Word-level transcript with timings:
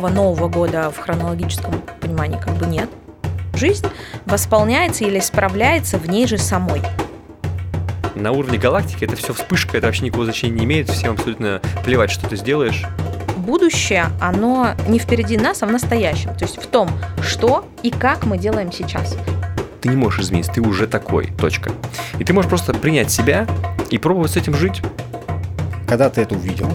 никакого 0.00 0.08
Нового 0.08 0.48
года 0.48 0.90
в 0.90 0.98
хронологическом 0.98 1.82
понимании 2.00 2.38
как 2.38 2.54
бы 2.54 2.66
нет. 2.66 2.88
Жизнь 3.54 3.86
восполняется 4.24 5.04
или 5.04 5.18
исправляется 5.18 5.98
в 5.98 6.08
ней 6.08 6.26
же 6.26 6.38
самой. 6.38 6.80
На 8.14 8.32
уровне 8.32 8.58
галактики 8.58 9.04
это 9.04 9.16
все 9.16 9.34
вспышка, 9.34 9.76
это 9.76 9.86
вообще 9.86 10.04
никакого 10.04 10.24
значения 10.24 10.60
не 10.60 10.64
имеет, 10.64 10.88
всем 10.88 11.12
абсолютно 11.12 11.60
плевать, 11.84 12.10
что 12.10 12.28
ты 12.28 12.36
сделаешь. 12.36 12.84
Будущее, 13.36 14.06
оно 14.20 14.70
не 14.88 14.98
впереди 14.98 15.36
нас, 15.36 15.62
а 15.62 15.66
в 15.66 15.72
настоящем. 15.72 16.34
То 16.34 16.44
есть 16.44 16.62
в 16.62 16.66
том, 16.66 16.88
что 17.22 17.66
и 17.82 17.90
как 17.90 18.24
мы 18.24 18.38
делаем 18.38 18.72
сейчас. 18.72 19.16
Ты 19.80 19.88
не 19.88 19.96
можешь 19.96 20.20
измениться, 20.20 20.52
ты 20.52 20.60
уже 20.60 20.86
такой, 20.86 21.26
точка. 21.38 21.72
И 22.18 22.24
ты 22.24 22.32
можешь 22.32 22.48
просто 22.48 22.72
принять 22.72 23.10
себя 23.10 23.46
и 23.90 23.98
пробовать 23.98 24.32
с 24.32 24.36
этим 24.36 24.54
жить. 24.54 24.80
Когда 25.86 26.08
ты 26.10 26.20
это 26.22 26.34
увидел, 26.34 26.70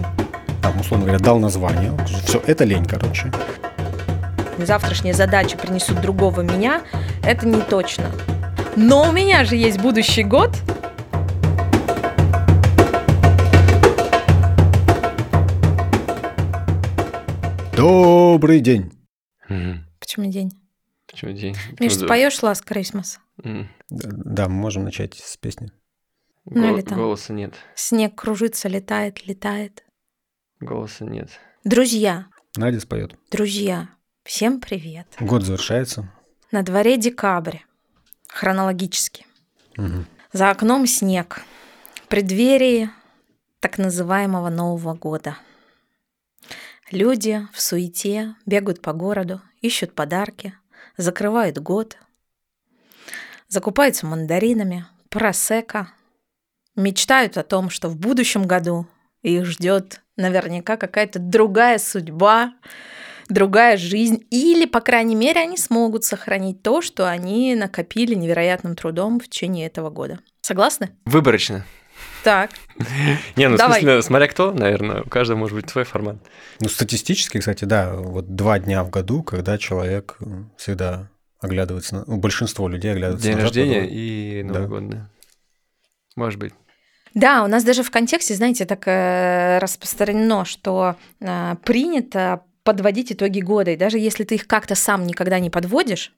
там, 0.66 0.80
условно 0.80 1.06
говоря, 1.06 1.24
дал 1.24 1.38
название, 1.38 1.96
все, 2.26 2.42
это 2.48 2.64
лень, 2.64 2.86
короче. 2.86 3.32
Завтрашние 4.58 5.14
задачи 5.14 5.56
принесут 5.56 6.02
другого 6.02 6.42
меня, 6.42 6.82
это 7.24 7.46
не 7.48 7.62
точно. 7.62 8.06
Но 8.76 9.10
у 9.10 9.12
меня 9.12 9.46
же 9.46 9.56
есть 9.56 9.80
будущий 9.80 10.24
год, 10.24 10.52
Добрый 17.78 18.60
день. 18.60 18.92
Почему 20.00 20.32
день? 20.32 20.52
Почему 21.08 21.34
день? 21.34 21.56
Миш, 21.80 21.92
Почему 21.94 22.06
споешь 22.08 22.40
Last 22.40 22.66
Christmas? 22.68 23.18
М. 23.44 23.70
Да, 23.90 24.48
мы 24.50 24.56
можем 24.56 24.86
начать 24.86 25.14
с 25.14 25.38
песни. 25.38 25.72
Ну, 26.46 26.62
Гол- 26.62 26.78
или 26.78 26.82
там. 26.82 26.98
Голоса 26.98 27.34
нет. 27.34 27.54
Снег 27.76 28.16
кружится, 28.16 28.68
летает, 28.68 29.28
летает. 29.28 29.85
Голоса 30.60 31.06
нет. 31.06 31.30
Друзья, 31.64 32.28
Надя 32.56 32.80
споет. 32.80 33.16
друзья, 33.32 33.90
всем 34.24 34.60
привет. 34.62 35.08
Год 35.20 35.44
завершается. 35.44 36.12
На 36.52 36.64
дворе 36.64 36.98
декабрь, 36.98 37.58
хронологически. 38.30 39.26
Мгм. 39.76 40.06
За 40.32 40.52
окном 40.52 40.88
снег. 40.88 41.42
В 41.96 42.08
преддверии 42.08 42.90
так 43.60 43.78
называемого 43.78 44.50
Нового 44.50 44.94
года. 44.94 45.38
Люди 46.92 47.46
в 47.52 47.60
суете 47.62 48.36
бегают 48.46 48.82
по 48.82 48.94
городу, 48.94 49.42
ищут 49.62 49.94
подарки, 49.94 50.54
закрывают 50.98 51.58
год, 51.58 51.98
закупаются 53.48 54.06
мандаринами, 54.06 54.86
просека, 55.10 55.92
мечтают 56.76 57.38
о 57.38 57.44
том, 57.44 57.70
что 57.70 57.90
в 57.90 57.98
будущем 57.98 58.46
году 58.46 58.88
их 59.34 59.46
ждет 59.46 60.02
наверняка 60.18 60.78
какая-то 60.78 61.20
другая 61.20 61.78
судьба, 61.78 62.54
другая 63.28 63.78
жизнь, 63.78 64.26
или, 64.30 64.66
по 64.66 64.82
крайней 64.82 65.16
мере, 65.16 65.42
они 65.42 65.58
смогут 65.58 66.04
сохранить 66.04 66.62
то, 66.62 66.82
что 66.82 67.10
они 67.10 67.56
накопили 67.56 68.14
невероятным 68.16 68.76
трудом 68.76 69.20
в 69.20 69.28
течение 69.28 69.68
этого 69.68 69.90
года. 69.90 70.20
Согласны? 70.42 70.92
Выборочно. 71.06 71.66
Так. 72.24 72.52
Не, 73.36 73.50
ну 73.50 73.56
в 73.56 73.58
Давай. 73.58 73.82
смысле, 73.82 74.02
смотря 74.02 74.28
кто, 74.28 74.52
наверное, 74.52 75.02
у 75.02 75.10
каждого 75.10 75.38
может 75.38 75.56
быть 75.56 75.70
свой 75.70 75.84
формат. 75.86 76.18
Ну, 76.60 76.70
статистически, 76.70 77.40
кстати, 77.40 77.66
да, 77.66 77.94
вот 77.96 78.36
два 78.36 78.60
дня 78.60 78.84
в 78.84 78.90
году, 78.90 79.24
когда 79.24 79.58
человек 79.58 80.18
всегда 80.58 81.10
оглядывается, 81.40 81.96
на... 81.96 82.04
ну, 82.08 82.18
большинство 82.18 82.68
людей 82.68 82.92
оглядывается 82.92 83.28
День 83.28 83.36
назад, 83.38 83.50
рождения 83.50 83.82
потом- 83.82 83.96
и 83.96 84.44
Да. 84.44 84.54
Новый 84.54 84.68
год, 84.68 84.90
да. 84.90 85.10
Может 86.16 86.40
быть. 86.40 86.54
Да, 87.16 87.44
у 87.44 87.48
нас 87.48 87.64
даже 87.64 87.82
в 87.82 87.92
контексте, 87.92 88.36
знаете, 88.36 88.66
так 88.66 88.84
э, 88.88 89.58
распространено, 89.60 90.44
что 90.44 90.98
э, 91.22 91.56
принято 91.64 92.44
подводить 92.66 93.12
итоги 93.12 93.40
года. 93.42 93.72
И 93.72 93.78
даже 93.78 94.00
если 94.00 94.24
ты 94.24 94.36
их 94.36 94.48
как-то 94.48 94.74
сам 94.76 95.06
никогда 95.06 95.40
не 95.40 95.52
подводишь, 95.52 96.12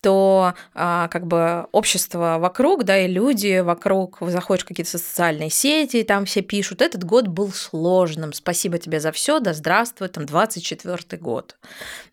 то 0.00 0.54
а, 0.72 1.08
как 1.08 1.26
бы 1.26 1.66
общество 1.72 2.36
вокруг, 2.38 2.84
да, 2.84 2.98
и 2.98 3.08
люди 3.08 3.58
вокруг, 3.58 4.18
заходишь 4.20 4.64
в 4.64 4.68
какие-то 4.68 4.92
социальные 4.92 5.50
сети, 5.50 5.98
и 5.98 6.04
там 6.04 6.24
все 6.24 6.40
пишут, 6.40 6.82
этот 6.82 7.02
год 7.02 7.26
был 7.26 7.50
сложным, 7.50 8.32
спасибо 8.32 8.78
тебе 8.78 9.00
за 9.00 9.10
все, 9.10 9.40
да 9.40 9.52
здравствуй, 9.52 10.08
там 10.08 10.24
24 10.24 11.20
год, 11.20 11.56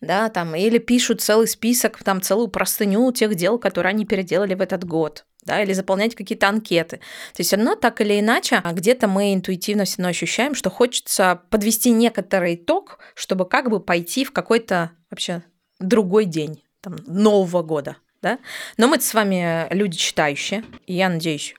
да, 0.00 0.30
там, 0.30 0.56
или 0.56 0.78
пишут 0.78 1.20
целый 1.20 1.46
список, 1.46 2.02
там 2.02 2.20
целую 2.20 2.48
простыню 2.48 3.12
тех 3.12 3.36
дел, 3.36 3.56
которые 3.56 3.90
они 3.90 4.04
переделали 4.04 4.54
в 4.54 4.60
этот 4.60 4.84
год, 4.84 5.24
да, 5.46 5.62
или 5.62 5.72
заполнять 5.72 6.14
какие-то 6.14 6.48
анкеты. 6.48 6.98
То 6.98 7.40
есть 7.40 7.48
все 7.48 7.56
равно 7.56 7.76
так 7.76 8.00
или 8.00 8.20
иначе, 8.20 8.60
а 8.62 8.72
где-то 8.72 9.08
мы 9.08 9.32
интуитивно 9.32 9.84
все 9.84 9.98
равно 9.98 10.10
ощущаем, 10.10 10.54
что 10.54 10.68
хочется 10.68 11.40
подвести 11.50 11.90
некоторый 11.90 12.56
итог, 12.56 12.98
чтобы 13.14 13.48
как 13.48 13.70
бы 13.70 13.80
пойти 13.80 14.24
в 14.24 14.32
какой-то 14.32 14.90
вообще 15.10 15.42
другой 15.78 16.24
день, 16.24 16.62
там, 16.80 16.96
Нового 17.06 17.62
года, 17.62 17.96
да. 18.20 18.38
Но 18.76 18.88
мы 18.88 19.00
с 19.00 19.14
вами 19.14 19.72
люди 19.72 19.96
читающие, 19.96 20.64
и 20.86 20.94
я 20.94 21.08
надеюсь, 21.08 21.54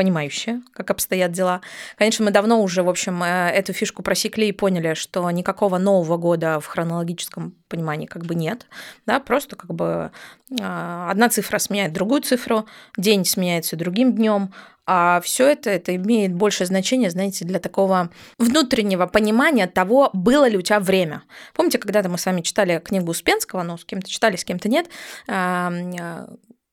понимающие, 0.00 0.62
как 0.72 0.90
обстоят 0.90 1.30
дела. 1.32 1.60
Конечно, 1.98 2.24
мы 2.24 2.30
давно 2.30 2.62
уже, 2.62 2.82
в 2.82 2.88
общем, 2.88 3.22
э, 3.22 3.50
эту 3.50 3.74
фишку 3.74 4.02
просекли 4.02 4.48
и 4.48 4.52
поняли, 4.52 4.94
что 4.94 5.30
никакого 5.30 5.76
Нового 5.76 6.16
года 6.16 6.58
в 6.58 6.64
хронологическом 6.64 7.54
понимании 7.68 8.06
как 8.06 8.24
бы 8.24 8.34
нет, 8.34 8.66
да, 9.04 9.20
просто 9.20 9.56
как 9.56 9.74
бы 9.74 10.10
а, 10.58 11.10
одна 11.10 11.28
цифра 11.28 11.58
сменяет 11.58 11.92
другую 11.92 12.22
цифру, 12.22 12.64
день 12.96 13.26
сменяется 13.26 13.76
другим 13.76 14.14
днем, 14.14 14.54
а 14.86 15.20
все 15.20 15.46
это, 15.46 15.68
это 15.68 15.94
имеет 15.96 16.32
большее 16.32 16.66
значение, 16.66 17.10
знаете, 17.10 17.44
для 17.44 17.58
такого 17.58 18.08
внутреннего 18.38 19.04
понимания 19.04 19.66
того, 19.66 20.08
было 20.14 20.48
ли 20.48 20.56
у 20.56 20.62
тебя 20.62 20.80
время. 20.80 21.24
Помните, 21.54 21.76
когда-то 21.76 22.08
мы 22.08 22.16
с 22.16 22.24
вами 22.24 22.40
читали 22.40 22.78
книгу 22.78 23.10
Успенского, 23.10 23.62
ну, 23.64 23.76
с 23.76 23.84
кем-то 23.84 24.08
читали, 24.08 24.36
с 24.36 24.44
кем-то 24.44 24.70
нет, 24.70 24.88
а, 25.28 25.70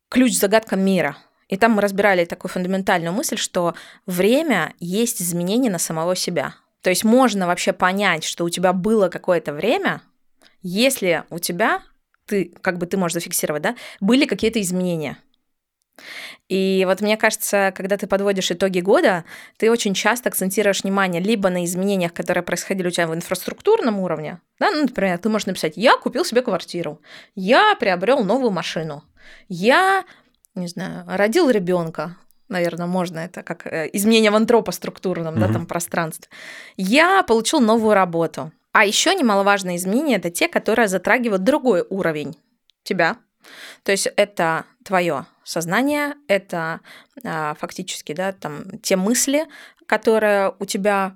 «Ключ 0.09 0.38
к 0.38 0.40
загадкам 0.40 0.80
мира». 0.80 1.18
И 1.47 1.58
там 1.58 1.74
мы 1.74 1.81
разбирали 1.81 2.25
такую 2.25 2.52
фундаментальную 2.52 3.13
мысль, 3.13 3.38
что 3.38 3.74
время 4.06 4.74
есть 4.80 5.22
изменение 5.22 5.72
на 5.72 5.80
самого 5.80 6.16
себя. 6.16 6.56
То 6.81 6.90
есть 6.90 7.03
можно 7.03 7.47
вообще 7.47 7.74
понять, 7.74 8.24
что 8.24 8.44
у 8.44 8.50
тебя 8.50 8.74
было 8.74 9.09
какое-то 9.09 9.53
время, 9.53 10.02
если 10.62 11.24
у 11.30 11.40
тебя, 11.40 11.81
ты, 12.25 12.53
как 12.62 12.78
бы 12.78 12.85
ты 12.85 12.97
можешь 12.97 13.16
зафиксировать, 13.16 13.62
да, 13.62 13.75
были 14.00 14.25
какие-то 14.25 14.62
изменения. 14.62 15.18
И 16.47 16.84
вот 16.88 17.02
мне 17.02 17.18
кажется, 17.18 17.74
когда 17.75 17.97
ты 17.97 18.08
подводишь 18.08 18.52
итоги 18.52 18.79
года, 18.79 19.25
ты 19.58 19.72
очень 19.72 19.94
часто 19.94 20.29
акцентируешь 20.29 20.84
внимание 20.84 21.22
либо 21.22 21.50
на 21.50 21.66
изменениях, 21.66 22.14
которые 22.14 22.44
происходили 22.44 22.88
у 22.88 22.91
тебя 22.91 23.08
в 23.08 23.16
инфраструктурном 23.16 24.00
уровне, 24.00 24.40
да, 24.59 24.72
ну, 24.72 24.84
например, 24.84 25.18
ты 25.18 25.29
можешь 25.29 25.47
написать, 25.47 25.74
я 25.75 25.97
купил 25.97 26.24
себе 26.24 26.41
квартиру, 26.41 27.02
я 27.35 27.75
приобрел 27.75 28.24
новую 28.24 28.52
машину, 28.52 29.03
я, 29.50 30.06
не 30.57 30.68
знаю, 30.68 31.03
родил 31.07 31.50
ребенка, 31.50 32.18
наверное, 32.50 32.88
можно 32.88 33.19
это 33.19 33.44
как 33.44 33.66
э, 33.68 33.90
изменение 33.94 34.31
в 34.31 34.35
антропоструктурном, 34.35 35.40
да, 35.40 35.45
Мгм. 35.45 35.53
там 35.53 35.66
пространстве. 35.66 36.29
Я 36.78 37.23
получил 37.23 37.59
новую 37.59 37.94
работу. 37.94 38.51
А 38.73 38.85
еще 38.85 39.16
немаловажные 39.16 39.78
изменения 39.78 40.17
это 40.17 40.29
те, 40.29 40.47
которые 40.47 40.88
затрагивают 40.88 41.44
другой 41.44 41.85
уровень 41.90 42.38
тебя. 42.84 43.17
То 43.84 43.91
есть 43.91 44.07
это 44.17 44.66
твое 44.84 45.25
сознание, 45.44 46.13
это 46.28 46.81
а, 47.23 47.56
фактически, 47.56 48.13
да, 48.13 48.34
там 48.34 48.79
те 48.84 48.96
мысли, 48.97 49.46
которые 49.88 50.53
у 50.59 50.66
тебя 50.66 51.16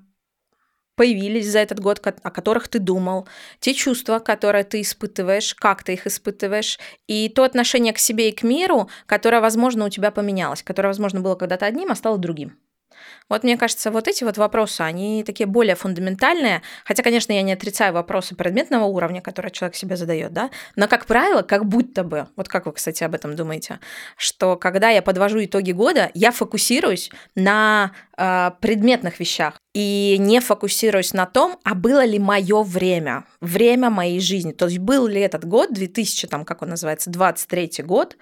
появились 1.01 1.49
за 1.49 1.57
этот 1.57 1.79
год, 1.79 1.99
о 2.05 2.29
которых 2.29 2.67
ты 2.67 2.77
думал, 2.77 3.27
те 3.59 3.73
чувства, 3.73 4.19
которые 4.19 4.63
ты 4.63 4.81
испытываешь, 4.81 5.55
как 5.55 5.83
ты 5.83 5.93
их 5.93 6.05
испытываешь, 6.05 6.77
и 7.07 7.27
то 7.27 7.43
отношение 7.43 7.91
к 7.91 7.97
себе 7.97 8.29
и 8.29 8.31
к 8.31 8.43
миру, 8.43 8.87
которое, 9.07 9.41
возможно, 9.41 9.85
у 9.85 9.89
тебя 9.89 10.11
поменялось, 10.11 10.61
которое, 10.61 10.89
возможно, 10.89 11.19
было 11.19 11.33
когда-то 11.33 11.65
одним, 11.65 11.89
а 11.89 11.95
стало 11.95 12.19
другим. 12.19 12.55
Вот 13.29 13.43
мне 13.43 13.57
кажется, 13.57 13.89
вот 13.89 14.07
эти 14.07 14.23
вот 14.23 14.37
вопросы, 14.37 14.81
они 14.81 15.23
такие 15.23 15.47
более 15.47 15.73
фундаментальные, 15.73 16.61
хотя, 16.85 17.01
конечно, 17.01 17.33
я 17.33 17.41
не 17.41 17.53
отрицаю 17.53 17.93
вопросы 17.93 18.35
предметного 18.35 18.85
уровня, 18.85 19.21
которые 19.21 19.51
человек 19.51 19.75
себе 19.75 19.95
задает, 19.95 20.33
да, 20.33 20.51
но, 20.75 20.87
как 20.87 21.07
правило, 21.07 21.41
как 21.41 21.65
будто 21.65 22.03
бы, 22.03 22.27
вот 22.35 22.47
как 22.47 22.67
вы, 22.67 22.73
кстати, 22.73 23.03
об 23.03 23.15
этом 23.15 23.35
думаете, 23.35 23.79
что 24.17 24.55
когда 24.55 24.91
я 24.91 25.01
подвожу 25.01 25.43
итоги 25.43 25.71
года, 25.71 26.11
я 26.13 26.31
фокусируюсь 26.31 27.09
на 27.33 27.91
э, 28.17 28.51
предметных 28.61 29.19
вещах 29.19 29.60
и 29.73 30.17
не 30.19 30.41
фокусируюсь 30.41 31.13
на 31.13 31.25
том, 31.25 31.57
а 31.63 31.75
было 31.75 32.03
ли 32.03 32.19
мое 32.19 32.61
время, 32.63 33.25
время 33.39 33.89
моей 33.89 34.19
жизни, 34.19 34.51
то 34.51 34.65
есть 34.65 34.79
был 34.79 35.07
ли 35.07 35.21
этот 35.21 35.45
год, 35.45 35.71
2000, 35.73 36.27
там, 36.27 36.43
как 36.43 36.61
он 36.61 36.69
называется, 36.69 37.09
23 37.09 37.83
год, 37.83 38.17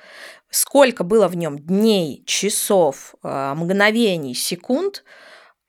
сколько 0.50 1.04
было 1.04 1.28
в 1.28 1.36
нем 1.36 1.58
дней, 1.58 2.24
часов, 2.26 3.16
э, 3.24 3.54
мгновений, 3.56 4.36
секунд, 4.36 5.04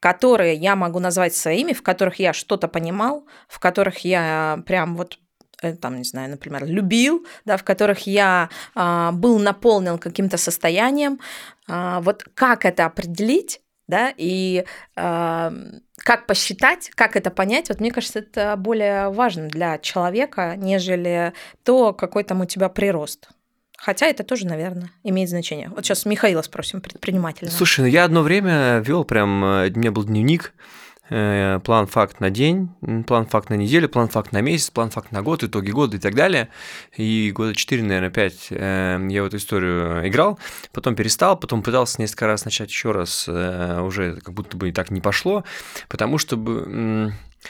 которые 0.00 0.54
я 0.54 0.76
могу 0.76 0.98
назвать 0.98 1.34
своими, 1.34 1.72
в 1.72 1.82
которых 1.82 2.18
я 2.18 2.32
что-то 2.32 2.68
понимал, 2.68 3.26
в 3.48 3.58
которых 3.58 3.98
я 3.98 4.62
прям 4.66 4.96
вот 4.96 5.18
э, 5.62 5.74
там, 5.74 5.96
не 5.98 6.04
знаю, 6.04 6.30
например, 6.30 6.66
любил, 6.66 7.26
да, 7.44 7.56
в 7.56 7.64
которых 7.64 8.06
я 8.06 8.48
а, 8.74 9.12
был 9.12 9.38
наполнен 9.38 9.98
каким-то 9.98 10.38
состоянием. 10.38 11.20
А, 11.68 12.00
вот 12.00 12.24
как 12.34 12.64
это 12.64 12.86
определить, 12.86 13.60
да, 13.90 14.14
и 14.16 14.64
э, 14.96 15.50
как 15.96 16.26
посчитать, 16.26 16.90
как 16.94 17.16
это 17.16 17.30
понять, 17.30 17.68
вот 17.68 17.80
мне 17.80 17.90
кажется, 17.90 18.20
это 18.20 18.56
более 18.56 19.10
важно 19.10 19.48
для 19.48 19.78
человека, 19.78 20.54
нежели 20.56 21.34
то, 21.62 21.92
какой 21.92 22.24
там 22.24 22.40
у 22.40 22.46
тебя 22.46 22.68
прирост. 22.68 23.28
Хотя 23.76 24.06
это 24.06 24.24
тоже, 24.24 24.46
наверное, 24.46 24.90
имеет 25.04 25.30
значение. 25.30 25.70
Вот 25.74 25.84
сейчас 25.84 26.04
Михаила 26.04 26.42
спросим, 26.42 26.82
предпринимателя. 26.82 27.48
Слушай, 27.48 27.80
ну 27.80 27.86
я 27.86 28.04
одно 28.04 28.22
время 28.22 28.78
вел 28.78 29.04
прям, 29.04 29.42
э, 29.44 29.70
у 29.70 29.78
меня 29.78 29.90
был 29.90 30.04
дневник, 30.04 30.52
план 31.10 31.86
факт 31.86 32.20
на 32.20 32.30
день, 32.30 32.70
план 33.06 33.26
факт 33.26 33.50
на 33.50 33.54
неделю, 33.54 33.88
план 33.88 34.08
факт 34.08 34.32
на 34.32 34.40
месяц, 34.40 34.70
план 34.70 34.90
факт 34.90 35.12
на 35.12 35.22
год, 35.22 35.42
итоги 35.42 35.70
года 35.70 35.96
и 35.96 36.00
так 36.00 36.14
далее. 36.14 36.48
И 36.96 37.32
года 37.34 37.54
4, 37.54 37.82
наверное, 37.82 38.10
5 38.10 38.46
э, 38.50 39.06
я 39.10 39.22
в 39.22 39.26
эту 39.26 39.36
историю 39.38 40.06
играл, 40.08 40.38
потом 40.72 40.94
перестал, 40.94 41.36
потом 41.36 41.62
пытался 41.62 42.00
несколько 42.00 42.26
раз 42.26 42.44
начать 42.44 42.70
еще 42.70 42.92
раз, 42.92 43.26
э, 43.28 43.80
уже 43.80 44.16
как 44.16 44.34
будто 44.34 44.56
бы 44.56 44.70
так 44.72 44.90
не 44.90 45.00
пошло, 45.00 45.44
потому 45.88 46.18
что 46.18 46.36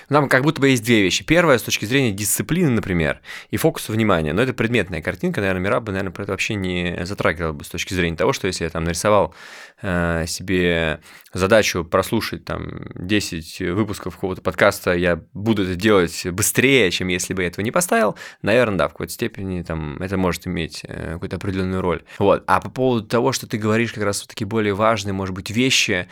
нам 0.09 0.29
как 0.29 0.43
будто 0.43 0.61
бы 0.61 0.69
есть 0.69 0.85
две 0.85 1.03
вещи. 1.03 1.25
Первая 1.25 1.59
с 1.59 1.63
точки 1.63 1.85
зрения 1.85 2.13
дисциплины, 2.13 2.71
например, 2.71 3.21
и 3.51 3.57
фокуса 3.57 3.93
внимания. 3.93 4.33
Но 4.33 4.43
это 4.43 4.53
предметная 4.53 5.03
картинка, 5.03 5.41
наверное, 5.41 5.61
Мира 5.63 5.81
бы, 5.81 5.93
наверное, 5.93 6.13
про 6.13 6.23
это 6.23 6.33
вообще 6.33 6.55
не 6.55 7.05
затрагивала 7.05 7.53
бы 7.53 7.65
с 7.65 7.69
точки 7.69 7.95
зрения 7.95 8.17
того, 8.17 8.33
что 8.33 8.47
если 8.47 8.65
я 8.65 8.71
там 8.71 8.85
нарисовал 8.85 9.35
э, 9.83 10.25
себе 10.27 11.01
задачу 11.33 11.85
прослушать 11.85 12.45
там 12.45 12.87
10 12.95 13.61
выпусков 13.73 14.15
какого-то 14.15 14.43
подкаста, 14.43 14.95
я 14.95 15.21
буду 15.33 15.65
это 15.65 15.75
делать 15.75 16.27
быстрее, 16.27 16.91
чем 16.91 17.09
если 17.09 17.35
бы 17.35 17.43
я 17.43 17.49
этого 17.49 17.65
не 17.65 17.71
поставил, 17.71 18.17
наверное, 18.43 18.79
да, 18.79 18.89
в 18.89 18.93
какой-то 18.93 19.13
степени 19.13 19.63
там 19.63 19.97
это 20.03 20.17
может 20.17 20.47
иметь 20.47 20.83
э, 20.85 21.13
какую-то 21.15 21.37
определенную 21.37 21.83
роль. 21.83 22.03
Вот. 22.19 22.45
А 22.47 22.61
по 22.61 22.71
поводу 22.71 23.07
того, 23.07 23.33
что 23.33 23.47
ты 23.47 23.59
говоришь 23.59 23.93
как 23.93 24.05
раз 24.05 24.21
вот 24.23 24.29
такие 24.29 24.47
более 24.47 24.75
важные, 24.75 25.13
может 25.13 25.35
быть, 25.35 25.51
вещи, 25.51 26.09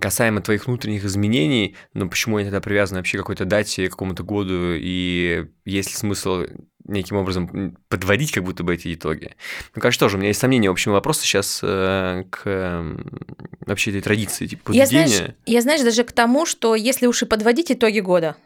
касаемо 0.00 0.40
твоих 0.40 0.66
внутренних 0.66 1.04
изменений, 1.04 1.76
но 1.94 2.08
почему 2.08 2.36
они 2.36 2.46
тогда 2.46 2.60
привязаны 2.60 3.00
вообще 3.00 3.18
к 3.18 3.20
какой-то 3.20 3.44
дате, 3.44 3.88
к 3.88 3.92
какому-то 3.92 4.24
году, 4.24 4.74
и 4.74 5.46
есть 5.64 5.90
ли 5.90 5.96
смысл 5.96 6.44
неким 6.84 7.16
образом 7.16 7.76
подводить 7.88 8.32
как 8.32 8.44
будто 8.44 8.64
бы 8.64 8.74
эти 8.74 8.92
итоги? 8.92 9.36
Ну, 9.74 9.80
конечно, 9.80 10.06
тоже 10.06 10.16
у 10.16 10.18
меня 10.18 10.28
есть 10.28 10.40
сомнения. 10.40 10.68
В 10.68 10.72
общем, 10.72 10.92
вопросы 10.92 11.22
сейчас 11.22 11.60
э, 11.62 12.24
к 12.30 12.42
э, 12.44 12.96
вообще 13.64 13.90
этой 13.90 14.02
традиции, 14.02 14.46
типа 14.46 14.64
поведения. 14.64 15.00
Я 15.00 15.06
знаешь, 15.06 15.30
я, 15.46 15.62
знаешь, 15.62 15.82
даже 15.82 16.04
к 16.04 16.12
тому, 16.12 16.46
что 16.46 16.74
если 16.74 17.06
уж 17.06 17.22
и 17.22 17.26
подводить 17.26 17.70
итоги 17.70 18.00
года, 18.00 18.36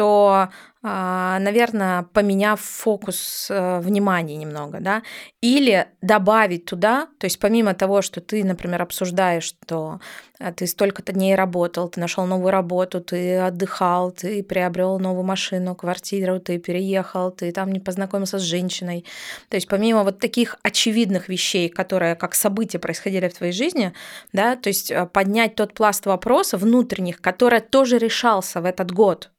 то, 0.00 0.48
а, 0.82 1.38
наверное, 1.40 2.04
поменяв 2.14 2.58
фокус 2.58 3.48
э, 3.50 3.80
внимания 3.80 4.36
немного, 4.36 4.78
да, 4.80 5.02
или 5.42 5.88
добавить 6.00 6.64
туда, 6.64 7.08
то 7.18 7.26
есть 7.26 7.38
помимо 7.38 7.74
того, 7.74 8.00
что 8.00 8.22
ты, 8.22 8.42
например, 8.42 8.80
обсуждаешь, 8.80 9.44
что 9.44 10.00
э, 10.38 10.54
ты 10.54 10.66
столько-то 10.66 11.12
дней 11.12 11.34
работал, 11.34 11.90
ты 11.90 12.00
нашел 12.00 12.24
новую 12.24 12.50
работу, 12.50 13.02
ты 13.02 13.36
отдыхал, 13.36 14.10
ты 14.10 14.42
приобрел 14.42 14.98
новую 14.98 15.22
машину, 15.22 15.74
квартиру, 15.74 16.40
ты 16.40 16.56
переехал, 16.56 17.30
ты 17.30 17.52
там 17.52 17.70
не 17.72 17.80
познакомился 17.80 18.38
с 18.38 18.42
женщиной. 18.42 19.04
То 19.50 19.58
есть 19.58 19.68
помимо 19.68 20.02
вот 20.02 20.18
таких 20.18 20.56
очевидных 20.62 21.28
вещей, 21.28 21.68
которые 21.68 22.14
как 22.14 22.34
события 22.34 22.78
происходили 22.78 23.28
в 23.28 23.34
твоей 23.34 23.52
жизни, 23.52 23.92
да, 24.32 24.56
то 24.56 24.70
есть 24.70 24.90
э, 24.90 25.04
поднять 25.04 25.56
тот 25.56 25.74
пласт 25.74 26.06
вопросов 26.06 26.62
внутренних, 26.62 27.20
который 27.20 27.60
тоже 27.60 27.98
решался 27.98 28.62
в 28.62 28.64
этот 28.64 28.92
год, 28.92 29.30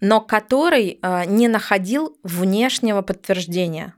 но 0.00 0.20
который 0.20 0.98
а, 1.02 1.24
не 1.24 1.48
находил 1.48 2.16
внешнего 2.22 3.02
подтверждения. 3.02 3.94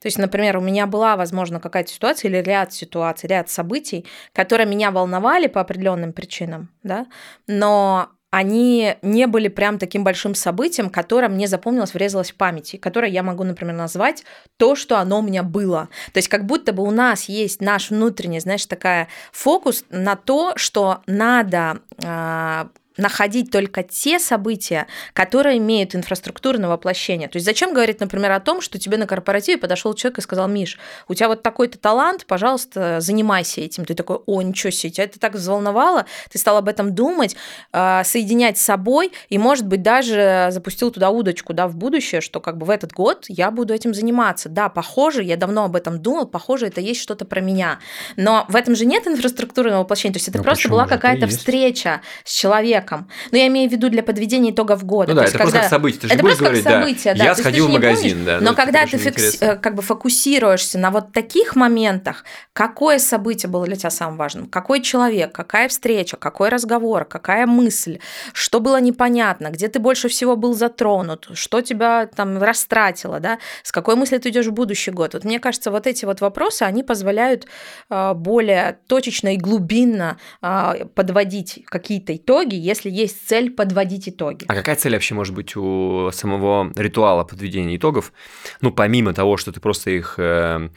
То 0.00 0.06
есть, 0.06 0.18
например, 0.18 0.56
у 0.56 0.60
меня 0.60 0.86
была, 0.86 1.16
возможно, 1.16 1.58
какая-то 1.58 1.90
ситуация 1.90 2.28
или 2.28 2.36
ряд 2.38 2.72
ситуаций, 2.72 3.28
ряд 3.28 3.50
событий, 3.50 4.06
которые 4.32 4.66
меня 4.66 4.90
волновали 4.90 5.48
по 5.48 5.60
определенным 5.60 6.12
причинам, 6.12 6.70
да, 6.84 7.06
но 7.48 8.10
они 8.30 8.96
не 9.00 9.26
были 9.26 9.48
прям 9.48 9.78
таким 9.78 10.04
большим 10.04 10.34
событием, 10.34 10.90
которое 10.90 11.28
мне 11.28 11.48
запомнилось, 11.48 11.94
врезалось 11.94 12.30
в 12.30 12.34
памяти, 12.34 12.76
которое 12.76 13.10
я 13.10 13.22
могу, 13.22 13.42
например, 13.42 13.74
назвать 13.74 14.24
то, 14.58 14.76
что 14.76 14.98
оно 14.98 15.20
у 15.20 15.22
меня 15.22 15.42
было. 15.42 15.88
То 16.12 16.18
есть 16.18 16.28
как 16.28 16.44
будто 16.44 16.72
бы 16.72 16.82
у 16.82 16.90
нас 16.90 17.24
есть 17.24 17.62
наш 17.62 17.90
внутренний, 17.90 18.40
знаешь, 18.40 18.66
такая 18.66 19.08
фокус 19.32 19.84
на 19.88 20.14
то, 20.14 20.52
что 20.56 21.00
надо 21.06 21.80
а, 22.04 22.68
находить 22.98 23.50
только 23.50 23.82
те 23.82 24.18
события, 24.18 24.86
которые 25.14 25.58
имеют 25.58 25.94
инфраструктурное 25.94 26.68
воплощение. 26.68 27.28
То 27.28 27.36
есть 27.36 27.46
зачем 27.46 27.72
говорить, 27.72 28.00
например, 28.00 28.32
о 28.32 28.40
том, 28.40 28.60
что 28.60 28.78
тебе 28.78 28.98
на 28.98 29.06
корпоративе 29.06 29.56
подошел 29.56 29.94
человек 29.94 30.18
и 30.18 30.20
сказал, 30.20 30.48
Миш, 30.48 30.78
у 31.08 31.14
тебя 31.14 31.28
вот 31.28 31.42
такой-то 31.42 31.78
талант, 31.78 32.26
пожалуйста, 32.26 33.00
занимайся 33.00 33.60
этим. 33.60 33.84
Ты 33.84 33.94
такой, 33.94 34.18
о, 34.26 34.42
ничего 34.42 34.70
себе, 34.70 34.90
тебя 34.90 35.04
это 35.04 35.18
так 35.18 35.34
взволновало, 35.34 36.06
ты 36.30 36.38
стал 36.38 36.56
об 36.56 36.68
этом 36.68 36.94
думать, 36.94 37.36
а, 37.72 38.04
соединять 38.04 38.58
с 38.58 38.62
собой, 38.62 39.12
и, 39.28 39.38
может 39.38 39.66
быть, 39.66 39.82
даже 39.82 40.48
запустил 40.50 40.90
туда 40.90 41.10
удочку, 41.10 41.52
да, 41.54 41.68
в 41.68 41.76
будущее, 41.76 42.20
что 42.20 42.40
как 42.40 42.58
бы 42.58 42.66
в 42.66 42.70
этот 42.70 42.92
год 42.92 43.26
я 43.28 43.50
буду 43.50 43.72
этим 43.72 43.94
заниматься. 43.94 44.48
Да, 44.48 44.68
похоже, 44.68 45.22
я 45.22 45.36
давно 45.36 45.64
об 45.64 45.76
этом 45.76 46.00
думал, 46.00 46.26
похоже, 46.26 46.66
это 46.66 46.80
есть 46.80 47.00
что-то 47.00 47.24
про 47.24 47.40
меня. 47.40 47.78
Но 48.16 48.44
в 48.48 48.56
этом 48.56 48.74
же 48.74 48.84
нет 48.84 49.06
инфраструктурного 49.06 49.80
воплощения, 49.80 50.14
то 50.14 50.18
есть 50.18 50.28
это 50.28 50.38
Но 50.38 50.44
просто 50.44 50.68
была 50.68 50.86
какая-то 50.86 51.28
встреча 51.28 52.02
с 52.24 52.34
человеком, 52.34 52.87
человеком. 52.88 53.08
Но 53.30 53.38
я 53.38 53.46
имею 53.48 53.68
в 53.68 53.72
виду 53.72 53.88
для 53.88 54.02
подведения 54.02 54.50
итогов 54.50 54.84
года. 54.84 55.12
Ну 55.12 55.20
да, 55.20 55.26
это 55.26 55.38
просто 55.38 55.58
как 55.60 55.68
событие. 55.68 56.00
Ты 56.00 56.14
это 56.14 56.18
просто 56.18 56.44
говорить, 56.44 56.64
как 56.64 56.72
событие, 56.72 57.14
да. 57.14 57.18
да. 57.18 57.24
Я 57.24 57.34
сходил 57.34 57.68
в 57.68 57.70
магазин, 57.70 58.10
помнишь, 58.10 58.26
да. 58.26 58.38
Но 58.40 58.50
ну, 58.50 58.56
когда 58.56 58.86
ты 58.86 58.98
фикс, 58.98 59.38
э, 59.40 59.56
как 59.56 59.74
бы 59.74 59.82
фокусируешься 59.82 60.78
на 60.78 60.90
вот 60.90 61.12
таких 61.12 61.56
моментах, 61.56 62.24
какое 62.52 62.98
событие 62.98 63.50
было 63.50 63.66
для 63.66 63.76
тебя 63.76 63.90
самым 63.90 64.16
важным, 64.16 64.46
какой 64.46 64.80
человек, 64.82 65.32
какая 65.32 65.68
встреча, 65.68 66.16
какой 66.16 66.48
разговор, 66.48 67.04
какая 67.04 67.46
мысль, 67.46 67.98
что 68.32 68.60
было 68.60 68.80
непонятно, 68.80 69.50
где 69.50 69.68
ты 69.68 69.78
больше 69.78 70.08
всего 70.08 70.36
был 70.36 70.54
затронут, 70.54 71.28
что 71.34 71.60
тебя 71.60 72.06
там 72.06 72.42
растратило, 72.42 73.20
да, 73.20 73.38
с 73.62 73.72
какой 73.72 73.96
мыслью 73.96 74.20
ты 74.20 74.30
идешь 74.30 74.46
в 74.46 74.52
будущий 74.52 74.90
год. 74.90 75.14
Вот 75.14 75.24
мне 75.24 75.38
кажется, 75.38 75.70
вот 75.70 75.86
эти 75.86 76.04
вот 76.04 76.20
вопросы, 76.20 76.62
они 76.62 76.82
позволяют 76.82 77.46
э, 77.90 78.14
более 78.14 78.78
точечно 78.86 79.34
и 79.34 79.36
глубинно 79.36 80.18
э, 80.42 80.86
подводить 80.94 81.64
какие-то 81.66 82.16
итоги, 82.16 82.54
если 82.54 82.77
если 82.78 82.90
есть 82.90 83.28
цель 83.28 83.50
подводить 83.50 84.08
итоги. 84.08 84.44
А 84.48 84.54
какая 84.54 84.76
цель 84.76 84.92
вообще 84.92 85.14
может 85.14 85.34
быть 85.34 85.56
у 85.56 86.10
самого 86.12 86.72
ритуала 86.76 87.24
подведения 87.24 87.76
итогов? 87.76 88.12
Ну, 88.60 88.70
помимо 88.72 89.12
того, 89.12 89.36
что 89.36 89.52
ты 89.52 89.60
просто 89.60 89.90
их 89.90 90.14
э, 90.18 90.68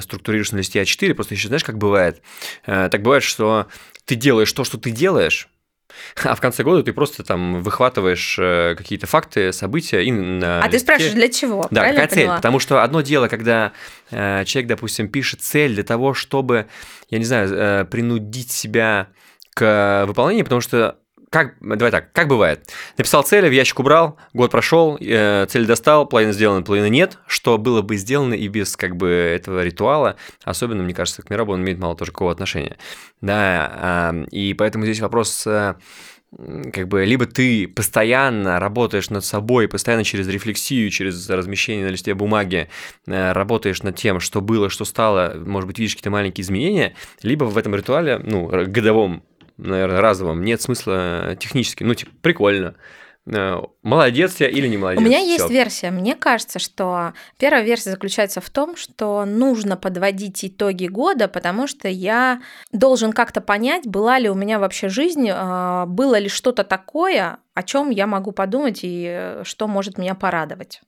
структурируешь 0.00 0.52
на 0.52 0.58
листе 0.58 0.80
А4, 0.82 1.14
просто 1.14 1.34
еще 1.34 1.48
знаешь, 1.48 1.64
как 1.64 1.78
бывает? 1.78 2.22
Э, 2.66 2.88
так 2.90 3.02
бывает, 3.02 3.22
что 3.22 3.66
ты 4.04 4.14
делаешь 4.14 4.52
то, 4.52 4.64
что 4.64 4.78
ты 4.78 4.90
делаешь, 4.90 5.48
а 6.24 6.34
в 6.34 6.40
конце 6.40 6.62
года 6.62 6.82
ты 6.82 6.92
просто 6.92 7.22
там 7.22 7.62
выхватываешь 7.62 8.36
э, 8.38 8.74
какие-то 8.76 9.06
факты, 9.06 9.52
события 9.52 10.02
и 10.02 10.10
на 10.10 10.60
А 10.60 10.66
листке... 10.66 10.70
ты 10.70 10.78
спрашиваешь, 10.78 11.14
для 11.14 11.28
чего? 11.28 11.66
Да, 11.70 11.88
какая 11.88 12.08
цель? 12.08 12.28
Потому 12.28 12.58
что 12.58 12.82
одно 12.82 13.00
дело, 13.00 13.28
когда 13.28 13.72
э, 14.10 14.44
человек, 14.44 14.68
допустим, 14.68 15.08
пишет 15.08 15.42
цель 15.42 15.74
для 15.74 15.84
того, 15.84 16.14
чтобы, 16.14 16.66
я 17.10 17.18
не 17.18 17.24
знаю, 17.24 17.48
э, 17.52 17.84
принудить 17.84 18.50
себя 18.50 19.08
к 19.54 20.04
выполнению, 20.06 20.44
потому 20.44 20.62
что 20.62 20.96
как, 21.32 21.54
давай 21.60 21.90
так, 21.90 22.12
как 22.12 22.28
бывает. 22.28 22.70
Написал 22.98 23.22
цели, 23.22 23.48
в 23.48 23.52
ящик 23.52 23.80
убрал, 23.80 24.18
год 24.34 24.50
прошел, 24.50 24.98
э, 25.00 25.46
цель 25.48 25.64
достал, 25.64 26.06
половина 26.06 26.34
сделана, 26.34 26.62
половина 26.62 26.90
нет, 26.90 27.18
что 27.26 27.56
было 27.56 27.80
бы 27.80 27.96
сделано 27.96 28.34
и 28.34 28.48
без 28.48 28.76
как 28.76 28.96
бы 28.96 29.08
этого 29.08 29.64
ритуала, 29.64 30.16
особенно, 30.44 30.82
мне 30.82 30.92
кажется, 30.92 31.22
к 31.22 31.30
Мирабу 31.30 31.52
он 31.52 31.62
имеет 31.62 31.78
мало 31.78 31.96
тоже 31.96 32.12
какого 32.12 32.32
отношения. 32.32 32.76
Да, 33.22 34.12
э, 34.12 34.26
и 34.30 34.52
поэтому 34.52 34.84
здесь 34.84 35.00
вопрос... 35.00 35.46
Э, 35.46 35.76
как 36.72 36.88
бы 36.88 37.04
либо 37.04 37.26
ты 37.26 37.68
постоянно 37.68 38.58
работаешь 38.58 39.10
над 39.10 39.24
собой, 39.24 39.68
постоянно 39.68 40.02
через 40.02 40.26
рефлексию, 40.28 40.88
через 40.90 41.28
размещение 41.28 41.84
на 41.84 41.90
листе 41.90 42.14
бумаги 42.14 42.68
э, 43.06 43.32
работаешь 43.32 43.82
над 43.82 43.96
тем, 43.96 44.18
что 44.18 44.40
было, 44.40 44.70
что 44.70 44.86
стало, 44.86 45.34
может 45.44 45.66
быть, 45.66 45.78
видишь 45.78 45.94
какие-то 45.94 46.10
маленькие 46.10 46.42
изменения, 46.42 46.94
либо 47.22 47.44
в 47.44 47.58
этом 47.58 47.74
ритуале, 47.74 48.18
ну, 48.18 48.46
годовом 48.48 49.22
наверное, 49.56 50.00
разовом 50.00 50.42
нет 50.42 50.60
смысла 50.60 51.36
технически. 51.38 51.82
Ну, 51.82 51.94
типа, 51.94 52.12
прикольно. 52.20 52.74
Э, 53.26 53.60
молодец 53.82 54.40
я 54.40 54.48
или 54.48 54.66
не 54.66 54.76
молодец. 54.76 55.00
У 55.00 55.04
меня 55.04 55.18
есть 55.18 55.48
версия. 55.48 55.90
Мне 55.90 56.14
кажется, 56.16 56.58
что 56.58 57.12
первая 57.38 57.62
версия 57.62 57.90
заключается 57.90 58.40
в 58.40 58.50
том, 58.50 58.76
что 58.76 59.24
нужно 59.24 59.76
подводить 59.76 60.44
итоги 60.44 60.86
года, 60.86 61.28
потому 61.28 61.66
что 61.66 61.88
я 61.88 62.42
должен 62.72 63.12
как-то 63.12 63.40
понять, 63.40 63.86
была 63.86 64.18
ли 64.18 64.28
у 64.28 64.34
меня 64.34 64.58
вообще 64.58 64.88
жизнь, 64.88 65.28
э, 65.28 65.84
было 65.86 66.18
ли 66.18 66.28
что-то 66.28 66.64
такое, 66.64 67.38
о 67.54 67.62
чем 67.62 67.90
я 67.90 68.06
могу 68.06 68.32
подумать 68.32 68.80
и 68.82 69.06
э, 69.08 69.42
что 69.44 69.68
может 69.68 69.98
меня 69.98 70.14
порадовать. 70.14 70.80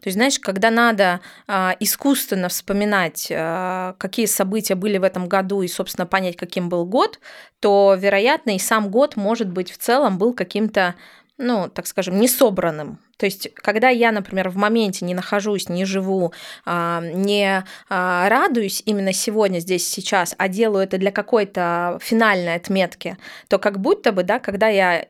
То 0.00 0.08
есть, 0.08 0.16
знаешь, 0.16 0.38
когда 0.38 0.70
надо 0.70 1.20
а, 1.46 1.76
искусственно 1.80 2.48
вспоминать, 2.48 3.28
а, 3.30 3.94
какие 3.98 4.26
события 4.26 4.74
были 4.74 4.98
в 4.98 5.04
этом 5.04 5.28
году 5.28 5.62
и, 5.62 5.68
собственно, 5.68 6.06
понять, 6.06 6.36
каким 6.36 6.68
был 6.68 6.84
год, 6.84 7.20
то, 7.60 7.96
вероятно, 7.98 8.56
и 8.56 8.58
сам 8.58 8.90
год, 8.90 9.16
может 9.16 9.48
быть, 9.48 9.70
в 9.70 9.78
целом 9.78 10.18
был 10.18 10.34
каким-то 10.34 10.94
ну, 11.38 11.68
так 11.68 11.86
скажем, 11.86 12.18
не 12.20 12.28
собранным. 12.28 12.98
То 13.16 13.26
есть, 13.26 13.52
когда 13.54 13.88
я, 13.88 14.12
например, 14.12 14.48
в 14.48 14.56
моменте 14.56 15.04
не 15.04 15.14
нахожусь, 15.14 15.68
не 15.68 15.84
живу, 15.84 16.32
а, 16.64 17.00
не 17.00 17.64
а, 17.88 18.28
радуюсь 18.28 18.82
именно 18.84 19.12
сегодня, 19.12 19.58
здесь, 19.58 19.88
сейчас, 19.88 20.34
а 20.38 20.48
делаю 20.48 20.84
это 20.84 20.98
для 20.98 21.10
какой-то 21.10 21.98
финальной 22.00 22.54
отметки, 22.54 23.16
то 23.48 23.58
как 23.58 23.80
будто 23.80 24.12
бы, 24.12 24.22
да, 24.24 24.38
когда 24.38 24.68
я 24.68 25.06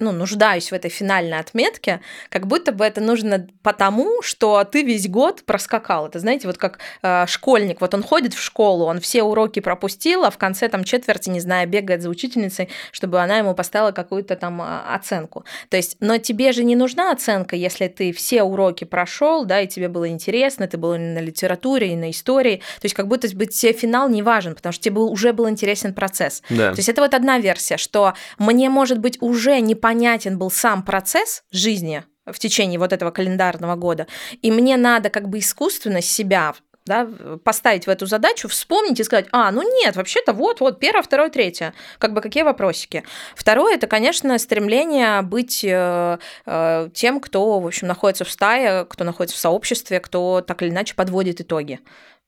ну, 0.00 0.10
нуждаюсь 0.10 0.70
в 0.70 0.74
этой 0.74 0.90
финальной 0.90 1.38
отметке, 1.38 2.00
как 2.28 2.48
будто 2.48 2.72
бы 2.72 2.84
это 2.84 3.00
нужно 3.00 3.46
потому, 3.62 4.22
что 4.22 4.64
ты 4.64 4.82
весь 4.82 5.08
год 5.08 5.44
проскакал. 5.44 6.08
Это, 6.08 6.18
знаете, 6.18 6.48
вот 6.48 6.58
как 6.58 6.80
э, 7.02 7.26
школьник, 7.28 7.80
вот 7.80 7.94
он 7.94 8.02
ходит 8.02 8.34
в 8.34 8.42
школу, 8.42 8.86
он 8.86 8.98
все 8.98 9.22
уроки 9.22 9.60
пропустил, 9.60 10.24
а 10.24 10.30
в 10.30 10.38
конце 10.38 10.68
там 10.68 10.82
четверти, 10.82 11.30
не 11.30 11.38
знаю, 11.38 11.68
бегает 11.68 12.02
за 12.02 12.08
учительницей, 12.08 12.70
чтобы 12.90 13.20
она 13.20 13.38
ему 13.38 13.54
поставила 13.54 13.92
какую-то 13.92 14.34
там 14.34 14.60
а, 14.60 14.84
оценку. 14.94 15.44
То 15.68 15.76
есть, 15.76 15.96
но 16.00 16.18
тебе 16.18 16.50
же 16.50 16.64
не 16.64 16.74
нужна 16.74 17.12
оценка, 17.12 17.54
если 17.54 17.86
ты 17.86 18.12
все 18.12 18.42
уроки 18.42 18.82
прошел, 18.82 19.44
да, 19.44 19.60
и 19.60 19.68
тебе 19.68 19.88
было 19.88 20.08
интересно, 20.08 20.66
ты 20.66 20.76
был 20.76 20.94
и 20.94 20.98
на 20.98 21.20
литературе, 21.20 21.92
и 21.92 21.96
на 21.96 22.10
истории. 22.10 22.56
То 22.56 22.86
есть, 22.86 22.96
как 22.96 23.06
будто 23.06 23.28
бы 23.36 23.46
тебе 23.46 23.72
финал 23.72 24.08
не 24.08 24.22
важен, 24.22 24.56
потому 24.56 24.72
что 24.72 24.82
тебе 24.82 24.96
был, 24.96 25.12
уже 25.12 25.32
был 25.32 25.48
интересен 25.48 25.94
процесс. 25.94 26.42
Да. 26.50 26.72
То 26.72 26.78
есть, 26.78 26.88
это 26.88 27.00
вот 27.00 27.14
одна 27.14 27.38
версия, 27.38 27.76
что 27.76 28.14
мне, 28.38 28.68
может 28.68 28.98
быть, 28.98 29.18
уже 29.20 29.60
не 29.60 29.76
понятен 29.84 30.38
был 30.38 30.50
сам 30.50 30.82
процесс 30.82 31.42
жизни 31.52 32.04
в 32.24 32.38
течение 32.38 32.78
вот 32.78 32.94
этого 32.94 33.10
календарного 33.10 33.76
года, 33.76 34.06
и 34.40 34.50
мне 34.50 34.78
надо 34.78 35.10
как 35.10 35.28
бы 35.28 35.40
искусственно 35.40 36.00
себя 36.00 36.54
да, 36.86 37.06
поставить 37.44 37.86
в 37.86 37.90
эту 37.90 38.06
задачу, 38.06 38.48
вспомнить 38.48 38.98
и 38.98 39.04
сказать, 39.04 39.26
а, 39.30 39.50
ну 39.50 39.60
нет, 39.62 39.94
вообще-то 39.96 40.32
вот, 40.32 40.60
вот, 40.60 40.80
первое, 40.80 41.02
второе, 41.02 41.28
третье, 41.28 41.74
как 41.98 42.14
бы 42.14 42.22
какие 42.22 42.44
вопросики. 42.44 43.04
Второе, 43.36 43.74
это, 43.74 43.86
конечно, 43.86 44.38
стремление 44.38 45.20
быть 45.20 45.62
э, 45.62 46.18
э, 46.46 46.88
тем, 46.94 47.20
кто, 47.20 47.60
в 47.60 47.66
общем, 47.66 47.86
находится 47.86 48.24
в 48.24 48.30
стае, 48.30 48.86
кто 48.86 49.04
находится 49.04 49.36
в 49.36 49.40
сообществе, 49.40 50.00
кто 50.00 50.40
так 50.40 50.62
или 50.62 50.70
иначе 50.70 50.94
подводит 50.94 51.42
итоги. 51.42 51.80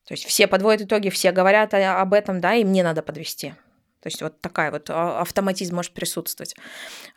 То 0.07 0.13
есть 0.13 0.27
все 0.27 0.47
подводят 0.47 0.83
итоги, 0.83 1.09
все 1.09 1.33
говорят 1.33 1.73
об 1.73 2.13
этом, 2.13 2.43
да, 2.43 2.55
и 2.55 2.65
мне 2.65 2.83
надо 2.83 3.01
подвести. 3.01 3.55
То 4.07 4.09
есть 4.09 4.23
вот 4.23 4.41
такая 4.41 4.71
вот 4.71 4.89
а, 4.89 5.21
автоматизм 5.23 5.75
может 5.75 5.91
присутствовать. 5.91 6.55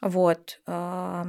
Вот. 0.01 0.59
а. 0.65 1.27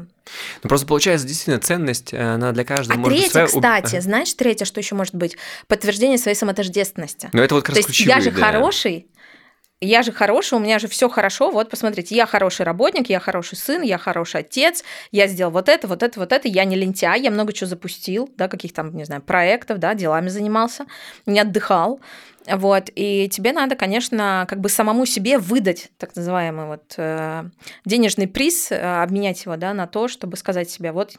Ну, 0.63 0.69
просто 0.71 0.87
получается, 0.87 1.27
действительно, 1.27 1.61
ценность, 1.61 2.15
э, 2.15 2.19
она 2.19 2.53
для 2.53 2.65
каждого 2.65 2.95
А 2.95 2.99
может 2.99 3.13
быть 3.13 3.31
третье, 3.31 3.47
своя. 3.47 3.83
кстати, 3.83 4.01
знаешь, 4.01 4.33
третье, 4.33 4.65
что 4.65 4.81
еще 4.81 4.95
может 4.95 5.15
быть? 5.15 5.37
Подтверждение 5.67 6.17
своей 6.17 6.35
самотождественности. 6.35 7.29
Но 7.35 7.43
это 7.43 7.57
вот 7.57 7.65
как 7.65 7.75
То 7.75 7.83
раз 7.83 7.89
есть 7.89 8.01
я 8.07 8.21
же 8.23 8.31
да. 8.31 8.41
хороший, 8.41 9.11
я 9.83 10.03
же 10.03 10.13
хороший, 10.13 10.55
у 10.55 10.61
меня 10.61 10.79
же 10.79 10.89
все 10.89 11.11
хорошо. 11.11 11.51
Вот 11.51 11.69
посмотрите, 11.69 12.15
я 12.15 12.25
хороший 12.25 12.65
работник, 12.65 13.11
я 13.11 13.21
хороший 13.21 13.59
сын, 13.59 13.83
я 13.83 13.99
хороший 13.99 14.41
отец, 14.41 14.83
я 15.13 15.27
сделал 15.27 15.53
вот 15.53 15.69
это, 15.69 15.87
вот 15.89 16.03
это, 16.03 16.21
вот 16.21 16.33
это, 16.33 16.49
я 16.49 16.65
не 16.65 16.77
лентяй, 16.77 17.21
я 17.21 17.31
много 17.31 17.53
чего 17.53 17.69
запустил, 17.69 18.31
да, 18.39 18.49
каких 18.49 18.73
там, 18.73 18.97
не 18.97 19.05
знаю, 19.05 19.21
проектов, 19.21 19.79
да, 19.79 19.93
делами 19.93 20.29
занимался, 20.29 20.87
не 21.27 21.39
отдыхал. 21.39 22.01
Вот, 22.53 22.91
и 22.95 23.29
тебе 23.29 23.53
надо, 23.53 23.77
конечно, 23.77 24.47
как 24.49 24.61
бы 24.61 24.69
самому 24.69 25.07
себе 25.07 25.39
выдать 25.39 25.91
так 25.99 26.17
называемый 26.17 26.67
вот 26.67 26.95
э, 26.97 27.45
денежный 27.85 28.27
приз, 28.27 28.73
э, 28.73 29.03
обменять 29.03 29.45
его, 29.45 29.57
да, 29.57 29.73
на 29.75 29.87
то, 29.87 30.09
чтобы 30.09 30.37
сказать 30.37 30.71
себе, 30.71 30.93
вот 30.93 31.17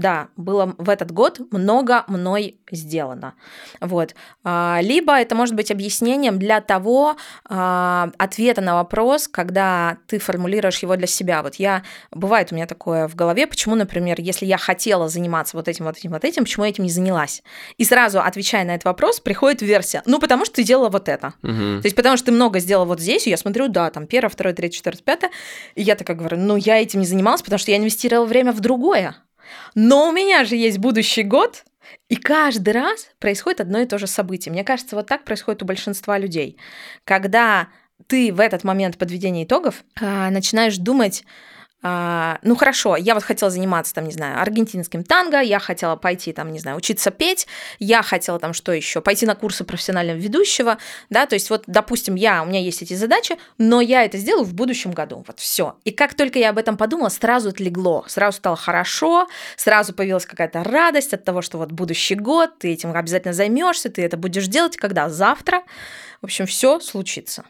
да, 0.00 0.28
было 0.36 0.74
в 0.78 0.88
этот 0.88 1.12
год 1.12 1.40
много 1.50 2.04
мной 2.06 2.58
сделано. 2.70 3.34
Вот. 3.80 4.14
А, 4.44 4.78
Либо 4.80 5.12
это 5.12 5.34
может 5.34 5.54
быть 5.54 5.70
объяснением 5.70 6.38
для 6.38 6.62
того 6.62 7.16
а, 7.44 8.10
ответа 8.16 8.62
на 8.62 8.76
вопрос, 8.76 9.28
когда 9.28 9.98
ты 10.06 10.18
формулируешь 10.18 10.78
его 10.78 10.96
для 10.96 11.06
себя. 11.06 11.42
Вот 11.42 11.56
я, 11.56 11.82
бывает 12.10 12.50
у 12.50 12.54
меня 12.54 12.66
такое 12.66 13.08
в 13.08 13.14
голове, 13.14 13.46
почему, 13.46 13.74
например, 13.74 14.16
если 14.20 14.46
я 14.46 14.56
хотела 14.56 15.08
заниматься 15.08 15.56
вот 15.56 15.68
этим, 15.68 15.84
вот 15.84 15.98
этим, 15.98 16.12
вот 16.12 16.24
этим, 16.24 16.44
почему 16.44 16.64
я 16.64 16.70
этим 16.70 16.84
не 16.84 16.90
занялась? 16.90 17.42
И 17.76 17.84
сразу, 17.84 18.20
отвечая 18.20 18.64
на 18.64 18.74
этот 18.74 18.86
вопрос, 18.86 19.20
приходит 19.20 19.60
версия, 19.60 20.02
ну, 20.06 20.18
потому 20.18 20.46
что 20.46 20.56
ты 20.56 20.62
делала 20.62 20.88
вот 20.88 21.08
это. 21.08 21.34
Мгм. 21.42 21.82
То 21.82 21.86
есть 21.86 21.96
потому 21.96 22.16
что 22.16 22.26
ты 22.26 22.32
много 22.32 22.58
сделала 22.58 22.86
вот 22.86 23.00
здесь, 23.00 23.26
и 23.26 23.30
я 23.30 23.36
смотрю, 23.36 23.68
да, 23.68 23.90
там 23.90 24.06
первое, 24.06 24.30
второе, 24.30 24.54
третье, 24.54 24.78
четвертое, 24.78 25.02
пятое, 25.02 25.30
и 25.74 25.82
я 25.82 25.94
такая 25.94 26.16
говорю, 26.16 26.38
ну, 26.38 26.56
я 26.56 26.80
этим 26.80 27.00
не 27.00 27.06
занималась, 27.06 27.42
потому 27.42 27.58
что 27.58 27.70
я 27.70 27.76
инвестировала 27.76 28.24
время 28.24 28.52
в 28.52 28.60
другое. 28.60 29.16
Но 29.74 30.08
у 30.08 30.12
меня 30.12 30.44
же 30.44 30.56
есть 30.56 30.78
будущий 30.78 31.22
год, 31.22 31.64
и 32.08 32.16
каждый 32.16 32.72
раз 32.72 33.08
происходит 33.18 33.60
одно 33.60 33.80
и 33.80 33.86
то 33.86 33.98
же 33.98 34.06
событие. 34.06 34.52
Мне 34.52 34.64
кажется, 34.64 34.96
вот 34.96 35.06
так 35.06 35.24
происходит 35.24 35.62
у 35.62 35.66
большинства 35.66 36.18
людей. 36.18 36.58
Когда 37.04 37.68
ты 38.06 38.32
в 38.32 38.40
этот 38.40 38.64
момент 38.64 38.98
подведения 38.98 39.44
итогов 39.44 39.84
а, 40.00 40.30
начинаешь 40.30 40.76
думать, 40.78 41.24
а, 41.82 42.38
ну 42.42 42.56
хорошо, 42.56 42.96
я 42.96 43.14
вот 43.14 43.22
хотела 43.22 43.50
заниматься 43.50 43.94
там, 43.94 44.04
не 44.04 44.12
знаю, 44.12 44.40
аргентинским 44.40 45.02
танго, 45.02 45.40
я 45.40 45.58
хотела 45.58 45.96
пойти 45.96 46.32
там, 46.32 46.52
не 46.52 46.58
знаю, 46.58 46.76
учиться 46.76 47.10
петь, 47.10 47.46
я 47.78 48.02
хотела 48.02 48.38
там 48.38 48.52
что 48.52 48.72
еще, 48.72 49.00
пойти 49.00 49.24
на 49.24 49.34
курсы 49.34 49.64
профессионального 49.64 50.18
ведущего, 50.18 50.76
да, 51.08 51.24
то 51.24 51.34
есть 51.34 51.48
вот, 51.48 51.64
допустим, 51.66 52.16
я, 52.16 52.42
у 52.42 52.46
меня 52.46 52.60
есть 52.60 52.82
эти 52.82 52.94
задачи, 52.94 53.36
но 53.56 53.80
я 53.80 54.04
это 54.04 54.18
сделаю 54.18 54.44
в 54.44 54.52
будущем 54.52 54.92
году, 54.92 55.24
вот 55.26 55.38
все. 55.38 55.76
И 55.84 55.90
как 55.90 56.14
только 56.14 56.38
я 56.38 56.50
об 56.50 56.58
этом 56.58 56.76
подумала, 56.76 57.08
сразу 57.08 57.48
отлегло, 57.48 58.04
сразу 58.08 58.36
стало 58.36 58.56
хорошо, 58.56 59.26
сразу 59.56 59.94
появилась 59.94 60.26
какая-то 60.26 60.62
радость 60.62 61.14
от 61.14 61.24
того, 61.24 61.40
что 61.40 61.56
вот 61.56 61.72
будущий 61.72 62.14
год, 62.14 62.58
ты 62.58 62.72
этим 62.72 62.94
обязательно 62.94 63.32
займешься, 63.32 63.88
ты 63.88 64.02
это 64.02 64.18
будешь 64.18 64.48
делать, 64.48 64.76
когда 64.76 65.08
завтра, 65.08 65.62
в 66.20 66.24
общем, 66.24 66.44
все 66.44 66.78
случится. 66.80 67.44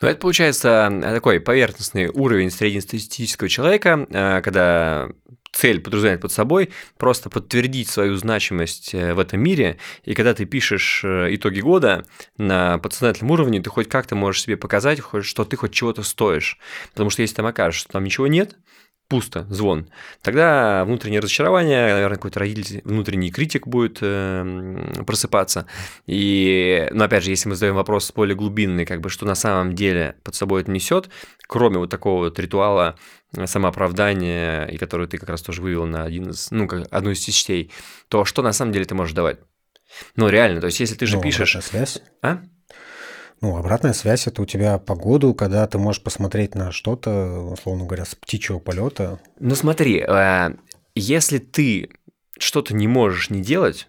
Ну, 0.00 0.08
это 0.08 0.20
получается 0.20 0.90
э, 0.90 1.14
такой 1.14 1.40
поверхностный 1.40 2.08
уровень 2.08 2.50
среднестатистического 2.50 3.48
человека, 3.48 4.06
э, 4.10 4.40
когда 4.42 5.08
цель 5.52 5.80
подразумевает 5.80 6.20
под 6.20 6.32
собой 6.32 6.70
просто 6.98 7.30
подтвердить 7.30 7.88
свою 7.88 8.16
значимость 8.16 8.94
э, 8.94 9.14
в 9.14 9.18
этом 9.18 9.40
мире, 9.40 9.78
и 10.04 10.14
когда 10.14 10.34
ты 10.34 10.44
пишешь 10.44 11.02
итоги 11.04 11.60
года 11.60 12.04
на 12.36 12.78
подсознательном 12.78 13.32
уровне, 13.32 13.62
ты 13.62 13.70
хоть 13.70 13.88
как-то 13.88 14.14
можешь 14.14 14.42
себе 14.42 14.56
показать, 14.56 15.00
что 15.22 15.44
ты 15.44 15.56
хоть 15.56 15.72
чего-то 15.72 16.02
стоишь. 16.02 16.58
Потому 16.92 17.10
что 17.10 17.22
если 17.22 17.36
там 17.36 17.46
окажешь, 17.46 17.80
что 17.80 17.92
там 17.92 18.04
ничего 18.04 18.26
нет, 18.26 18.56
пусто, 19.08 19.46
звон, 19.50 19.88
тогда 20.22 20.84
внутреннее 20.84 21.20
разочарование, 21.20 21.92
наверное, 21.94 22.16
какой-то 22.16 22.40
родитель, 22.40 22.80
внутренний 22.84 23.30
критик 23.30 23.66
будет 23.66 23.98
э, 24.00 25.02
просыпаться. 25.06 25.66
И, 26.06 26.88
но 26.90 27.04
опять 27.04 27.22
же, 27.24 27.30
если 27.30 27.48
мы 27.48 27.54
задаем 27.54 27.76
вопрос 27.76 28.12
более 28.12 28.34
глубинный, 28.34 28.84
как 28.84 29.00
бы, 29.00 29.08
что 29.08 29.24
на 29.24 29.34
самом 29.34 29.74
деле 29.74 30.16
под 30.24 30.34
собой 30.34 30.62
это 30.62 30.70
несет, 30.70 31.08
кроме 31.46 31.78
вот 31.78 31.90
такого 31.90 32.24
вот 32.24 32.38
ритуала 32.38 32.96
э, 33.36 33.46
самооправдания, 33.46 34.66
и 34.66 34.76
который 34.76 35.06
ты 35.06 35.18
как 35.18 35.28
раз 35.28 35.42
тоже 35.42 35.62
вывел 35.62 35.86
на 35.86 36.02
один 36.02 36.30
из, 36.30 36.50
ну, 36.50 36.66
как 36.66 36.86
одну 36.90 37.10
из 37.10 37.20
частей, 37.20 37.70
то 38.08 38.24
что 38.24 38.42
на 38.42 38.52
самом 38.52 38.72
деле 38.72 38.84
ты 38.84 38.94
можешь 38.94 39.14
давать? 39.14 39.38
Ну, 40.16 40.28
реально, 40.28 40.60
то 40.60 40.66
есть, 40.66 40.80
если 40.80 40.96
ты 40.96 41.06
же 41.06 41.16
Ну, 41.16 41.22
пишешь... 41.22 41.56
связь. 41.62 42.02
А? 42.22 42.42
Ну, 43.40 43.56
обратная 43.56 43.92
связь 43.92 44.26
это 44.26 44.42
у 44.42 44.46
тебя 44.46 44.78
по 44.78 44.94
году, 44.94 45.34
когда 45.34 45.66
ты 45.66 45.78
можешь 45.78 46.02
посмотреть 46.02 46.54
на 46.54 46.72
что-то, 46.72 47.40
условно 47.52 47.84
говоря, 47.84 48.04
с 48.04 48.14
птичьего 48.14 48.58
полета. 48.58 49.20
Ну 49.38 49.54
смотри, 49.54 50.00
э, 50.00 50.56
если 50.94 51.38
ты 51.38 51.90
что-то 52.38 52.74
не 52.74 52.88
можешь 52.88 53.30
не 53.30 53.42
делать, 53.42 53.88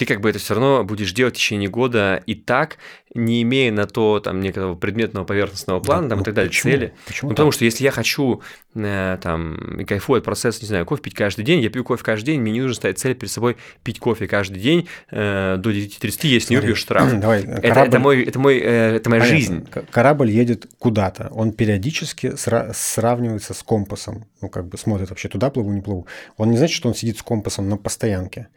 ты 0.00 0.06
как 0.06 0.22
бы 0.22 0.30
это 0.30 0.38
все 0.38 0.54
равно 0.54 0.82
будешь 0.82 1.12
делать 1.12 1.34
в 1.34 1.36
течение 1.36 1.68
года 1.68 2.22
и 2.24 2.34
так, 2.34 2.78
не 3.14 3.42
имея 3.42 3.70
на 3.70 3.86
то 3.86 4.18
там 4.20 4.40
некого 4.40 4.74
предметного 4.74 5.26
поверхностного 5.26 5.78
плана 5.80 6.08
там, 6.08 6.18
Ну, 6.18 6.22
и 6.22 6.24
так 6.24 6.32
далее, 6.34 6.48
почему? 6.48 6.72
цели. 6.72 6.94
Почему 7.06 7.28
Ну, 7.28 7.34
потому 7.34 7.50
так? 7.50 7.56
что 7.56 7.64
если 7.66 7.84
я 7.84 7.90
хочу 7.90 8.40
э, 8.74 9.18
там 9.22 9.80
и 9.80 9.84
кайфую 9.84 10.18
от 10.18 10.24
процесса, 10.24 10.60
не 10.62 10.68
знаю, 10.68 10.86
кофе 10.86 11.02
пить 11.02 11.12
каждый 11.14 11.44
день, 11.44 11.60
я 11.60 11.68
пью 11.68 11.84
кофе 11.84 12.02
каждый 12.02 12.26
день, 12.26 12.40
мне 12.40 12.52
не 12.52 12.60
нужно 12.62 12.76
ставить 12.76 12.98
цель 12.98 13.14
перед 13.14 13.30
собой 13.30 13.58
пить 13.82 13.98
кофе 13.98 14.26
каждый 14.26 14.58
день 14.58 14.88
э, 15.10 15.56
до 15.58 15.70
9.30, 15.70 15.98
если 16.00 16.24
не 16.24 16.40
Смотри, 16.40 16.56
выпью 16.56 16.76
штраф. 16.76 17.12
Давай, 17.20 17.42
Это, 17.42 17.60
корабль- 17.68 17.88
это 17.88 17.98
мой, 17.98 18.22
это 18.24 18.38
мой, 18.38 18.58
э, 18.58 18.96
это 18.96 19.10
моя 19.10 19.20
Понятно. 19.20 19.38
жизнь. 19.38 19.68
Корабль 19.90 20.30
едет 20.30 20.66
куда-то. 20.78 21.28
Он 21.32 21.52
периодически 21.52 22.28
сра- 22.28 22.70
сравнивается 22.74 23.52
с 23.52 23.62
компасом. 23.62 24.24
Ну, 24.40 24.48
как 24.48 24.66
бы 24.66 24.78
смотрит 24.78 25.10
вообще 25.10 25.28
туда 25.28 25.50
плыву, 25.50 25.70
не 25.72 25.82
плыву. 25.82 26.06
Он 26.38 26.50
не 26.50 26.56
значит, 26.56 26.74
что 26.76 26.88
он 26.88 26.94
сидит 26.94 27.18
с 27.18 27.22
компасом 27.22 27.68
на 27.68 27.76
постоянке. 27.76 28.48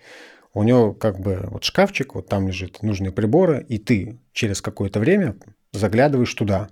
У 0.53 0.63
него 0.63 0.93
как 0.93 1.19
бы 1.19 1.48
вот 1.50 1.63
шкафчик, 1.63 2.15
вот 2.15 2.27
там 2.27 2.48
лежит 2.48 2.83
нужные 2.83 3.12
приборы, 3.12 3.65
и 3.67 3.79
ты 3.79 4.19
через 4.34 4.62
какое-то 4.62 5.00
время 5.00 5.36
заглядываешь 5.74 6.34
туда. 6.34 6.70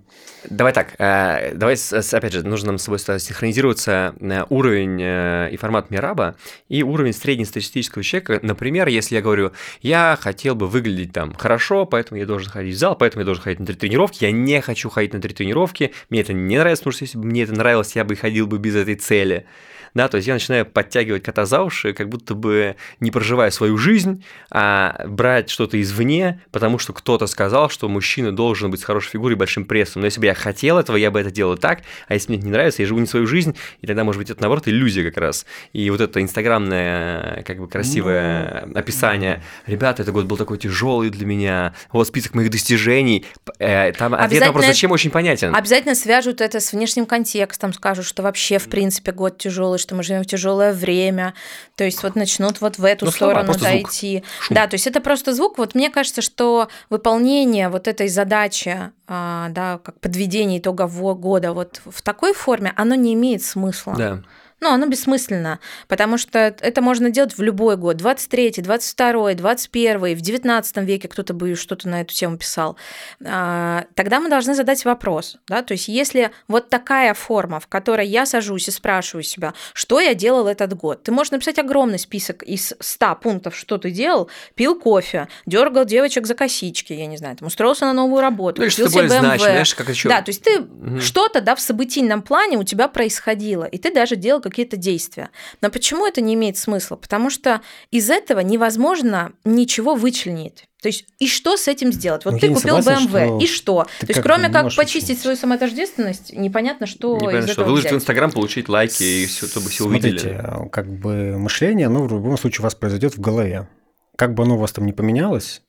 Давай 0.48 0.72
так, 0.72 0.94
э, 0.98 1.54
давай, 1.54 1.74
опять 1.74 2.32
же, 2.32 2.44
нужно 2.44 2.68
нам 2.68 2.78
с 2.78 2.84
собой 2.84 3.00
синхронизироваться 3.00 4.14
э, 4.20 4.44
уровень 4.48 5.00
э, 5.02 5.48
и 5.50 5.56
формат 5.56 5.90
Мираба 5.90 6.36
и 6.68 6.84
уровень 6.84 7.12
среднестатистического 7.12 8.04
человека. 8.04 8.38
Например, 8.42 8.86
если 8.86 9.16
я 9.16 9.22
говорю, 9.22 9.52
я 9.80 10.16
хотел 10.20 10.54
бы 10.54 10.68
выглядеть 10.68 11.12
там 11.12 11.34
хорошо, 11.34 11.84
поэтому 11.84 12.20
я 12.20 12.26
должен 12.26 12.50
ходить 12.50 12.76
в 12.76 12.78
зал, 12.78 12.96
поэтому 12.96 13.22
я 13.22 13.24
должен 13.24 13.42
ходить 13.42 13.58
на 13.58 13.66
три 13.66 13.74
тренировки, 13.74 14.24
я 14.24 14.30
не 14.30 14.60
хочу 14.60 14.88
ходить 14.88 15.12
на 15.14 15.20
три 15.20 15.34
тренировки, 15.34 15.92
мне 16.08 16.20
это 16.20 16.32
не 16.32 16.56
нравится, 16.56 16.82
потому 16.84 16.94
что 16.94 17.04
если 17.04 17.18
бы 17.18 17.26
мне 17.26 17.42
это 17.42 17.54
нравилось, 17.54 17.96
я 17.96 18.04
бы 18.04 18.14
ходил 18.14 18.46
бы 18.46 18.58
без 18.58 18.76
этой 18.76 18.94
цели. 18.94 19.46
Да, 19.94 20.08
то 20.08 20.16
есть 20.16 20.26
я 20.26 20.34
начинаю 20.34 20.64
подтягивать 20.64 21.22
кота 21.22 21.44
за 21.44 21.62
уши, 21.62 21.92
как 21.92 22.08
будто 22.08 22.34
бы 22.34 22.76
не 23.00 23.10
проживая 23.10 23.50
свою 23.50 23.76
жизнь, 23.76 24.24
а 24.50 25.04
брать 25.06 25.50
что-то 25.50 25.80
извне, 25.80 26.40
потому 26.50 26.78
что 26.78 26.92
кто-то 26.92 27.26
сказал, 27.26 27.51
сказал, 27.52 27.68
что 27.68 27.86
мужчина 27.86 28.34
должен 28.34 28.70
быть 28.70 28.80
с 28.80 28.84
хорошей 28.84 29.10
фигурой 29.10 29.34
и 29.34 29.38
большим 29.38 29.66
прессом. 29.66 30.00
Но 30.00 30.06
если 30.06 30.20
бы 30.20 30.24
я 30.24 30.32
хотел 30.32 30.78
этого, 30.78 30.96
я 30.96 31.10
бы 31.10 31.20
это 31.20 31.30
делал 31.30 31.58
так, 31.58 31.82
а 32.08 32.14
если 32.14 32.30
мне 32.30 32.38
это 32.38 32.46
не 32.46 32.52
нравится, 32.52 32.80
я 32.80 32.88
живу 32.88 32.98
не 32.98 33.06
свою 33.06 33.26
жизнь, 33.26 33.54
и 33.82 33.86
тогда, 33.86 34.04
может 34.04 34.18
быть, 34.18 34.30
это, 34.30 34.40
наоборот, 34.40 34.68
иллюзия 34.68 35.04
как 35.04 35.18
раз. 35.18 35.44
И 35.74 35.90
вот 35.90 36.00
это 36.00 36.22
инстаграмное, 36.22 37.42
как 37.46 37.58
бы, 37.58 37.68
красивое 37.68 38.64
ну, 38.64 38.78
описание. 38.78 39.42
Ребята, 39.66 40.00
этот 40.00 40.14
год 40.14 40.24
был 40.24 40.38
такой 40.38 40.56
тяжелый 40.56 41.10
для 41.10 41.26
меня, 41.26 41.74
вот 41.92 42.08
список 42.08 42.34
моих 42.34 42.48
достижений. 42.48 43.26
Э, 43.58 43.92
там 43.92 44.14
ответ 44.14 44.40
на 44.40 44.46
вопрос, 44.46 44.64
зачем, 44.64 44.90
очень 44.90 45.10
понятен. 45.10 45.54
Обязательно 45.54 45.94
свяжут 45.94 46.40
это 46.40 46.58
с 46.58 46.72
внешним 46.72 47.04
контекстом, 47.04 47.74
скажут, 47.74 48.06
что 48.06 48.22
вообще, 48.22 48.58
в 48.58 48.70
принципе, 48.70 49.12
год 49.12 49.36
тяжелый, 49.36 49.78
что 49.78 49.94
мы 49.94 50.02
живем 50.02 50.22
в 50.22 50.26
тяжелое 50.26 50.72
время. 50.72 51.34
То 51.76 51.84
есть 51.84 52.02
вот 52.02 52.16
начнут 52.16 52.62
вот 52.62 52.78
в 52.78 52.84
эту 52.86 53.04
ну, 53.04 53.10
сторону 53.10 53.52
слова, 53.52 53.74
дойти. 53.74 54.24
Да, 54.48 54.66
то 54.66 54.74
есть 54.74 54.86
это 54.86 55.02
просто 55.02 55.34
звук. 55.34 55.58
Вот 55.58 55.74
мне 55.74 55.90
кажется, 55.90 56.22
что 56.22 56.68
выполнение 56.88 57.41
вот 57.68 57.88
этой 57.88 58.08
задачи, 58.08 58.92
а, 59.06 59.48
да, 59.50 59.78
как 59.78 60.00
подведение 60.00 60.58
итогового 60.58 61.14
года 61.14 61.52
вот 61.52 61.80
в 61.84 62.02
такой 62.02 62.32
форме, 62.32 62.72
оно 62.76 62.94
не 62.94 63.14
имеет 63.14 63.42
смысла. 63.42 63.94
Да. 63.96 64.22
Ну, 64.62 64.70
оно 64.70 64.86
бессмысленно, 64.86 65.58
потому 65.88 66.16
что 66.16 66.38
это 66.38 66.80
можно 66.80 67.10
делать 67.10 67.36
в 67.36 67.42
любой 67.42 67.76
год. 67.76 67.96
23, 67.96 68.62
22, 68.62 69.34
21, 69.34 69.98
в 70.14 70.20
19 70.20 70.76
веке 70.76 71.08
кто-то 71.08 71.34
бы 71.34 71.56
что-то 71.56 71.88
на 71.88 72.02
эту 72.02 72.14
тему 72.14 72.38
писал. 72.38 72.76
А, 73.24 73.86
тогда 73.96 74.20
мы 74.20 74.28
должны 74.30 74.54
задать 74.54 74.84
вопрос. 74.84 75.36
Да? 75.48 75.62
То 75.62 75.72
есть 75.72 75.88
если 75.88 76.30
вот 76.46 76.70
такая 76.70 77.12
форма, 77.14 77.58
в 77.58 77.66
которой 77.66 78.06
я 78.06 78.24
сажусь 78.24 78.68
и 78.68 78.70
спрашиваю 78.70 79.24
себя, 79.24 79.52
что 79.74 79.98
я 79.98 80.14
делал 80.14 80.46
этот 80.46 80.74
год, 80.74 81.02
ты 81.02 81.10
можешь 81.10 81.32
написать 81.32 81.58
огромный 81.58 81.98
список 81.98 82.44
из 82.44 82.72
100 82.78 83.16
пунктов, 83.16 83.56
что 83.56 83.78
ты 83.78 83.90
делал, 83.90 84.30
пил 84.54 84.78
кофе, 84.78 85.26
дергал 85.44 85.84
девочек 85.84 86.24
за 86.24 86.36
косички, 86.36 86.92
я 86.92 87.06
не 87.06 87.16
знаю, 87.16 87.36
там, 87.36 87.48
устроился 87.48 87.86
на 87.86 87.94
новую 87.94 88.20
работу, 88.20 88.62
ну, 88.62 88.70
что 88.70 88.84
BMW. 88.84 89.08
Значит, 89.08 89.40
знаешь, 89.40 89.74
как 89.74 89.88
еще... 89.88 90.08
Да, 90.08 90.22
то 90.22 90.28
есть 90.28 90.44
ты 90.44 90.60
угу. 90.60 91.00
что-то 91.00 91.40
да, 91.40 91.56
в 91.56 91.60
событийном 91.60 92.22
плане 92.22 92.58
у 92.58 92.62
тебя 92.62 92.86
происходило, 92.86 93.64
и 93.64 93.76
ты 93.76 93.92
даже 93.92 94.14
делал 94.14 94.40
какие-то 94.52 94.76
действия. 94.76 95.30
Но 95.60 95.70
почему 95.70 96.06
это 96.06 96.20
не 96.20 96.34
имеет 96.34 96.56
смысла? 96.56 96.96
Потому 96.96 97.30
что 97.30 97.60
из 97.90 98.10
этого 98.10 98.40
невозможно 98.40 99.32
ничего 99.44 99.94
вычленить. 99.94 100.68
То 100.80 100.88
есть, 100.88 101.06
и 101.18 101.28
что 101.28 101.56
с 101.56 101.68
этим 101.68 101.92
сделать? 101.92 102.24
Вот 102.24 102.34
ну, 102.34 102.38
ты 102.40 102.48
купил 102.48 102.82
согласен, 102.82 103.06
BMW, 103.06 103.26
что 103.26 103.38
и 103.38 103.46
что? 103.46 103.86
То 104.00 104.06
есть, 104.08 104.20
кроме 104.20 104.48
как 104.48 104.74
почистить 104.74 105.10
учить. 105.10 105.20
свою 105.20 105.36
самотождественность, 105.36 106.32
непонятно, 106.32 106.86
что 106.86 107.16
непонятно, 107.16 107.46
из 107.46 107.52
что 107.52 107.64
выложить 107.64 107.86
взять. 107.86 107.92
в 107.92 107.96
Инстаграм, 108.02 108.32
получить 108.32 108.68
лайки, 108.68 109.02
и 109.02 109.26
все, 109.26 109.46
чтобы 109.46 109.68
все 109.68 109.84
увидели. 109.84 110.18
Смотрите, 110.18 110.68
как 110.72 110.92
бы 110.92 111.38
мышление, 111.38 111.86
оно 111.86 112.02
в 112.02 112.12
любом 112.12 112.36
случае 112.36 112.60
у 112.60 112.64
вас 112.64 112.74
произойдет 112.74 113.16
в 113.16 113.20
голове. 113.20 113.68
Как 114.16 114.34
бы 114.34 114.42
оно 114.42 114.56
у 114.56 114.58
вас 114.58 114.72
там 114.72 114.84
не 114.84 114.92
поменялось, 114.92 115.62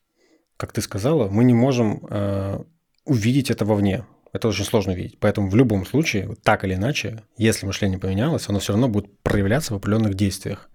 как 0.57 0.73
ты 0.73 0.81
сказала, 0.81 1.29
мы 1.29 1.43
не 1.43 1.53
можем 1.53 2.05
э, 2.09 2.63
увидеть 3.05 3.51
это 3.51 3.65
вовне. 3.65 4.05
Это 4.33 4.47
очень 4.47 4.65
сложно 4.65 4.91
видеть. 4.91 5.19
Поэтому 5.19 5.49
в 5.49 5.55
любом 5.55 5.85
случае, 5.85 6.35
так 6.43 6.65
или 6.65 6.73
иначе, 6.73 7.21
если 7.37 7.65
мышление 7.65 7.99
поменялось, 7.99 8.49
оно 8.49 8.59
все 8.59 8.73
равно 8.73 8.89
будет 8.89 9.19
проявляться 9.21 9.73
в 9.73 9.77
определенных 9.77 10.15
действиях. 10.15 10.69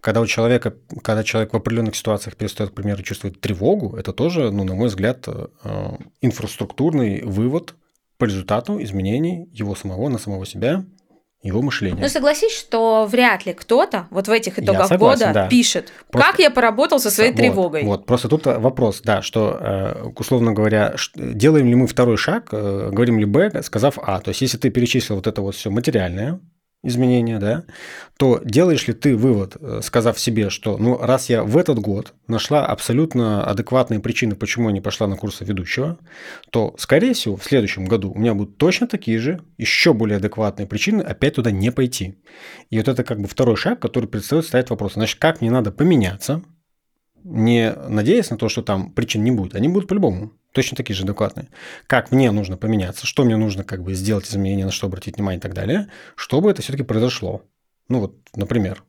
Когда 0.00 0.20
у 0.20 0.26
человека, 0.26 0.74
когда 1.02 1.24
человек 1.24 1.52
в 1.52 1.56
определенных 1.56 1.96
ситуациях 1.96 2.36
перестает, 2.36 2.70
к 2.70 2.74
примеру, 2.74 3.02
чувствовать 3.02 3.40
тревогу, 3.40 3.96
это 3.96 4.12
тоже, 4.12 4.50
ну, 4.50 4.64
на 4.64 4.74
мой 4.74 4.88
взгляд, 4.88 5.24
э, 5.26 5.46
инфраструктурный 6.20 7.22
вывод 7.22 7.74
по 8.16 8.24
результату 8.24 8.82
изменений 8.82 9.48
его 9.52 9.74
самого 9.74 10.08
на 10.08 10.18
самого 10.18 10.44
себя 10.44 10.84
его 11.42 11.62
мышление. 11.62 12.02
Ну, 12.02 12.08
согласись, 12.08 12.52
что 12.52 13.06
вряд 13.06 13.46
ли 13.46 13.52
кто-то 13.52 14.08
вот 14.10 14.26
в 14.26 14.30
этих 14.30 14.58
итогах 14.58 14.88
согласен, 14.88 15.26
года 15.26 15.32
да. 15.32 15.48
пишет, 15.48 15.92
просто... 16.10 16.30
как 16.30 16.40
я 16.40 16.50
поработал 16.50 16.98
со 16.98 17.10
своей 17.10 17.30
вот, 17.30 17.36
тревогой. 17.36 17.84
Вот, 17.84 18.06
просто 18.06 18.28
тут 18.28 18.46
вопрос, 18.46 19.00
да, 19.04 19.22
что, 19.22 19.56
э, 19.60 20.02
условно 20.16 20.52
говоря, 20.52 20.94
делаем 21.14 21.66
ли 21.68 21.74
мы 21.76 21.86
второй 21.86 22.16
шаг, 22.16 22.48
э, 22.52 22.90
говорим 22.92 23.18
ли 23.18 23.24
Б, 23.24 23.62
сказав 23.62 23.98
А. 24.02 24.20
То 24.20 24.30
есть, 24.30 24.40
если 24.40 24.58
ты 24.58 24.70
перечислил 24.70 25.16
вот 25.16 25.26
это 25.26 25.40
вот 25.40 25.54
все 25.54 25.70
материальное, 25.70 26.40
изменения, 26.88 27.38
да, 27.38 27.64
то 28.16 28.40
делаешь 28.44 28.86
ли 28.88 28.94
ты 28.94 29.16
вывод, 29.16 29.56
э, 29.60 29.80
сказав 29.82 30.18
себе, 30.18 30.50
что 30.50 30.76
ну 30.76 30.98
раз 30.98 31.28
я 31.28 31.44
в 31.44 31.56
этот 31.56 31.78
год 31.78 32.14
нашла 32.26 32.66
абсолютно 32.66 33.44
адекватные 33.44 34.00
причины, 34.00 34.34
почему 34.34 34.68
я 34.68 34.74
не 34.74 34.80
пошла 34.80 35.06
на 35.06 35.16
курсы 35.16 35.44
ведущего, 35.44 35.98
то, 36.50 36.74
скорее 36.78 37.14
всего, 37.14 37.36
в 37.36 37.44
следующем 37.44 37.84
году 37.84 38.10
у 38.10 38.18
меня 38.18 38.34
будут 38.34 38.58
точно 38.58 38.86
такие 38.86 39.18
же, 39.18 39.40
еще 39.56 39.94
более 39.94 40.16
адекватные 40.16 40.66
причины 40.66 41.02
опять 41.02 41.34
туда 41.34 41.50
не 41.50 41.70
пойти. 41.70 42.18
И 42.70 42.78
вот 42.78 42.88
это 42.88 43.04
как 43.04 43.20
бы 43.20 43.28
второй 43.28 43.56
шаг, 43.56 43.80
который 43.80 44.08
предстоит 44.08 44.44
ставить 44.44 44.70
вопрос. 44.70 44.94
Значит, 44.94 45.18
как 45.18 45.40
мне 45.40 45.50
надо 45.50 45.70
поменяться, 45.70 46.42
не 47.24 47.72
надеясь 47.72 48.30
на 48.30 48.36
то, 48.36 48.48
что 48.48 48.62
там 48.62 48.92
причин 48.92 49.22
не 49.22 49.30
будет. 49.30 49.54
Они 49.54 49.68
будут 49.68 49.88
по-любому 49.88 50.32
точно 50.52 50.76
такие 50.76 50.96
же 50.96 51.04
адекватные. 51.04 51.48
Как 51.86 52.10
мне 52.10 52.30
нужно 52.30 52.56
поменяться, 52.56 53.06
что 53.06 53.24
мне 53.24 53.36
нужно 53.36 53.64
как 53.64 53.82
бы 53.82 53.94
сделать 53.94 54.28
изменения, 54.28 54.64
на 54.64 54.70
что 54.70 54.86
обратить 54.86 55.16
внимание 55.16 55.38
и 55.38 55.42
так 55.42 55.54
далее, 55.54 55.88
чтобы 56.16 56.50
это 56.50 56.62
все-таки 56.62 56.84
произошло. 56.84 57.42
Ну 57.88 58.00
вот, 58.00 58.16
например. 58.34 58.84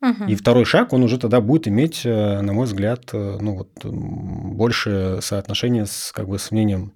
Угу. 0.00 0.24
И 0.28 0.36
второй 0.36 0.64
шаг, 0.64 0.92
он 0.92 1.02
уже 1.02 1.18
тогда 1.18 1.40
будет 1.40 1.66
иметь, 1.66 2.02
э, 2.04 2.40
на 2.40 2.52
мой 2.52 2.66
взгляд, 2.66 3.10
э, 3.12 3.38
ну 3.40 3.56
вот, 3.56 3.84
больше 3.84 5.18
соотношения 5.20 5.86
с, 5.86 6.12
как 6.12 6.28
бы, 6.28 6.38
с 6.38 6.52
мнением, 6.52 6.92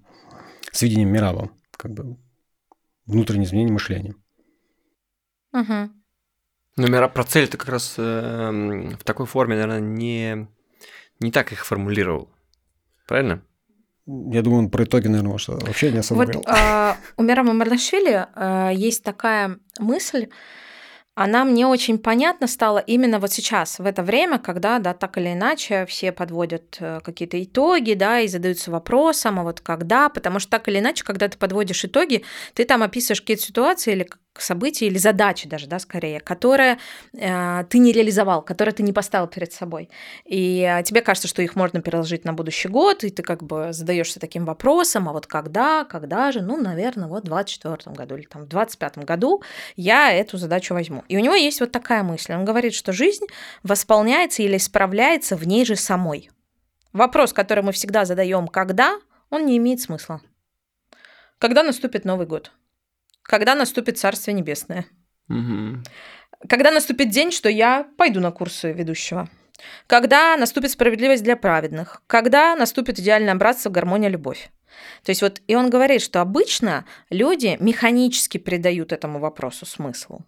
с 0.71 0.81
видением 0.81 1.09
Мирава, 1.09 1.49
как 1.75 1.91
бы 1.91 2.17
внутреннее 3.05 3.45
изменение 3.45 3.73
мышления. 3.73 4.15
Угу. 5.51 5.89
Ну, 6.77 6.87
Мираб 6.87 7.13
про 7.13 7.23
цель 7.23 7.47
ты 7.47 7.57
как 7.57 7.69
раз 7.69 7.95
э, 7.97 8.95
в 8.97 9.03
такой 9.03 9.25
форме, 9.25 9.55
наверное, 9.55 9.81
не, 9.81 10.47
не 11.19 11.31
так 11.31 11.51
их 11.51 11.65
формулировал. 11.65 12.29
Правильно? 13.07 13.43
Я 14.05 14.41
думаю, 14.41 14.63
он 14.63 14.69
про 14.69 14.83
итоги, 14.83 15.07
наверное, 15.07 15.31
может, 15.31 15.49
вообще 15.49 15.91
не 15.91 15.99
особо 15.99 16.19
вот, 16.19 16.27
говорил. 16.27 16.43
А, 16.47 16.97
у 17.15 17.23
Мирама 17.23 17.53
Мардашвили 17.53 18.27
а, 18.35 18.69
есть 18.71 19.03
такая 19.03 19.59
мысль, 19.79 20.27
она 21.15 21.45
мне 21.45 21.67
очень 21.67 21.99
понятна 21.99 22.47
стала 22.47 22.79
именно 22.79 23.19
вот 23.19 23.31
сейчас, 23.31 23.77
в 23.77 23.85
это 23.85 24.01
время, 24.01 24.39
когда, 24.39 24.79
да, 24.79 24.95
так 24.95 25.17
или 25.19 25.33
иначе 25.33 25.85
все 25.85 26.11
подводят 26.11 26.77
э, 26.79 27.01
какие-то 27.03 27.41
итоги, 27.41 27.93
да, 27.93 28.19
и 28.19 28.27
задаются 28.27 28.71
вопросом, 28.71 29.39
а 29.39 29.43
вот 29.43 29.61
когда, 29.61 30.09
потому 30.09 30.39
что 30.39 30.49
так 30.49 30.67
или 30.69 30.79
иначе, 30.79 31.03
когда 31.03 31.27
ты 31.27 31.37
подводишь 31.37 31.85
итоги, 31.85 32.23
ты 32.55 32.65
там 32.65 32.81
описываешь 32.81 33.21
какие-то 33.21 33.43
ситуации 33.43 33.91
или 33.91 34.09
события 34.41 34.87
или 34.87 34.97
задачи 34.97 35.47
даже, 35.47 35.67
да, 35.67 35.79
скорее, 35.79 36.19
которые 36.19 36.79
э, 37.13 37.63
ты 37.69 37.77
не 37.77 37.91
реализовал, 37.91 38.41
которые 38.41 38.73
ты 38.73 38.83
не 38.83 38.93
поставил 38.93 39.27
перед 39.27 39.53
собой. 39.53 39.89
И 40.25 40.61
э, 40.61 40.83
тебе 40.83 41.01
кажется, 41.01 41.27
что 41.27 41.41
их 41.41 41.55
можно 41.55 41.81
переложить 41.81 42.25
на 42.25 42.33
будущий 42.33 42.67
год, 42.67 43.03
и 43.03 43.09
ты 43.09 43.21
как 43.23 43.43
бы 43.43 43.73
задаешься 43.73 44.19
таким 44.19 44.45
вопросом, 44.45 45.09
а 45.09 45.13
вот 45.13 45.27
когда, 45.27 45.83
когда 45.85 46.31
же, 46.31 46.41
ну, 46.41 46.57
наверное, 46.57 47.07
вот 47.07 47.23
в 47.23 47.25
24 47.25 47.95
году 47.95 48.15
или 48.15 48.25
там 48.25 48.43
в 48.43 48.47
25 48.47 48.99
году 48.99 49.43
я 49.75 50.11
эту 50.11 50.37
задачу 50.37 50.73
возьму. 50.73 51.03
И 51.07 51.17
у 51.17 51.19
него 51.19 51.35
есть 51.35 51.59
вот 51.59 51.71
такая 51.71 52.03
мысль. 52.03 52.33
Он 52.33 52.45
говорит, 52.45 52.73
что 52.73 52.93
жизнь 52.93 53.25
восполняется 53.63 54.43
или 54.43 54.57
исправляется 54.57 55.35
в 55.35 55.45
ней 55.47 55.65
же 55.65 55.75
самой. 55.75 56.29
Вопрос, 56.91 57.33
который 57.33 57.63
мы 57.63 57.71
всегда 57.71 58.05
задаем, 58.05 58.47
когда, 58.47 58.99
он 59.29 59.45
не 59.45 59.57
имеет 59.57 59.81
смысла. 59.81 60.21
Когда 61.39 61.63
наступит 61.63 62.05
Новый 62.05 62.27
год? 62.27 62.51
Когда 63.23 63.55
наступит 63.55 63.97
Царствие 63.97 64.35
Небесное. 64.35 64.85
Угу. 65.29 65.83
Когда 66.49 66.71
наступит 66.71 67.09
день, 67.09 67.31
что 67.31 67.49
я 67.49 67.87
пойду 67.97 68.19
на 68.19 68.31
курсы 68.31 68.71
ведущего. 68.71 69.29
Когда 69.87 70.35
наступит 70.37 70.71
справедливость 70.71 71.23
для 71.23 71.37
праведных. 71.37 72.01
Когда 72.07 72.55
наступит 72.55 72.99
идеальное 72.99 73.35
братство, 73.35 73.69
гармония, 73.69 74.09
любовь. 74.09 74.49
То 75.03 75.11
есть 75.11 75.21
вот, 75.21 75.41
и 75.47 75.55
он 75.55 75.69
говорит, 75.69 76.01
что 76.01 76.21
обычно 76.21 76.85
люди 77.09 77.57
механически 77.59 78.37
придают 78.37 78.91
этому 78.91 79.19
вопросу 79.19 79.65
смыслу. 79.65 80.25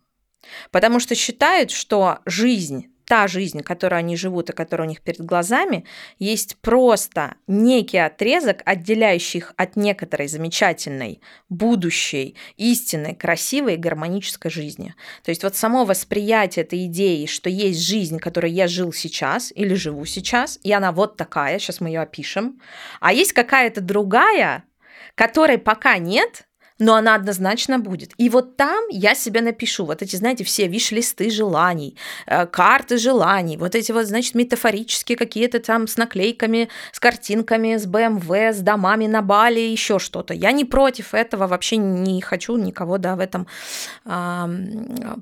Потому 0.72 1.00
что 1.00 1.16
считают, 1.16 1.72
что 1.72 2.20
жизнь 2.26 2.95
та 3.06 3.28
жизнь, 3.28 3.62
которую 3.62 4.00
они 4.00 4.16
живут 4.18 4.50
и 4.50 4.54
которая 4.54 4.88
у 4.88 4.90
них 4.90 5.02
перед 5.02 5.22
глазами, 5.22 5.86
есть 6.20 6.58
просто 6.58 7.36
некий 7.48 7.98
отрезок, 7.98 8.62
отделяющий 8.66 9.40
их 9.40 9.54
от 9.58 9.76
некоторой 9.76 10.28
замечательной, 10.28 11.22
будущей, 11.50 12.36
истинной, 12.58 13.16
красивой 13.16 13.76
и 13.76 13.78
гармонической 13.78 14.52
жизни. 14.52 14.96
То 15.24 15.30
есть 15.30 15.44
вот 15.44 15.56
само 15.56 15.86
восприятие 15.86 16.66
этой 16.66 16.86
идеи, 16.86 17.26
что 17.26 17.50
есть 17.50 17.82
жизнь, 17.82 18.20
которой 18.20 18.52
я 18.52 18.68
жил 18.68 18.92
сейчас 18.92 19.52
или 19.56 19.74
живу 19.74 20.06
сейчас, 20.06 20.60
и 20.64 20.72
она 20.72 20.92
вот 20.92 21.18
такая, 21.18 21.60
сейчас 21.60 21.82
мы 21.82 21.90
ее 21.90 22.02
опишем, 22.02 22.60
а 23.00 23.14
есть 23.14 23.34
какая-то 23.34 23.82
другая, 23.82 24.64
которой 25.16 25.58
пока 25.58 25.98
нет, 25.98 26.48
но 26.80 26.96
она 26.96 27.16
однозначно 27.16 27.80
будет. 27.80 28.12
И 28.18 28.30
вот 28.30 28.58
там 28.58 28.86
я 28.90 29.16
себе 29.16 29.42
напишу 29.42 29.86
вот 29.86 30.02
эти, 30.02 30.16
знаете, 30.16 30.44
все 30.44 30.68
виш-листы 30.68 31.30
желаний, 31.30 31.96
э, 32.28 32.46
карты 32.46 32.98
желаний, 32.98 33.58
вот 33.58 33.76
эти 33.76 33.92
вот, 33.92 34.06
значит, 34.06 34.36
метафорические 34.36 35.18
какие-то 35.18 35.60
там 35.60 35.88
с 35.88 35.96
наклейками, 35.98 36.70
с 36.92 37.00
картинками, 37.00 37.78
с 37.78 37.86
БМВ, 37.86 38.30
с 38.30 38.60
домами 38.60 39.08
на 39.08 39.22
Бали, 39.22 39.60
еще 39.60 40.00
что-то. 40.00 40.34
Я 40.34 40.52
не 40.52 40.66
против 40.66 41.14
этого, 41.14 41.48
вообще 41.48 41.78
не 41.78 42.22
хочу 42.22 42.58
никого, 42.58 42.98
да, 42.98 43.16
в 43.16 43.20
этом 43.20 43.48
э, 44.06 44.48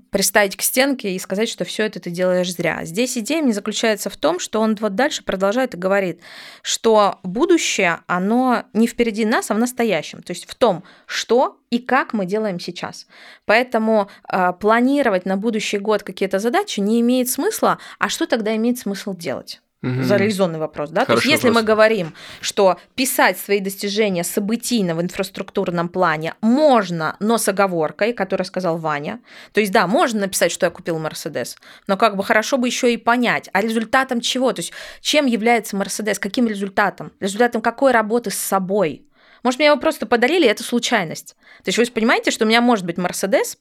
приставить 0.10 0.58
к 0.58 0.62
стенке 0.62 1.12
и 1.12 1.20
сказать, 1.20 1.50
что 1.50 1.66
все 1.66 1.84
это 1.84 2.00
ты 2.00 2.10
делаешь 2.10 2.52
зря. 2.52 2.84
Здесь 2.84 3.18
идея 3.18 3.44
мне 3.44 3.54
заключается 3.54 4.10
в 4.10 4.18
том, 4.18 4.40
что 4.40 4.60
он 4.60 4.76
вот 4.80 4.96
дальше 4.96 5.24
продолжает 5.24 5.76
и 5.76 5.78
говорит, 5.78 6.20
что 6.64 7.20
будущее, 7.24 8.00
оно 8.08 8.64
не 8.74 8.88
впереди 8.88 9.26
нас, 9.26 9.52
а 9.52 9.54
в 9.54 9.60
настоящем. 9.60 10.24
То 10.24 10.32
есть 10.32 10.50
в 10.50 10.56
том, 10.56 10.84
что 11.06 11.43
и 11.70 11.80
как 11.80 12.14
мы 12.14 12.26
делаем 12.26 12.60
сейчас. 12.60 13.08
Поэтому 13.46 14.10
э, 14.32 14.54
планировать 14.60 15.26
на 15.26 15.38
будущий 15.38 15.80
год 15.80 16.04
какие-то 16.04 16.40
задачи 16.40 16.80
не 16.80 17.02
имеет 17.02 17.30
смысла. 17.30 17.78
А 18.00 18.10
что 18.10 18.26
тогда 18.26 18.56
имеет 18.56 18.80
смысл 18.80 19.16
делать? 19.16 19.62
Угу. 19.84 20.04
За 20.04 20.16
резонный 20.16 20.60
вопрос, 20.60 20.92
да? 20.92 21.04
Хороший 21.06 21.24
То 21.24 21.30
есть, 21.30 21.44
если 21.44 21.48
вопрос. 21.50 21.62
мы 21.62 21.68
говорим, 21.68 22.14
что 22.40 22.78
писать 22.96 23.38
свои 23.38 23.60
достижения 23.60 24.24
событийно 24.24 24.96
в 24.96 25.02
инфраструктурном 25.02 25.90
плане 25.90 26.36
можно, 26.40 27.18
но 27.20 27.38
с 27.38 27.50
оговоркой, 27.50 28.14
которую 28.14 28.46
сказал 28.46 28.78
Ваня. 28.78 29.20
То 29.52 29.60
есть, 29.60 29.74
да, 29.74 29.86
можно 29.86 30.22
написать, 30.22 30.54
что 30.54 30.66
я 30.66 30.70
купил 30.70 31.00
Мерседес, 31.00 31.58
но 31.88 31.98
как 31.98 32.16
бы 32.16 32.24
хорошо 32.24 32.58
бы 32.58 32.68
еще 32.68 32.94
и 32.94 32.98
понять, 32.98 33.50
а 33.52 33.60
результатом 33.60 34.22
чего? 34.22 34.54
То 34.54 34.62
есть, 34.62 34.72
чем 35.02 35.26
является 35.26 35.76
Мерседес, 35.76 36.18
каким 36.18 36.48
результатом? 36.48 37.12
Результатом 37.20 37.62
какой 37.62 37.92
работы 37.92 38.32
с 38.32 38.38
собой? 38.38 39.06
Может, 39.44 39.60
мне 39.60 39.68
его 39.68 39.78
просто 39.78 40.06
подарили, 40.06 40.46
и 40.46 40.50
это 40.50 40.64
случайность. 40.64 41.36
То 41.64 41.70
есть 41.70 41.78
вы 41.78 41.86
же 41.86 41.92
понимаете, 41.92 42.32
что 42.32 42.46
у 42.46 42.48
меня 42.48 42.62
может 42.62 42.86
быть 42.86 42.98
Мерседес, 42.98 43.58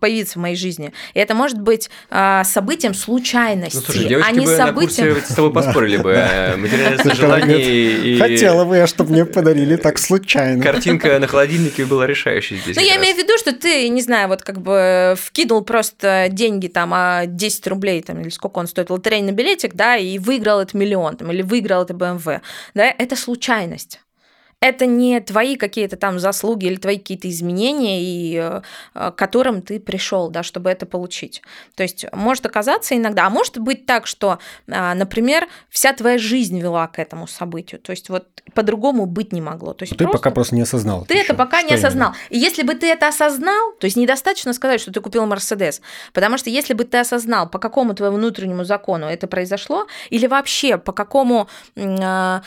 появиться 0.00 0.38
в 0.38 0.42
моей 0.42 0.56
жизни. 0.56 0.92
И 1.14 1.18
это 1.18 1.34
может 1.34 1.58
быть 1.60 1.90
э, 2.10 2.42
событием 2.44 2.92
случайности, 2.92 3.76
ну, 3.76 3.82
слушай, 3.82 4.20
а 4.20 4.30
не 4.32 4.44
бы 4.44 4.56
событием... 4.56 5.08
На 5.08 5.14
курсе 5.14 5.32
с 5.32 5.34
тобой 5.34 5.52
поспорили 5.52 5.96
бы. 5.96 6.10
Э, 6.20 6.56
Материальное 6.56 7.14
желание 7.14 7.60
и... 7.60 8.18
Хотела 8.18 8.64
бы 8.64 8.76
я, 8.76 8.86
чтобы 8.86 9.12
мне 9.12 9.24
подарили 9.24 9.76
так 9.76 9.98
случайно. 9.98 10.62
Картинка 10.62 11.18
на 11.18 11.26
холодильнике 11.26 11.86
была 11.86 12.06
решающей 12.06 12.56
здесь. 12.58 12.76
Ну, 12.76 12.82
я 12.82 12.96
имею 12.96 13.14
в 13.14 13.18
виду, 13.18 13.38
что 13.38 13.52
ты, 13.52 13.88
не 13.88 14.02
знаю, 14.02 14.28
вот 14.28 14.42
как 14.42 14.60
бы 14.60 15.14
вкинул 15.16 15.62
просто 15.62 16.26
деньги 16.30 16.66
там, 16.66 16.92
а 16.92 17.26
10 17.26 17.66
рублей 17.68 18.02
там, 18.02 18.20
или 18.20 18.28
сколько 18.28 18.58
он 18.58 18.66
стоит, 18.66 18.90
лотерейный 18.90 19.32
билетик, 19.32 19.74
да, 19.74 19.96
и 19.96 20.18
выиграл 20.18 20.60
этот 20.60 20.74
миллион, 20.74 21.16
там, 21.16 21.30
или 21.30 21.42
выиграл 21.42 21.82
это 21.82 21.94
БМВ. 21.94 22.26
Да, 22.74 22.94
это 22.98 23.16
случайность 23.16 24.00
это 24.60 24.84
не 24.84 25.20
твои 25.20 25.56
какие-то 25.56 25.96
там 25.96 26.18
заслуги 26.18 26.66
или 26.66 26.76
твои 26.76 26.98
какие-то 26.98 27.30
изменения, 27.30 28.02
и, 28.02 28.36
э, 28.36 28.60
к 28.94 29.12
которым 29.12 29.62
ты 29.62 29.80
пришел, 29.80 30.28
да, 30.28 30.42
чтобы 30.42 30.68
это 30.68 30.84
получить. 30.84 31.42
То 31.76 31.82
есть 31.82 32.04
может 32.12 32.44
оказаться 32.44 32.94
иногда, 32.94 33.26
а 33.26 33.30
может 33.30 33.58
быть 33.58 33.86
так, 33.86 34.06
что, 34.06 34.38
а, 34.68 34.94
например, 34.94 35.48
вся 35.70 35.94
твоя 35.94 36.18
жизнь 36.18 36.60
вела 36.60 36.86
к 36.88 36.98
этому 36.98 37.26
событию. 37.26 37.80
То 37.80 37.90
есть 37.90 38.10
вот 38.10 38.26
по-другому 38.54 39.06
быть 39.06 39.32
не 39.32 39.40
могло. 39.40 39.72
То 39.72 39.84
есть 39.84 39.96
ты 39.96 40.04
просто... 40.04 40.18
пока 40.18 40.30
просто 40.30 40.54
не 40.54 40.62
осознал. 40.62 41.06
Ты 41.06 41.18
это 41.18 41.32
пока 41.32 41.62
не 41.62 41.74
осознал. 41.74 42.10
Именно? 42.10 42.26
И 42.28 42.38
если 42.38 42.62
бы 42.62 42.74
ты 42.74 42.90
это 42.90 43.08
осознал, 43.08 43.72
то 43.80 43.86
есть 43.86 43.96
недостаточно 43.96 44.52
сказать, 44.52 44.80
что 44.80 44.92
ты 44.92 45.00
купил 45.00 45.24
Мерседес, 45.24 45.80
потому 46.12 46.36
что 46.36 46.50
если 46.50 46.74
бы 46.74 46.84
ты 46.84 46.98
осознал, 46.98 47.48
по 47.48 47.58
какому 47.58 47.94
твоему 47.94 48.18
внутреннему 48.18 48.64
закону 48.64 49.06
это 49.06 49.26
произошло, 49.26 49.86
или 50.10 50.26
вообще 50.26 50.76
по 50.76 50.92
какому 50.92 51.48
а, 51.78 52.42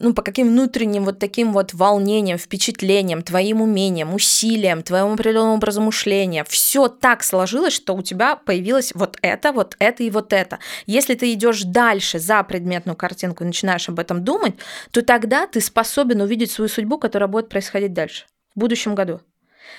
ну, 0.00 0.14
по 0.14 0.22
каким 0.22 0.48
внутренним 0.48 1.04
вот 1.04 1.18
таким 1.18 1.52
вот 1.52 1.74
волнениям, 1.74 2.38
впечатлениям, 2.38 3.22
твоим 3.22 3.60
умениям, 3.60 4.14
усилиям, 4.14 4.82
твоему 4.82 5.12
определенному 5.12 5.54
образу 5.54 5.80
мышления, 5.80 6.44
все 6.48 6.88
так 6.88 7.22
сложилось, 7.22 7.74
что 7.74 7.94
у 7.94 8.02
тебя 8.02 8.36
появилось 8.36 8.92
вот 8.94 9.18
это, 9.22 9.52
вот 9.52 9.76
это 9.78 10.02
и 10.02 10.10
вот 10.10 10.32
это. 10.32 10.58
Если 10.86 11.14
ты 11.14 11.32
идешь 11.32 11.62
дальше 11.62 12.18
за 12.18 12.42
предметную 12.42 12.96
картинку 12.96 13.44
и 13.44 13.46
начинаешь 13.46 13.88
об 13.88 14.00
этом 14.00 14.24
думать, 14.24 14.54
то 14.90 15.02
тогда 15.02 15.46
ты 15.46 15.60
способен 15.60 16.20
увидеть 16.20 16.50
свою 16.50 16.68
судьбу, 16.68 16.98
которая 16.98 17.28
будет 17.28 17.48
происходить 17.48 17.92
дальше, 17.92 18.24
в 18.54 18.60
будущем 18.60 18.94
году 18.94 19.20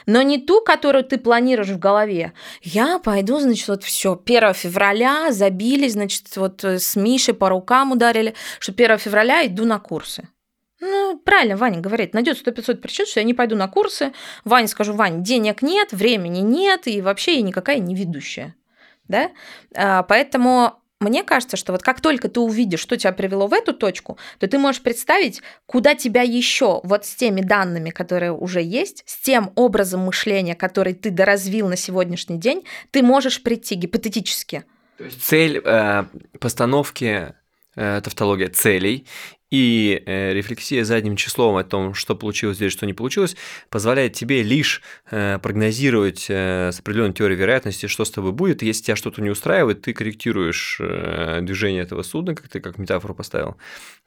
но 0.05 0.21
не 0.21 0.37
ту, 0.37 0.61
которую 0.61 1.03
ты 1.03 1.17
планируешь 1.17 1.69
в 1.69 1.79
голове. 1.79 2.33
Я 2.61 2.99
пойду, 2.99 3.39
значит, 3.39 3.67
вот 3.67 3.83
все, 3.83 4.19
1 4.23 4.53
февраля 4.53 5.31
забили, 5.31 5.87
значит, 5.87 6.35
вот 6.35 6.63
э, 6.63 6.79
с 6.79 6.95
Мишей 6.95 7.33
по 7.33 7.49
рукам 7.49 7.91
ударили, 7.91 8.33
что 8.59 8.71
1 8.71 8.97
февраля 8.97 9.45
иду 9.45 9.65
на 9.65 9.79
курсы. 9.79 10.27
Ну, 10.81 11.21
правильно, 11.23 11.57
Ваня 11.57 11.79
говорит, 11.79 12.13
найдет 12.13 12.45
100-500 12.45 12.75
причин, 12.77 13.05
что 13.05 13.19
я 13.19 13.23
не 13.23 13.35
пойду 13.35 13.55
на 13.55 13.67
курсы. 13.67 14.13
Ваня 14.45 14.67
скажу, 14.67 14.93
Вань, 14.93 15.23
денег 15.23 15.61
нет, 15.61 15.91
времени 15.91 16.39
нет, 16.39 16.87
и 16.87 17.01
вообще 17.01 17.35
я 17.35 17.41
никакая 17.43 17.77
не 17.77 17.93
ведущая. 17.93 18.55
Да? 19.07 19.29
А, 19.75 20.01
поэтому 20.03 20.80
мне 21.01 21.23
кажется, 21.23 21.57
что 21.57 21.71
вот 21.71 21.81
как 21.81 21.99
только 21.99 22.29
ты 22.29 22.39
увидишь, 22.39 22.79
что 22.79 22.95
тебя 22.95 23.11
привело 23.11 23.47
в 23.47 23.53
эту 23.53 23.73
точку, 23.73 24.17
то 24.39 24.47
ты 24.47 24.57
можешь 24.57 24.81
представить, 24.81 25.41
куда 25.65 25.95
тебя 25.95 26.21
еще 26.21 26.79
вот 26.83 27.05
с 27.05 27.15
теми 27.15 27.41
данными, 27.41 27.89
которые 27.89 28.31
уже 28.31 28.61
есть, 28.61 29.03
с 29.05 29.19
тем 29.19 29.51
образом 29.55 30.01
мышления, 30.01 30.55
который 30.55 30.93
ты 30.93 31.09
доразвил 31.09 31.67
на 31.67 31.75
сегодняшний 31.75 32.37
день, 32.37 32.63
ты 32.91 33.01
можешь 33.01 33.41
прийти 33.41 33.75
гипотетически. 33.75 34.63
То 34.97 35.05
есть 35.05 35.23
цель 35.23 35.59
э, 35.63 36.05
постановки 36.39 37.33
э, 37.75 38.01
тавтология 38.03 38.49
целей 38.49 39.07
и 39.51 40.01
э, 40.05 40.33
рефлексия 40.33 40.85
задним 40.85 41.17
числом 41.17 41.57
о 41.57 41.63
том, 41.63 41.93
что 41.93 42.15
получилось 42.15 42.55
здесь, 42.55 42.71
что 42.71 42.85
не 42.85 42.93
получилось, 42.93 43.35
позволяет 43.69 44.13
тебе 44.13 44.43
лишь 44.43 44.81
э, 45.11 45.39
прогнозировать 45.43 46.25
э, 46.29 46.71
с 46.71 46.79
определенной 46.79 47.13
теорией 47.13 47.37
вероятности, 47.37 47.87
что 47.87 48.05
с 48.05 48.11
тобой 48.11 48.31
будет. 48.31 48.63
Если 48.63 48.85
тебя 48.85 48.95
что-то 48.95 49.21
не 49.21 49.29
устраивает, 49.29 49.81
ты 49.81 49.93
корректируешь 49.93 50.79
движение 51.41 51.83
этого 51.83 52.03
судна, 52.03 52.33
как 52.33 52.47
ты 52.47 52.61
как 52.61 52.77
метафору 52.77 53.13
поставил, 53.13 53.57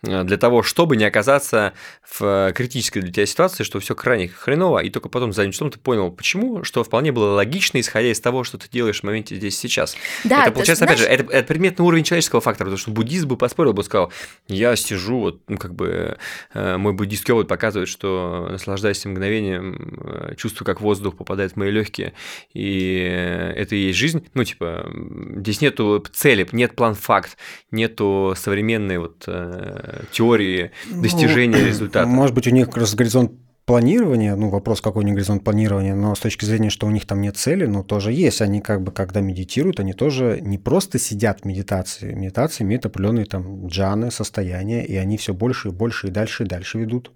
для 0.03 0.37
того, 0.37 0.63
чтобы 0.63 0.97
не 0.97 1.05
оказаться 1.05 1.75
в 2.03 2.53
критической 2.55 3.03
для 3.03 3.13
тебя 3.13 3.27
ситуации, 3.27 3.65
что 3.65 3.81
все 3.81 3.95
крайне 3.95 4.29
хреново, 4.29 4.79
и 4.79 4.91
только 4.91 5.09
потом 5.09 5.33
задним 5.33 5.53
числом 5.53 5.71
ты 5.71 5.79
понял, 5.79 6.11
почему, 6.11 6.65
что 6.65 6.83
вполне 6.85 7.13
было 7.13 7.35
логично, 7.35 7.81
исходя 7.81 8.11
из 8.11 8.21
того, 8.21 8.45
что 8.45 8.57
ты 8.57 8.69
делаешь 8.71 9.01
в 9.01 9.03
моменте 9.05 9.37
здесь 9.37 9.59
сейчас. 9.59 9.97
Да, 10.25 10.45
это 10.45 10.53
получается, 10.53 10.85
знаешь... 10.85 11.01
опять 11.03 11.19
же, 11.19 11.25
это, 11.25 11.33
это 11.33 11.47
предметный 11.47 11.85
уровень 11.85 12.05
человеческого 12.05 12.41
фактора, 12.41 12.67
потому 12.67 12.79
что 12.79 12.91
буддист 12.91 13.27
бы 13.27 13.37
поспорил, 13.37 13.73
бы 13.73 13.83
сказал, 13.83 14.13
я 14.49 14.77
сижу 14.77 15.21
вот 15.21 15.34
вот, 15.35 15.43
ну, 15.49 15.57
как 15.57 15.75
бы 15.75 16.17
э, 16.53 16.77
мой 16.77 16.93
буддийский 16.93 17.35
опыт 17.35 17.49
показывает, 17.49 17.89
что 17.89 18.49
наслаждаясь 18.51 19.05
мгновением, 19.05 19.99
э, 20.03 20.35
чувствую, 20.37 20.67
как 20.67 20.81
воздух 20.81 21.17
попадает 21.17 21.53
в 21.53 21.57
мои 21.57 21.71
легкие, 21.71 22.15
и 22.53 23.53
это 23.57 23.75
и 23.77 23.87
есть 23.87 23.99
жизнь. 23.99 24.27
Ну, 24.35 24.45
типа, 24.45 24.91
здесь 25.37 25.61
нету 25.61 26.05
цели, 26.13 26.49
нет 26.53 26.77
план-факт, 26.77 27.37
нету 27.71 28.35
современной 28.37 28.99
вот 28.99 29.25
э, 29.27 30.05
теории 30.13 30.71
ну, 30.91 31.03
достижения 31.03 31.59
ну, 31.59 31.67
результата. 31.67 32.07
Может 32.07 32.35
быть, 32.35 32.47
у 32.47 32.51
них 32.51 32.67
как 32.67 32.79
раз 32.79 32.95
горизонт 32.95 33.33
планирование, 33.67 34.35
ну, 34.35 34.51
вопрос, 34.51 34.81
какой 34.81 35.03
у 35.03 35.07
них 35.07 35.15
горизонт 35.15 35.43
планирования, 35.43 35.95
но 35.95 36.15
с 36.15 36.21
точки 36.21 36.45
зрения, 36.45 36.71
что 36.71 36.87
у 36.87 36.91
них 36.91 37.07
там 37.07 37.21
нет 37.21 37.37
цели, 37.37 37.65
ну, 37.67 37.83
тоже 37.83 38.13
есть. 38.13 38.43
Они 38.43 38.61
как 38.61 38.83
бы, 38.83 38.93
когда 38.93 39.21
медитируют, 39.21 39.81
они 39.81 39.95
тоже 39.95 40.41
не 40.43 40.59
просто 40.59 40.99
сидят 40.99 41.41
в 41.41 41.45
медитации. 41.47 42.13
Медитация 42.13 42.65
имеет 42.65 42.85
определенные 42.85 43.25
там 43.25 43.67
джаны, 43.67 44.11
состояния, 44.11 44.85
и 44.85 44.97
они 44.97 45.17
все 45.17 45.33
больше 45.33 45.69
и 45.69 45.73
больше 45.73 46.09
и 46.09 46.11
дальше 46.11 46.45
и 46.45 46.47
дальше 46.47 46.79
ведут. 46.79 47.13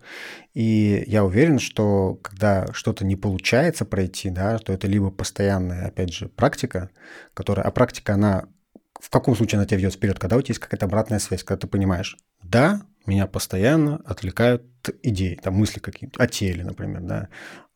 И 0.55 1.05
я 1.07 1.25
уверен, 1.25 1.59
что 1.59 2.19
когда 2.23 2.67
что-то 2.73 3.05
не 3.05 3.17
получается 3.17 3.85
пройти, 3.85 4.31
да, 4.31 4.59
то 4.59 4.73
это 4.73 4.87
либо 4.87 5.11
постоянная, 5.11 5.87
опять 5.87 6.13
же, 6.13 6.29
практика, 6.29 6.91
которая, 7.35 7.67
а 7.67 7.71
практика, 7.71 8.15
она 8.15 8.47
в 9.01 9.11
каком 9.11 9.37
случае 9.37 9.59
она 9.59 9.67
тебя 9.67 9.79
ведет 9.79 9.95
вперед, 9.95 10.19
когда 10.19 10.37
у 10.37 10.43
тебя 10.43 10.53
есть 10.53 10.61
какая-то 10.61 10.87
обратная 10.87 11.19
связь, 11.19 11.45
когда 11.45 11.61
ты 11.61 11.67
понимаешь, 11.67 12.17
да, 12.43 12.83
меня 13.09 13.27
постоянно 13.27 13.97
отвлекают 14.05 14.65
идеи, 15.03 15.39
там 15.43 15.55
мысли 15.55 15.81
какие-то, 15.81 16.23
о 16.23 16.27
теле, 16.27 16.65
например, 16.65 17.01
да, 17.03 17.29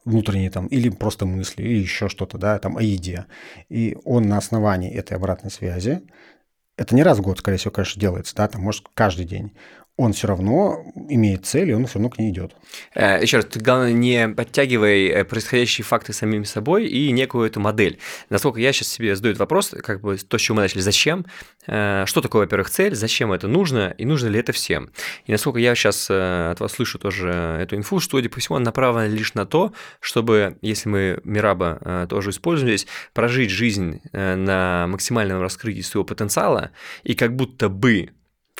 внутренние 0.05 0.51
там, 0.51 0.67
или 0.67 0.89
просто 0.89 1.27
мысли, 1.27 1.63
или 1.63 1.79
еще 1.81 2.09
что-то, 2.09 2.39
да, 2.39 2.59
там 2.59 2.77
о 2.77 2.83
еде. 2.83 3.27
И 3.69 3.97
он 4.05 4.29
на 4.29 4.39
основании 4.39 4.93
этой 4.93 5.17
обратной 5.17 5.51
связи, 5.51 6.03
это 6.77 6.95
не 6.95 7.03
раз 7.03 7.19
в 7.19 7.23
год, 7.23 7.39
скорее 7.39 7.59
всего, 7.59 7.71
конечно, 7.71 8.01
делается, 8.01 8.35
да, 8.35 8.49
там, 8.49 8.63
может, 8.63 8.87
каждый 8.95 9.25
день, 9.25 9.57
он 10.03 10.13
все 10.13 10.27
равно 10.27 10.85
имеет 11.09 11.47
цель, 11.47 11.71
и 11.71 11.75
он 11.75 11.87
все 11.87 11.99
равно 11.99 12.11
к 12.11 12.19
ней 12.19 12.31
идет. 12.31 12.55
Э, 12.95 13.21
Еще 13.23 13.39
раз, 13.39 13.47
ты, 13.47 13.61
главное, 13.61 13.93
не 13.93 14.29
подтягивай 14.29 15.07
э, 15.07 15.25
происходящие 15.25 15.85
факты 15.85 16.13
самими 16.13 16.45
собой 16.45 16.87
и 16.87 17.11
некую 17.13 17.47
эту 17.47 17.61
модель. 17.61 17.99
Насколько 18.31 18.61
я 18.61 18.73
сейчас 18.73 18.89
себе 18.89 19.17
задаю 19.17 19.37
вопрос, 19.37 19.75
как 19.83 20.01
бы 20.01 20.17
то, 20.17 20.39
с 20.39 20.41
чего 20.41 20.57
мы 20.57 20.63
начали, 20.63 20.81
зачем, 20.81 21.27
э, 21.67 22.05
что 22.07 22.21
такое, 22.21 22.43
во-первых, 22.43 22.71
цель, 22.71 22.95
зачем 22.95 23.33
это 23.33 23.49
нужно, 23.49 23.95
и 23.97 24.05
нужно 24.05 24.29
ли 24.29 24.39
это 24.39 24.53
всем. 24.53 24.91
И 25.27 25.33
насколько 25.33 25.59
я 25.59 25.75
сейчас 25.75 26.11
от 26.11 26.61
вас 26.61 26.73
слышу 26.73 26.99
тоже 26.99 27.31
эту 27.61 27.77
инфу, 27.77 28.01
что, 28.01 28.19
судя 28.19 28.29
по 28.29 28.41
всему, 28.41 28.57
она 28.57 28.67
направлена 28.67 29.07
лишь 29.07 29.35
на 29.35 29.47
то, 29.47 29.73
чтобы, 30.01 30.59
если 30.63 30.89
мы 30.89 31.21
Мираба 31.25 32.07
тоже 32.09 32.31
используем 32.31 32.69
здесь, 32.69 32.87
прожить 33.15 33.51
жизнь 33.51 34.01
на 34.13 34.87
максимальном 34.89 35.41
раскрытии 35.41 35.81
своего 35.81 36.05
потенциала, 36.05 36.71
и 37.03 37.15
как 37.15 37.35
будто 37.35 37.69
бы 37.69 38.11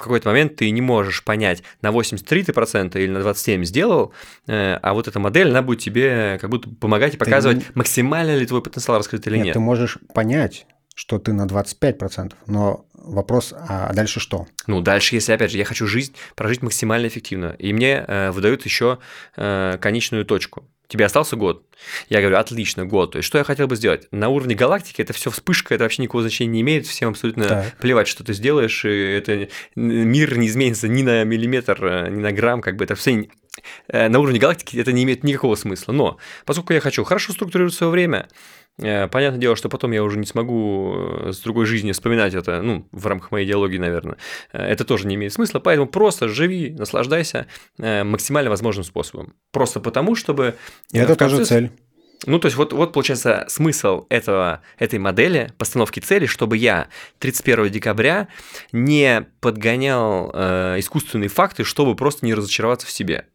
в 0.03 0.05
какой-то 0.05 0.29
момент 0.29 0.57
ты 0.57 0.69
не 0.71 0.81
можешь 0.81 1.23
понять, 1.23 1.63
на 1.81 1.91
83% 1.91 3.01
или 3.01 3.11
на 3.11 3.19
27% 3.19 3.65
сделал, 3.65 4.13
э, 4.49 4.75
а 4.83 4.95
вот 4.95 5.07
эта 5.07 5.21
модель, 5.21 5.51
она 5.51 5.63
будет 5.63 5.79
тебе 5.79 6.39
как 6.41 6.51
будто 6.51 6.69
помогать 6.69 7.15
и 7.15 7.17
показывать, 7.17 7.65
ты... 7.65 7.73
максимально 7.75 8.37
ли 8.37 8.45
твой 8.47 8.63
потенциал 8.63 8.99
раскрыт 8.99 9.27
или 9.29 9.37
нет. 9.37 9.45
Нет, 9.47 9.55
ты 9.55 9.61
можешь 9.61 9.99
понять, 10.13 10.67
что 10.97 11.21
ты 11.21 11.33
на 11.33 11.47
25%, 11.47 12.33
но 12.47 12.85
вопрос, 12.95 13.55
а 13.57 13.93
дальше 13.93 14.19
что? 14.19 14.47
Ну, 14.67 14.81
дальше, 14.81 15.15
если, 15.15 15.33
опять 15.33 15.53
же, 15.53 15.59
я 15.59 15.65
хочу 15.65 15.87
жизнь 15.87 16.15
прожить 16.35 16.63
максимально 16.63 17.07
эффективно, 17.07 17.55
и 17.59 17.73
мне 17.73 18.05
э, 18.07 18.31
выдают 18.33 18.65
еще 18.65 18.99
э, 19.37 19.79
конечную 19.81 20.25
точку. 20.25 20.65
Тебе 20.93 21.07
остался 21.07 21.37
год. 21.37 21.65
Я 22.11 22.21
говорю, 22.21 22.37
отлично, 22.37 22.85
год. 22.85 23.13
То 23.13 23.17
есть, 23.17 23.27
что 23.27 23.39
я 23.39 23.45
хотел 23.45 23.67
бы 23.67 23.77
сделать? 23.77 24.09
На 24.11 24.29
уровне 24.29 24.55
галактики 24.55 25.01
это 25.01 25.15
все 25.15 25.31
вспышка, 25.31 25.75
это 25.75 25.85
вообще 25.85 26.03
никакого 26.03 26.23
значения 26.23 26.51
не 26.51 26.61
имеет. 26.61 26.87
Всем 26.87 27.09
абсолютно 27.09 27.49
так. 27.49 27.79
плевать, 27.79 28.09
что 28.09 28.23
ты 28.23 28.35
сделаешь. 28.35 28.85
И 28.85 28.91
это 28.91 29.49
мир 29.75 30.37
не 30.37 30.49
изменится 30.49 30.89
ни 30.89 31.01
на 31.01 31.25
миллиметр, 31.25 31.83
э, 31.83 32.11
ни 32.11 32.21
на 32.21 32.31
грамм. 32.33 32.61
Как 32.61 32.77
бы 32.77 32.85
это 32.85 32.95
все 32.95 33.27
на 33.89 34.19
уровне 34.19 34.39
галактики 34.39 34.79
это 34.79 34.93
не 34.93 35.05
имеет 35.05 35.25
никакого 35.25 35.55
смысла. 35.57 35.93
Но 35.93 36.19
поскольку 36.47 36.73
я 36.73 36.81
хочу 36.81 37.05
хорошо 37.05 37.33
структурировать 37.33 37.75
свое 37.75 37.91
время, 37.91 38.29
Э, 38.79 39.07
понятное 39.09 39.41
дело, 39.41 39.55
что 39.55 39.69
потом 39.69 39.93
я 39.93 40.03
уже 40.03 40.19
не 40.19 40.27
смогу 40.27 40.95
э, 40.97 41.33
с 41.33 41.41
другой 41.41 41.67
жизни 41.67 41.93
вспоминать 41.93 42.35
это, 42.35 42.63
ну, 42.63 42.89
в 42.91 43.07
рамках 43.07 43.31
моей 43.31 43.47
идеологии, 43.47 43.79
наверное. 43.79 44.17
Э, 44.53 44.65
это 44.65 44.85
тоже 44.85 45.07
не 45.07 45.15
имеет 45.15 45.33
смысла, 45.33 45.61
поэтому 45.61 45.87
просто 45.87 46.29
живи, 46.29 46.71
наслаждайся 46.71 47.47
максимально 47.79 48.51
возможным 48.51 48.85
способом. 48.85 49.35
Просто 49.53 49.81
потому, 49.81 50.15
чтобы... 50.15 50.55
Это 50.93 51.17
тоже 51.17 51.45
цель. 51.45 51.71
Ну, 52.25 52.39
то 52.39 52.47
есть, 52.47 52.57
вот, 52.57 52.73
вот 52.73 52.93
получается 52.93 53.45
смысл 53.49 54.07
этого, 54.09 54.63
этой 54.79 55.01
модели, 55.01 55.53
постановки 55.59 55.99
цели, 55.99 56.27
чтобы 56.27 56.57
я 56.57 56.87
31 57.19 57.69
декабря 57.69 58.29
не 58.71 59.27
подгонял 59.41 60.31
э, 60.33 60.77
искусственные 60.79 61.29
факты, 61.29 61.65
чтобы 61.65 61.97
просто 61.97 62.25
не 62.25 62.35
разочароваться 62.35 62.87
в 62.87 62.93
себе. 62.93 63.27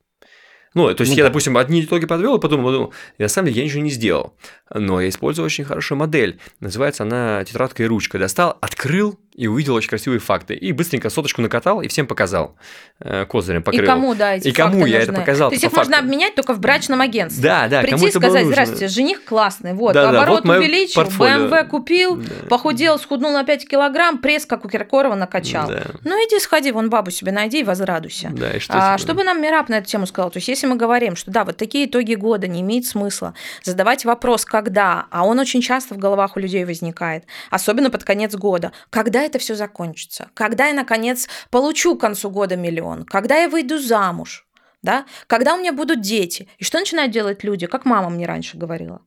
Ну, 0.77 0.93
то 0.93 1.01
есть 1.01 1.11
ну, 1.13 1.17
я, 1.17 1.23
да. 1.23 1.29
допустим, 1.29 1.57
одни 1.57 1.81
итоги 1.81 2.05
подвел 2.05 2.37
и 2.37 2.39
подумал, 2.39 2.71
ну, 2.71 2.91
на 3.17 3.27
самом 3.27 3.47
деле 3.47 3.61
я 3.61 3.65
ничего 3.65 3.81
не 3.81 3.89
сделал. 3.89 4.35
Но 4.71 5.01
я 5.01 5.09
использую 5.09 5.43
очень 5.43 5.63
хорошую 5.63 5.97
модель. 5.97 6.39
Называется 6.59 7.01
она 7.01 7.43
тетрадка 7.45 7.81
и 7.81 7.87
ручка. 7.87 8.19
Достал, 8.19 8.59
открыл, 8.61 9.17
и 9.37 9.45
увидел 9.45 9.75
очень 9.75 9.89
красивые 9.89 10.19
факты. 10.19 10.55
И 10.55 10.71
быстренько 10.71 11.11
соточку 11.11 11.43
накатал 11.43 11.81
и 11.81 11.87
всем 11.87 12.07
показал. 12.07 12.55
Э, 12.99 13.25
козырем 13.25 13.61
покрыл. 13.61 13.83
И 13.83 13.85
кому, 13.85 14.15
да, 14.15 14.33
эти 14.33 14.47
И 14.47 14.51
кому 14.51 14.87
я 14.87 14.97
нужны. 14.97 15.11
это 15.11 15.13
показал. 15.13 15.49
То 15.49 15.53
есть 15.53 15.63
их 15.63 15.69
факту. 15.69 15.91
можно 15.91 16.03
обменять 16.03 16.33
только 16.33 16.55
в 16.55 16.59
брачном 16.59 17.01
агентстве. 17.01 17.43
Да, 17.43 17.67
да, 17.67 17.81
Прийти 17.81 18.07
и 18.07 18.11
сказать, 18.11 18.47
здравствуйте, 18.47 18.87
жених 18.87 19.23
классный, 19.23 19.73
вот, 19.73 19.93
да, 19.93 20.09
оборот 20.09 20.43
да, 20.43 20.53
вот 20.53 20.57
увеличил, 20.57 21.03
БМВ 21.03 21.69
купил, 21.69 22.15
да. 22.15 22.47
похудел, 22.49 22.97
схуднул 22.97 23.31
на 23.31 23.43
5 23.43 23.67
килограмм, 23.69 24.17
пресс, 24.17 24.47
как 24.47 24.65
у 24.65 24.69
Киркорова, 24.69 25.13
накачал. 25.13 25.69
Да. 25.69 25.83
Ну 26.03 26.15
иди 26.15 26.39
сходи, 26.39 26.71
вон 26.71 26.89
бабу 26.89 27.11
себе 27.11 27.31
найди 27.31 27.59
и 27.59 27.63
возрадуйся. 27.63 28.29
Да, 28.31 28.53
и 28.53 28.59
что 28.59 28.73
а, 28.75 28.97
чтобы 28.97 29.23
нам 29.23 29.39
Мираб 29.39 29.69
на 29.69 29.75
эту 29.75 29.87
тему 29.87 30.07
сказал, 30.07 30.31
то 30.31 30.37
есть 30.37 30.47
если 30.47 30.65
мы 30.65 30.77
говорим, 30.77 31.15
что 31.15 31.29
да, 31.29 31.43
вот 31.43 31.57
такие 31.57 31.85
итоги 31.85 32.15
года 32.15 32.47
не 32.47 32.61
имеет 32.61 32.87
смысла 32.87 33.35
задавать 33.61 34.03
вопрос, 34.03 34.45
когда, 34.45 35.05
а 35.11 35.27
он 35.27 35.37
очень 35.37 35.61
часто 35.61 35.93
в 35.93 35.99
головах 35.99 36.37
у 36.37 36.39
людей 36.39 36.65
возникает, 36.65 37.25
особенно 37.51 37.91
под 37.91 38.03
конец 38.03 38.33
года, 38.33 38.71
когда 38.89 39.26
это 39.27 39.39
все 39.39 39.55
закончится 39.55 40.27
когда 40.33 40.67
я, 40.67 40.73
наконец, 40.73 41.27
получу 41.49 41.95
к 41.95 42.01
концу 42.01 42.29
года 42.29 42.55
миллион, 42.55 43.03
когда 43.03 43.35
я 43.35 43.49
выйду 43.49 43.79
замуж, 43.79 44.47
да? 44.81 45.05
когда 45.27 45.55
у 45.55 45.57
меня 45.57 45.73
будут 45.73 46.01
дети. 46.01 46.47
И 46.57 46.63
что 46.63 46.79
начинают 46.79 47.11
делать 47.11 47.43
люди, 47.43 47.67
как 47.67 47.85
мама 47.85 48.09
мне 48.09 48.25
раньше 48.25 48.57
говорила? 48.57 49.01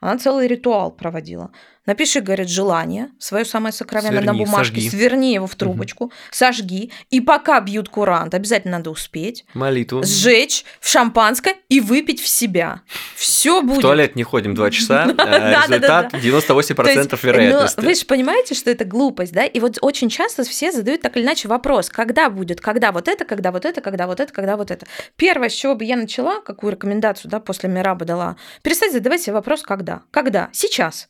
Она 0.00 0.18
целый 0.18 0.48
ритуал 0.48 0.90
проводила. 0.90 1.52
Напиши, 1.84 2.20
говорит, 2.20 2.48
желание, 2.48 3.10
свое 3.18 3.44
самое 3.44 3.72
сокровенное 3.72 4.20
сверни, 4.20 4.38
на 4.40 4.44
бумажке, 4.44 4.76
сожги. 4.76 4.90
сверни 4.90 5.34
его 5.34 5.48
в 5.48 5.56
трубочку, 5.56 6.04
угу. 6.04 6.12
сожги, 6.30 6.92
и 7.10 7.20
пока 7.20 7.60
бьют 7.60 7.88
курант, 7.88 8.34
обязательно 8.34 8.78
надо 8.78 8.90
успеть. 8.90 9.44
Молитву. 9.54 10.02
Сжечь 10.04 10.64
в 10.80 10.88
шампанское 10.88 11.56
и 11.68 11.80
выпить 11.80 12.20
в 12.20 12.28
себя. 12.28 12.82
Все 13.16 13.62
будет. 13.62 13.78
В 13.78 13.82
туалет 13.82 14.14
не 14.14 14.22
ходим 14.22 14.54
два 14.54 14.70
часа, 14.70 15.12
а 15.18 15.66
результат 15.66 16.14
98% 16.14 17.18
вероятности. 17.20 17.80
Вы 17.80 17.94
же 17.94 18.06
понимаете, 18.06 18.54
что 18.54 18.70
это 18.70 18.84
глупость, 18.84 19.32
да? 19.32 19.44
И 19.44 19.58
вот 19.58 19.78
очень 19.80 20.08
часто 20.08 20.44
все 20.44 20.70
задают 20.70 21.02
так 21.02 21.16
или 21.16 21.24
иначе 21.24 21.48
вопрос, 21.48 21.88
когда 21.88 22.30
будет, 22.30 22.60
когда 22.60 22.92
вот 22.92 23.08
это, 23.08 23.24
когда 23.24 23.50
вот 23.50 23.64
это, 23.64 23.80
когда 23.80 24.06
вот 24.06 24.20
это, 24.20 24.32
когда 24.32 24.56
вот 24.56 24.70
это. 24.70 24.86
Первое, 25.16 25.48
с 25.48 25.52
чего 25.52 25.74
бы 25.74 25.84
я 25.84 25.96
начала, 25.96 26.40
какую 26.40 26.72
рекомендацию, 26.72 27.28
да, 27.28 27.40
после 27.40 27.68
Мираба 27.68 28.04
дала, 28.04 28.36
перестать 28.62 28.92
задавать 28.92 29.22
себе 29.22 29.32
вопрос, 29.32 29.62
когда. 29.62 30.02
Когда? 30.12 30.48
Сейчас. 30.52 31.08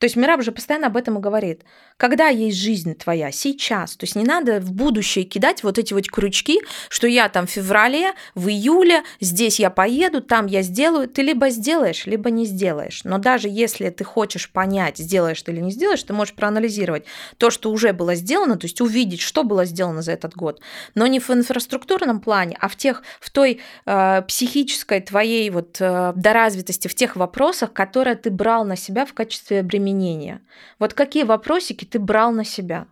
То 0.00 0.06
есть 0.06 0.16
Мираб 0.16 0.42
же 0.42 0.50
постоянно 0.50 0.86
об 0.86 0.96
этом 0.96 1.18
и 1.18 1.20
говорит. 1.20 1.62
Когда 1.98 2.28
есть 2.28 2.56
жизнь 2.56 2.94
твоя? 2.94 3.30
Сейчас. 3.30 3.96
То 3.96 4.04
есть 4.04 4.16
не 4.16 4.24
надо 4.24 4.58
в 4.58 4.72
будущее 4.72 5.26
кидать 5.26 5.62
вот 5.62 5.78
эти 5.78 5.92
вот 5.92 6.08
крючки, 6.08 6.62
что 6.88 7.06
я 7.06 7.28
там 7.28 7.46
в 7.46 7.50
феврале, 7.50 8.14
в 8.34 8.48
июле, 8.48 9.02
здесь 9.20 9.60
я 9.60 9.68
поеду, 9.68 10.22
там 10.22 10.46
я 10.46 10.62
сделаю. 10.62 11.06
Ты 11.06 11.20
либо 11.20 11.50
сделаешь, 11.50 12.06
либо 12.06 12.30
не 12.30 12.46
сделаешь. 12.46 13.02
Но 13.04 13.18
даже 13.18 13.48
если 13.50 13.90
ты 13.90 14.02
хочешь 14.02 14.50
понять, 14.50 14.96
сделаешь 14.96 15.42
ты 15.42 15.52
или 15.52 15.60
не 15.60 15.70
сделаешь, 15.70 16.02
ты 16.02 16.14
можешь 16.14 16.34
проанализировать 16.34 17.04
то, 17.36 17.50
что 17.50 17.70
уже 17.70 17.92
было 17.92 18.14
сделано, 18.14 18.56
то 18.56 18.64
есть 18.64 18.80
увидеть, 18.80 19.20
что 19.20 19.44
было 19.44 19.66
сделано 19.66 20.00
за 20.00 20.12
этот 20.12 20.34
год. 20.34 20.62
Но 20.94 21.06
не 21.06 21.20
в 21.20 21.28
инфраструктурном 21.28 22.20
плане, 22.20 22.56
а 22.58 22.68
в 22.68 22.76
тех, 22.76 23.02
в 23.20 23.28
той 23.28 23.60
э, 23.84 24.22
психической 24.26 25.02
твоей 25.02 25.50
вот 25.50 25.76
э, 25.78 26.14
доразвитости, 26.16 26.88
в 26.88 26.94
тех 26.94 27.16
вопросах, 27.16 27.74
которые 27.74 28.16
ты 28.16 28.30
брал 28.30 28.64
на 28.64 28.76
себя 28.76 29.04
в 29.04 29.12
качестве 29.12 29.62
бремени 29.62 29.89
применения. 29.90 30.42
Вот 30.78 30.94
какие 30.94 31.24
вопросики 31.24 31.84
ты 31.84 31.98
брал 31.98 32.32
на 32.32 32.44
себя? 32.44 32.86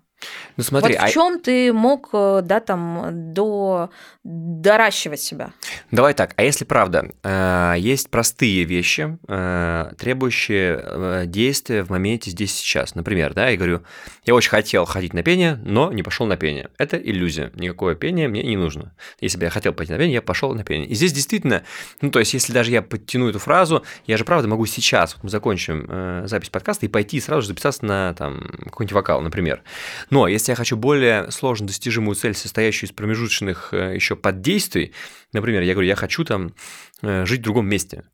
Ну 0.57 0.65
смотри, 0.65 0.97
вот 0.99 1.09
в 1.09 1.13
чем 1.13 1.35
а... 1.35 1.39
ты 1.39 1.73
мог, 1.73 2.09
э, 2.13 2.41
да, 2.43 2.59
там, 2.61 3.33
до 3.33 3.91
доращивать 4.25 5.21
себя? 5.21 5.53
Давай 5.91 6.15
так, 6.15 6.35
а 6.37 6.43
если 6.43 6.65
правда, 6.65 7.11
э, 7.23 7.75
есть 7.79 8.11
простые 8.11 8.65
вещи, 8.65 9.19
э, 9.29 9.93
требующие 9.97 11.27
действия 11.27 11.85
в 11.85 11.91
моменте 11.91 12.31
здесь 12.31 12.53
сейчас. 12.55 12.95
Например, 12.95 13.35
да, 13.35 13.49
я 13.49 13.57
говорю, 13.57 13.83
я 14.25 14.35
очень 14.35 14.51
хотел 14.51 14.85
ходить 14.85 15.15
на 15.15 15.23
пение, 15.23 15.61
но 15.65 15.93
не 15.93 16.03
пошел 16.03 16.27
на 16.27 16.37
пение. 16.37 16.71
Это 16.77 16.97
иллюзия. 16.97 17.53
Никакое 17.55 17.95
пение 17.95 18.29
мне 18.29 18.43
не 18.43 18.57
нужно. 18.57 18.95
Если 19.21 19.39
бы 19.39 19.45
я 19.45 19.51
хотел 19.51 19.73
пойти 19.73 19.93
на 19.93 19.99
пение, 19.99 20.15
я 20.15 20.23
пошел 20.23 20.55
на 20.55 20.65
пение. 20.65 20.89
И 20.89 20.95
здесь 20.95 21.13
действительно, 21.13 21.63
ну 22.01 22.11
то 22.11 22.19
есть, 22.19 22.35
если 22.35 22.53
даже 22.53 22.73
я 22.73 22.83
подтяну 22.83 23.29
эту 23.29 23.39
фразу, 23.39 23.85
я 24.07 24.17
же 24.17 24.25
правда 24.25 24.49
могу 24.49 24.67
сейчас, 24.67 25.15
вот 25.15 25.25
мы 25.25 25.31
закончим 25.31 26.27
запись 26.27 26.51
подкаста 26.51 26.87
и 26.87 26.89
пойти 26.89 27.21
сразу 27.21 27.43
же 27.43 27.49
записаться 27.49 27.85
на 27.85 28.15
там 28.15 28.41
какой-нибудь 28.65 28.93
вокал, 28.93 29.21
например. 29.21 29.63
Но 30.11 30.29
если 30.29 30.53
я 30.53 30.57
хочу 30.57 30.77
более 30.77 31.31
сложно 31.31 31.67
достижимую 31.67 32.15
цель, 32.15 32.35
состоящую 32.35 32.89
из 32.89 32.93
промежуточных 32.93 33.73
э, 33.73 33.95
еще 33.95 34.17
поддействий, 34.17 34.93
например, 35.33 35.63
я 35.63 35.75
говорю, 35.75 35.89
я 35.89 35.97
хочу 35.97 36.25
там 36.25 36.55
э, 37.03 37.25
жить 37.27 37.41
в 37.41 37.45
другом 37.45 37.69
месте, 37.69 38.05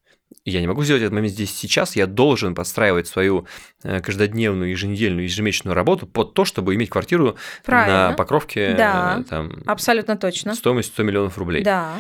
я 0.44 0.61
не 0.61 0.66
могу 0.66 0.83
сделать 0.83 1.02
этот 1.02 1.14
момент 1.14 1.33
здесь 1.33 1.54
сейчас, 1.54 1.96
я 1.96 2.07
должен 2.07 2.54
подстраивать 2.54 3.07
свою 3.07 3.46
э, 3.83 4.00
каждодневную, 4.00 4.70
еженедельную, 4.70 5.24
ежемесячную 5.24 5.74
работу 5.74 6.07
под 6.07 6.35
то, 6.35 6.44
чтобы 6.44 6.74
иметь 6.74 6.90
квартиру 6.90 7.37
Правильно. 7.64 8.11
на 8.11 8.14
Покровке. 8.14 8.74
Да, 8.74 9.24
там, 9.28 9.62
абсолютно 9.66 10.16
точно. 10.16 10.54
Стоимость 10.54 10.88
100 10.92 11.02
миллионов 11.02 11.38
рублей. 11.38 11.62
Да. 11.62 11.94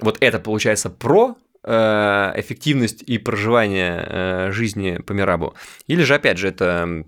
Вот 0.00 0.18
это 0.20 0.38
получается 0.38 0.90
про 0.90 1.36
эффективность 1.64 3.02
и 3.02 3.18
проживание 3.18 4.52
жизни 4.52 4.98
по 4.98 5.12
Мирабу. 5.14 5.56
Или 5.88 6.04
же, 6.04 6.14
опять 6.14 6.38
же, 6.38 6.46
это 6.46 7.04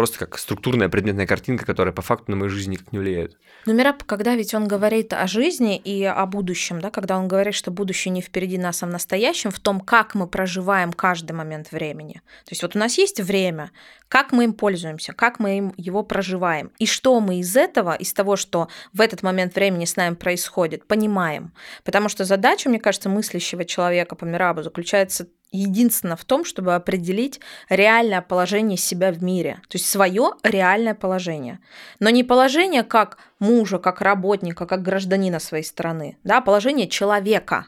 просто 0.00 0.18
как 0.18 0.38
структурная 0.38 0.88
предметная 0.88 1.26
картинка, 1.26 1.66
которая 1.66 1.92
по 1.92 2.00
факту 2.00 2.30
на 2.30 2.36
мою 2.38 2.48
жизнь 2.48 2.70
никак 2.70 2.90
не 2.90 2.98
влияет. 2.98 3.36
Но 3.66 3.74
Мираб, 3.74 4.02
когда 4.04 4.34
ведь 4.34 4.54
он 4.54 4.66
говорит 4.66 5.12
о 5.12 5.26
жизни 5.26 5.76
и 5.76 6.02
о 6.04 6.24
будущем, 6.24 6.80
да, 6.80 6.90
когда 6.90 7.18
он 7.18 7.28
говорит, 7.28 7.52
что 7.52 7.70
будущее 7.70 8.10
не 8.10 8.22
впереди 8.22 8.56
нас, 8.56 8.82
а 8.82 8.86
в 8.86 8.88
настоящем, 8.88 9.50
в 9.50 9.60
том, 9.60 9.78
как 9.78 10.14
мы 10.14 10.26
проживаем 10.26 10.94
каждый 10.94 11.32
момент 11.32 11.70
времени. 11.70 12.22
То 12.46 12.52
есть 12.52 12.62
вот 12.62 12.76
у 12.76 12.78
нас 12.78 12.96
есть 12.96 13.20
время, 13.20 13.72
как 14.08 14.32
мы 14.32 14.44
им 14.44 14.54
пользуемся, 14.54 15.12
как 15.12 15.38
мы 15.38 15.58
им 15.58 15.74
его 15.76 16.02
проживаем, 16.02 16.72
и 16.78 16.86
что 16.86 17.20
мы 17.20 17.40
из 17.40 17.54
этого, 17.54 17.94
из 17.94 18.14
того, 18.14 18.36
что 18.36 18.68
в 18.94 19.02
этот 19.02 19.22
момент 19.22 19.54
времени 19.54 19.84
с 19.84 19.96
нами 19.96 20.14
происходит, 20.14 20.86
понимаем. 20.86 21.52
Потому 21.84 22.08
что 22.08 22.24
задача, 22.24 22.70
мне 22.70 22.80
кажется, 22.80 23.10
мыслящего 23.10 23.66
человека 23.66 24.16
по 24.16 24.24
Мирабу 24.24 24.62
заключается 24.62 25.28
единственно 25.52 26.16
в 26.16 26.24
том, 26.24 26.44
чтобы 26.44 26.74
определить 26.74 27.40
реальное 27.68 28.22
положение 28.22 28.78
себя 28.78 29.12
в 29.12 29.22
мире, 29.22 29.60
то 29.68 29.76
есть 29.76 29.86
свое 29.86 30.32
реальное 30.42 30.94
положение. 30.94 31.60
Но 31.98 32.10
не 32.10 32.24
положение 32.24 32.82
как 32.82 33.18
мужа, 33.38 33.78
как 33.78 34.00
работника, 34.00 34.66
как 34.66 34.82
гражданина 34.82 35.38
своей 35.40 35.64
страны, 35.64 36.18
да, 36.24 36.38
а 36.38 36.40
положение 36.40 36.88
человека. 36.88 37.66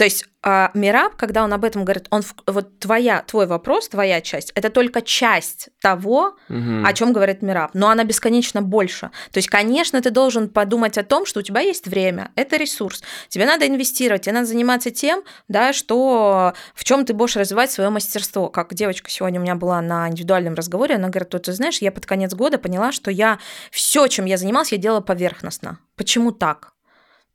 То 0.00 0.04
есть 0.04 0.24
а, 0.42 0.70
Мираб, 0.72 1.16
когда 1.16 1.44
он 1.44 1.52
об 1.52 1.62
этом 1.62 1.84
говорит, 1.84 2.06
он 2.08 2.22
вот 2.46 2.78
твоя, 2.78 3.20
твой 3.20 3.46
вопрос, 3.46 3.90
твоя 3.90 4.22
часть, 4.22 4.50
это 4.54 4.70
только 4.70 5.02
часть 5.02 5.68
того, 5.78 6.38
угу. 6.48 6.86
о 6.86 6.92
чем 6.94 7.12
говорит 7.12 7.42
Мираб, 7.42 7.72
но 7.74 7.90
она 7.90 8.04
бесконечно 8.04 8.62
больше. 8.62 9.10
То 9.30 9.36
есть, 9.36 9.50
конечно, 9.50 10.00
ты 10.00 10.08
должен 10.08 10.48
подумать 10.48 10.96
о 10.96 11.02
том, 11.02 11.26
что 11.26 11.40
у 11.40 11.42
тебя 11.42 11.60
есть 11.60 11.86
время, 11.86 12.30
это 12.34 12.56
ресурс, 12.56 13.02
тебе 13.28 13.44
надо 13.44 13.68
инвестировать, 13.68 14.22
тебе 14.22 14.32
надо 14.32 14.46
заниматься 14.46 14.90
тем, 14.90 15.22
да, 15.48 15.74
что 15.74 16.54
в 16.74 16.82
чем 16.82 17.04
ты 17.04 17.12
будешь 17.12 17.36
развивать 17.36 17.70
свое 17.70 17.90
мастерство. 17.90 18.48
Как 18.48 18.72
девочка 18.72 19.10
сегодня 19.10 19.38
у 19.38 19.42
меня 19.42 19.54
была 19.54 19.82
на 19.82 20.08
индивидуальном 20.08 20.54
разговоре, 20.54 20.94
она 20.94 21.10
говорит, 21.10 21.28
ты 21.28 21.52
знаешь, 21.52 21.82
я 21.82 21.92
под 21.92 22.06
конец 22.06 22.32
года 22.32 22.56
поняла, 22.56 22.90
что 22.92 23.10
я 23.10 23.38
все, 23.70 24.06
чем 24.06 24.24
я 24.24 24.38
занималась, 24.38 24.72
я 24.72 24.78
делала 24.78 25.02
поверхностно. 25.02 25.78
Почему 25.94 26.32
так? 26.32 26.72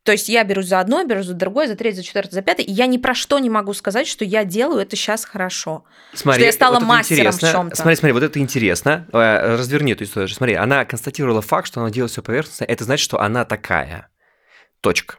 То 0.06 0.12
есть 0.12 0.30
я 0.30 0.44
берусь 0.44 0.68
за 0.68 0.80
одно, 0.80 1.04
берусь 1.04 1.26
за 1.26 1.34
другое, 1.34 1.68
за 1.68 1.76
третье, 1.76 1.98
за 1.98 2.04
четвертое, 2.04 2.36
за 2.36 2.44
пятое, 2.44 2.64
и 2.64 2.72
я 2.72 2.86
ни 2.86 2.98
про 2.98 3.16
что 3.16 3.40
не 3.40 3.50
могу 3.50 3.74
сказать, 3.74 4.08
что 4.08 4.24
я 4.24 4.46
делаю 4.46 4.82
это 4.82 4.96
сейчас 4.96 5.26
хорошо. 5.26 5.84
Смотри, 6.14 6.42
что 6.42 6.46
я 6.46 6.52
стала 6.52 6.76
вот 6.76 6.88
мастером 6.88 7.32
в 7.32 7.40
чем-то. 7.40 7.76
Смотри, 7.76 7.96
смотри, 7.96 8.12
вот 8.14 8.22
это 8.22 8.38
интересно. 8.38 9.08
Э, 9.12 9.56
разверни 9.56 9.94
эту 9.94 10.04
историю. 10.04 10.30
Смотри, 10.30 10.54
она 10.54 10.86
констатировала 10.86 11.42
факт, 11.42 11.66
что 11.66 11.82
она 11.82 11.90
делает 11.90 12.12
все 12.12 12.22
поверхностно. 12.22 12.66
Это 12.66 12.84
значит, 12.84 13.04
что 13.04 13.20
она 13.20 13.46
такая. 13.46 14.10
Точка. 14.82 15.16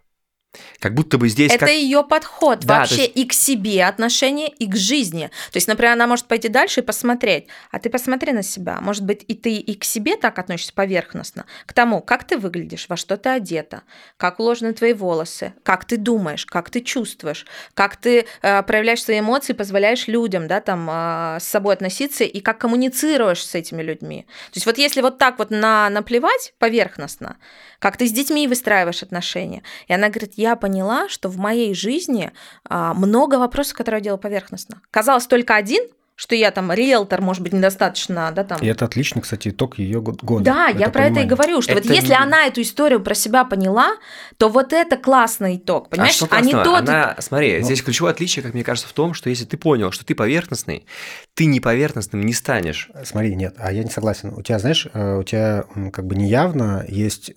Как 0.79 0.95
будто 0.95 1.19
бы 1.19 1.29
здесь... 1.29 1.53
Это 1.53 1.67
как... 1.67 1.71
ее 1.71 2.05
подход 2.05 2.61
да, 2.61 2.81
вообще 2.81 3.03
есть... 3.03 3.17
и 3.17 3.27
к 3.27 3.33
себе 3.33 3.85
отношение, 3.85 4.49
и 4.49 4.67
к 4.67 4.77
жизни. 4.77 5.31
То 5.53 5.57
есть, 5.57 5.69
например, 5.69 5.93
она 5.93 6.07
может 6.07 6.27
пойти 6.27 6.49
дальше 6.49 6.81
и 6.81 6.83
посмотреть. 6.83 7.47
А 7.71 7.79
ты 7.79 7.91
посмотри 7.91 8.33
на 8.33 8.43
себя. 8.43 8.79
Может 8.81 9.05
быть, 9.05 9.25
и 9.27 9.35
ты 9.35 9.57
и 9.57 9.75
к 9.75 9.85
себе 9.85 10.17
так 10.17 10.39
относишься 10.39 10.73
поверхностно. 10.73 11.47
К 11.67 11.73
тому, 11.73 12.01
как 12.01 12.25
ты 12.25 12.37
выглядишь, 12.39 12.87
во 12.89 12.97
что 12.97 13.17
ты 13.17 13.31
одета, 13.31 13.83
как 14.17 14.41
уложены 14.41 14.73
твои 14.73 14.93
волосы, 14.93 15.55
как 15.63 15.85
ты 15.85 15.97
думаешь, 15.97 16.47
как 16.47 16.71
ты 16.71 16.81
чувствуешь, 16.81 17.47
как 17.75 17.97
ты 17.97 18.27
э, 18.43 18.63
проявляешь 18.63 19.03
свои 19.03 19.21
эмоции, 19.21 19.53
позволяешь 19.53 20.09
людям 20.09 20.49
да, 20.49 20.61
там, 20.61 20.89
э, 20.91 21.39
с 21.41 21.45
собой 21.45 21.75
относиться 21.75 22.25
и 22.25 22.41
как 22.41 22.59
коммуницируешь 22.59 23.45
с 23.45 23.55
этими 23.55 23.83
людьми. 23.83 24.27
То 24.53 24.57
есть 24.57 24.67
вот 24.67 24.79
если 24.79 25.01
вот 25.01 25.19
так 25.19 25.39
вот 25.39 25.51
на, 25.51 25.91
наплевать 25.91 26.55
поверхностно, 26.59 27.39
как 27.79 27.97
ты 27.97 28.07
с 28.07 28.13
детьми 28.13 28.49
выстраиваешь 28.49 29.03
отношения. 29.03 29.63
И 29.89 29.93
она 29.93 30.09
говорит, 30.09 30.35
я 30.37 30.46
поняла, 30.55 31.09
что 31.09 31.29
в 31.29 31.39
моей 31.39 31.75
жизни 31.75 32.31
а, 32.69 32.95
много 32.95 33.37
вопросов, 33.37 33.77
которые 33.77 33.99
я 33.99 34.05
делаю 34.05 34.19
поверхностно. 34.19 34.81
Казалось, 34.93 35.27
только 35.27 35.57
один, 35.57 35.83
что 36.17 36.35
я 36.35 36.51
там 36.51 36.73
риэлтор, 36.73 37.21
может 37.21 37.43
быть, 37.43 37.53
недостаточно, 37.53 38.33
да, 38.35 38.43
там. 38.43 38.59
И 38.61 38.67
это 38.67 38.87
отличный, 38.87 39.21
кстати, 39.21 39.51
итог 39.51 39.79
ее 39.79 40.01
года. 40.01 40.45
Да, 40.45 40.71
это 40.71 40.79
я 40.79 40.87
про 40.87 41.03
понимание. 41.03 41.11
это 41.13 41.21
и 41.21 41.37
говорю, 41.37 41.61
что 41.61 41.73
это... 41.73 41.83
вот 41.83 41.95
если 41.95 42.15
она 42.15 42.47
эту 42.47 42.63
историю 42.63 43.01
про 43.01 43.15
себя 43.15 43.45
поняла, 43.45 43.97
то 44.39 44.49
вот 44.49 44.73
это 44.73 44.97
классный 44.97 45.57
итог, 45.57 45.91
понимаешь? 45.91 46.15
А, 46.15 46.27
что 46.27 46.29
а 46.31 46.41
не 46.41 46.53
тот... 46.53 46.89
Она, 46.89 47.17
смотри, 47.19 47.59
ну... 47.59 47.65
здесь 47.65 47.83
ключевое 47.83 48.13
отличие, 48.13 48.43
как 48.43 48.55
мне 48.55 48.65
кажется, 48.65 48.89
в 48.89 48.95
том, 48.95 49.13
что 49.13 49.29
если 49.29 49.45
ты 49.45 49.59
понял, 49.59 49.93
что 49.93 50.07
ты 50.07 50.15
поверхностный, 50.15 50.87
ты 51.35 51.45
не 51.45 51.61
поверхностным 51.61 52.25
не 52.25 52.33
станешь. 52.33 52.89
Смотри, 53.05 53.35
нет, 53.35 53.55
а 53.59 53.71
я 53.71 53.85
не 53.85 53.91
согласен. 53.91 54.33
У 54.35 54.41
тебя, 54.41 54.59
знаешь, 54.59 54.89
э, 54.91 55.19
у 55.19 55.23
тебя 55.23 55.65
как 55.93 56.07
бы 56.07 56.15
неявно 56.15 56.83
есть 56.89 57.35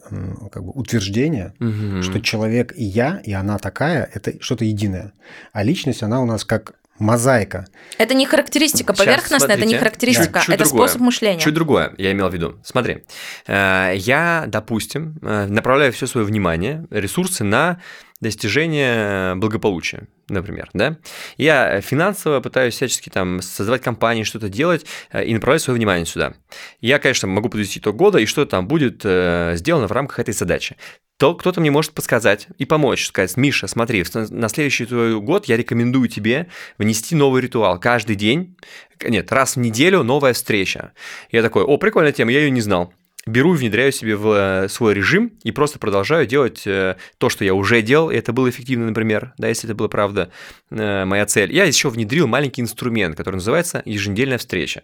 как 0.54 0.64
бы 0.64 0.72
утверждение, 0.72 1.54
угу. 1.60 2.02
что 2.02 2.22
человек 2.22 2.72
и 2.78 2.86
я, 2.86 3.22
и 3.26 3.34
она 3.34 3.58
такая, 3.58 4.10
это 4.14 4.42
что-то 4.42 4.64
единое. 4.64 5.12
А 5.52 5.64
личность, 5.64 6.02
она 6.02 6.22
у 6.22 6.26
нас 6.26 6.46
как 6.46 6.79
мозаика. 7.00 7.68
Это 7.98 8.14
не 8.14 8.26
характеристика 8.26 8.94
поверхностная, 8.94 9.56
это 9.56 9.66
не 9.66 9.78
характеристика, 9.78 10.42
чуть, 10.42 10.56
это 10.56 10.66
другое. 10.66 10.88
способ 10.88 11.02
мышления. 11.02 11.40
Чуть 11.40 11.54
другое, 11.54 11.94
я 11.98 12.12
имел 12.12 12.30
в 12.30 12.34
виду. 12.34 12.60
Смотри, 12.64 13.04
э, 13.48 13.94
я, 13.96 14.46
допустим, 14.48 15.18
э, 15.22 15.48
направляю 15.48 15.92
все 15.94 16.08
свое 16.08 16.26
внимание, 16.26 16.86
ресурсы 16.90 17.44
на 17.44 17.80
достижение 18.22 19.36
благополучия, 19.36 20.08
например, 20.28 20.70
да. 20.74 20.98
Я 21.38 21.80
финансово 21.80 22.42
пытаюсь 22.42 22.74
всячески 22.74 23.10
там 23.10 23.42
создавать 23.42 23.82
компании, 23.82 24.24
что-то 24.24 24.50
делать 24.50 24.86
э, 25.12 25.24
и 25.26 25.34
направлять 25.34 25.62
свое 25.62 25.78
внимание 25.78 26.06
сюда. 26.06 26.34
Я, 26.82 27.00
конечно, 27.00 27.28
могу 27.28 27.50
подвести 27.50 27.80
итог 27.80 27.96
года 27.96 28.18
и 28.20 28.26
что 28.26 28.46
там 28.46 28.68
будет 28.68 29.04
сделано 29.04 29.88
в 29.88 29.92
рамках 29.92 30.20
этой 30.20 30.34
задачи 30.34 30.76
то 31.20 31.36
кто-то 31.36 31.60
мне 31.60 31.70
может 31.70 31.92
подсказать 31.92 32.48
и 32.58 32.64
помочь, 32.64 33.06
сказать, 33.06 33.36
Миша, 33.36 33.68
смотри, 33.68 34.06
на 34.30 34.48
следующий 34.48 34.86
твой 34.86 35.20
год 35.20 35.46
я 35.48 35.58
рекомендую 35.58 36.08
тебе 36.08 36.48
внести 36.78 37.14
новый 37.14 37.42
ритуал. 37.42 37.78
Каждый 37.78 38.16
день, 38.16 38.56
нет, 39.04 39.30
раз 39.34 39.58
в 39.58 39.60
неделю 39.60 40.04
новая 40.04 40.32
встреча. 40.32 40.94
Я 41.30 41.42
такой, 41.42 41.64
о, 41.64 41.78
прикольная 41.78 42.14
тема, 42.14 42.32
я 42.32 42.40
ее 42.40 42.52
не 42.52 42.62
знал. 42.62 42.94
Беру 43.26 43.54
и 43.54 43.58
внедряю 43.58 43.92
себе 43.92 44.16
в 44.16 44.32
э, 44.32 44.70
свой 44.70 44.94
режим 44.94 45.34
и 45.44 45.52
просто 45.52 45.78
продолжаю 45.78 46.26
делать 46.26 46.66
э, 46.66 46.96
то, 47.18 47.28
что 47.28 47.44
я 47.44 47.54
уже 47.54 47.82
делал, 47.82 48.10
и 48.10 48.16
это 48.16 48.32
было 48.32 48.50
эффективно, 48.50 48.86
например, 48.86 49.34
да, 49.38 49.50
если 49.50 49.68
это 49.68 49.76
была 49.76 49.90
правда 49.90 50.32
э, 50.72 51.04
моя 51.04 51.26
цель. 51.26 51.54
Я 51.54 51.66
еще 51.66 51.90
внедрил 51.90 52.28
маленький 52.28 52.62
инструмент, 52.62 53.18
который 53.18 53.36
называется 53.36 53.84
еженедельная 53.84 54.38
встреча 54.38 54.84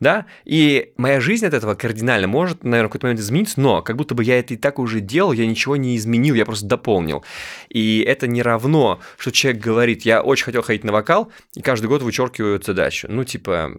да, 0.00 0.26
и 0.44 0.92
моя 0.96 1.20
жизнь 1.20 1.46
от 1.46 1.54
этого 1.54 1.74
кардинально 1.74 2.26
может, 2.26 2.64
наверное, 2.64 2.88
в 2.88 2.90
какой-то 2.90 3.06
момент 3.06 3.20
измениться, 3.20 3.60
но 3.60 3.82
как 3.82 3.96
будто 3.96 4.14
бы 4.14 4.24
я 4.24 4.38
это 4.38 4.54
и 4.54 4.56
так 4.56 4.78
уже 4.78 5.00
делал, 5.00 5.32
я 5.32 5.46
ничего 5.46 5.76
не 5.76 5.96
изменил, 5.96 6.34
я 6.34 6.44
просто 6.44 6.66
дополнил. 6.66 7.24
И 7.68 8.04
это 8.06 8.26
не 8.26 8.42
равно, 8.42 9.00
что 9.18 9.30
человек 9.30 9.62
говорит, 9.62 10.02
я 10.02 10.22
очень 10.22 10.44
хотел 10.44 10.62
ходить 10.62 10.84
на 10.84 10.92
вокал, 10.92 11.30
и 11.54 11.62
каждый 11.62 11.86
год 11.86 12.02
вычеркивают 12.02 12.64
задачу. 12.64 13.06
Ну, 13.10 13.24
типа, 13.24 13.72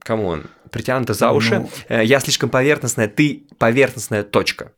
come 0.00 0.25
on, 0.25 0.44
притянуто 0.70 1.14
за 1.14 1.30
уши, 1.30 1.60
ну, 1.60 1.70
э, 1.88 2.04
я 2.04 2.20
слишком 2.20 2.50
поверхностная, 2.50 3.08
ты 3.08 3.46
поверхностная 3.58 4.22
точка. 4.22 4.72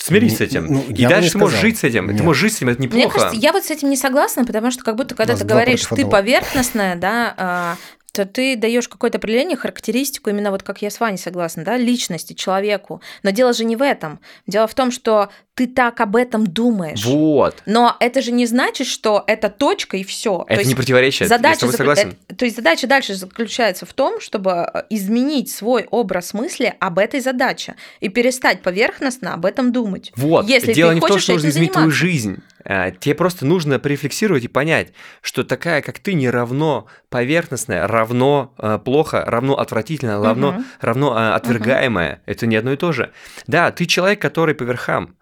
Смирись 0.00 0.36
с 0.36 0.40
этим. 0.40 0.66
Ну, 0.66 0.84
и 0.88 1.06
дальше 1.06 1.32
ты 1.32 1.38
можешь 1.38 1.60
жить 1.60 1.78
с 1.78 1.84
этим. 1.84 2.06
Нет. 2.06 2.18
Ты 2.18 2.22
можешь 2.22 2.40
жить 2.40 2.52
с 2.52 2.56
этим, 2.58 2.68
это 2.68 2.80
неплохо. 2.80 3.04
Мне 3.04 3.12
кажется, 3.12 3.36
я 3.36 3.52
вот 3.52 3.64
с 3.64 3.70
этим 3.70 3.90
не 3.90 3.96
согласна, 3.96 4.44
потому 4.44 4.70
что 4.70 4.84
как 4.84 4.94
будто 4.94 5.16
когда 5.16 5.36
ты 5.36 5.44
говоришь, 5.44 5.84
ты 5.86 6.06
поверхностная, 6.06 6.94
да, 6.94 7.76
а, 8.18 8.24
то 8.24 8.32
ты 8.32 8.56
даешь 8.56 8.88
какое-то 8.88 9.18
определение, 9.18 9.56
характеристику, 9.56 10.30
именно 10.30 10.50
вот 10.50 10.62
как 10.62 10.82
я 10.82 10.90
с 10.90 11.00
Ваней 11.00 11.18
согласна, 11.18 11.64
да, 11.64 11.76
личности, 11.76 12.32
человеку. 12.32 13.00
Но 13.22 13.30
дело 13.30 13.52
же 13.52 13.64
не 13.64 13.76
в 13.76 13.82
этом. 13.82 14.20
Дело 14.46 14.66
в 14.66 14.74
том, 14.74 14.90
что 14.90 15.30
ты 15.54 15.66
так 15.66 16.00
об 16.00 16.14
этом 16.14 16.46
думаешь. 16.46 17.04
Вот. 17.04 17.56
Но 17.66 17.96
это 17.98 18.22
же 18.22 18.30
не 18.30 18.46
значит, 18.46 18.86
что 18.86 19.24
это 19.26 19.48
точка 19.48 19.96
и 19.96 20.04
все. 20.04 20.44
Это 20.48 20.62
то 20.62 20.68
не 20.68 20.74
противоречие. 20.76 21.28
Задача, 21.28 21.66
я 21.66 21.72
согласен. 21.72 22.16
Это, 22.28 22.36
то 22.36 22.44
есть 22.44 22.56
задача 22.56 22.86
дальше 22.86 23.14
заключается 23.14 23.84
в 23.84 23.92
том, 23.92 24.20
чтобы 24.20 24.70
э, 24.72 24.82
изменить 24.90 25.50
свой 25.50 25.88
образ 25.90 26.32
мысли 26.32 26.74
об 26.78 27.00
этой 27.00 27.18
задаче 27.18 27.74
и 27.98 28.08
перестать 28.08 28.62
поверхностно 28.62 29.34
об 29.34 29.44
этом 29.44 29.72
думать. 29.72 30.12
Вот. 30.14 30.48
Если 30.48 30.72
Дело 30.72 30.90
ты 30.90 30.94
не 30.96 31.00
в 31.00 31.06
том, 31.06 31.18
что 31.18 31.32
нужно 31.32 31.48
изменить 31.48 31.72
твою 31.72 31.90
жизнь. 31.90 32.40
Э, 32.68 32.92
тебе 32.92 33.14
просто 33.14 33.46
нужно 33.46 33.78
порефлексировать 33.78 34.44
и 34.44 34.48
понять, 34.48 34.92
что 35.22 35.42
такая, 35.42 35.80
как 35.80 35.98
ты, 35.98 36.12
не 36.12 36.28
равно 36.28 36.86
поверхностная, 37.08 37.88
равно 37.88 38.54
э, 38.58 38.78
плохо, 38.84 39.24
равно 39.26 39.58
отвратительно, 39.58 40.22
равно, 40.22 40.50
угу. 40.50 40.64
равно 40.80 41.18
э, 41.18 41.30
отвергаемая. 41.32 42.12
Угу. 42.12 42.20
Это 42.26 42.46
не 42.46 42.56
одно 42.56 42.72
и 42.72 42.76
то 42.76 42.92
же. 42.92 43.10
Да, 43.46 43.72
ты 43.72 43.86
человек, 43.86 44.20
который 44.20 44.54
по 44.54 44.64
верхам. 44.64 45.16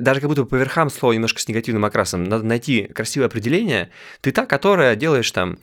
Даже 0.00 0.20
как 0.20 0.28
будто 0.28 0.44
по 0.44 0.54
верхам 0.56 0.90
слово 0.90 1.14
немножко 1.14 1.40
с 1.40 1.48
негативным 1.48 1.84
окрасом. 1.84 2.24
Надо 2.24 2.44
найти 2.44 2.84
красивое 2.84 3.26
определение. 3.26 3.90
Ты 4.20 4.30
та, 4.30 4.46
которая 4.46 4.94
делаешь 4.94 5.30
там... 5.30 5.58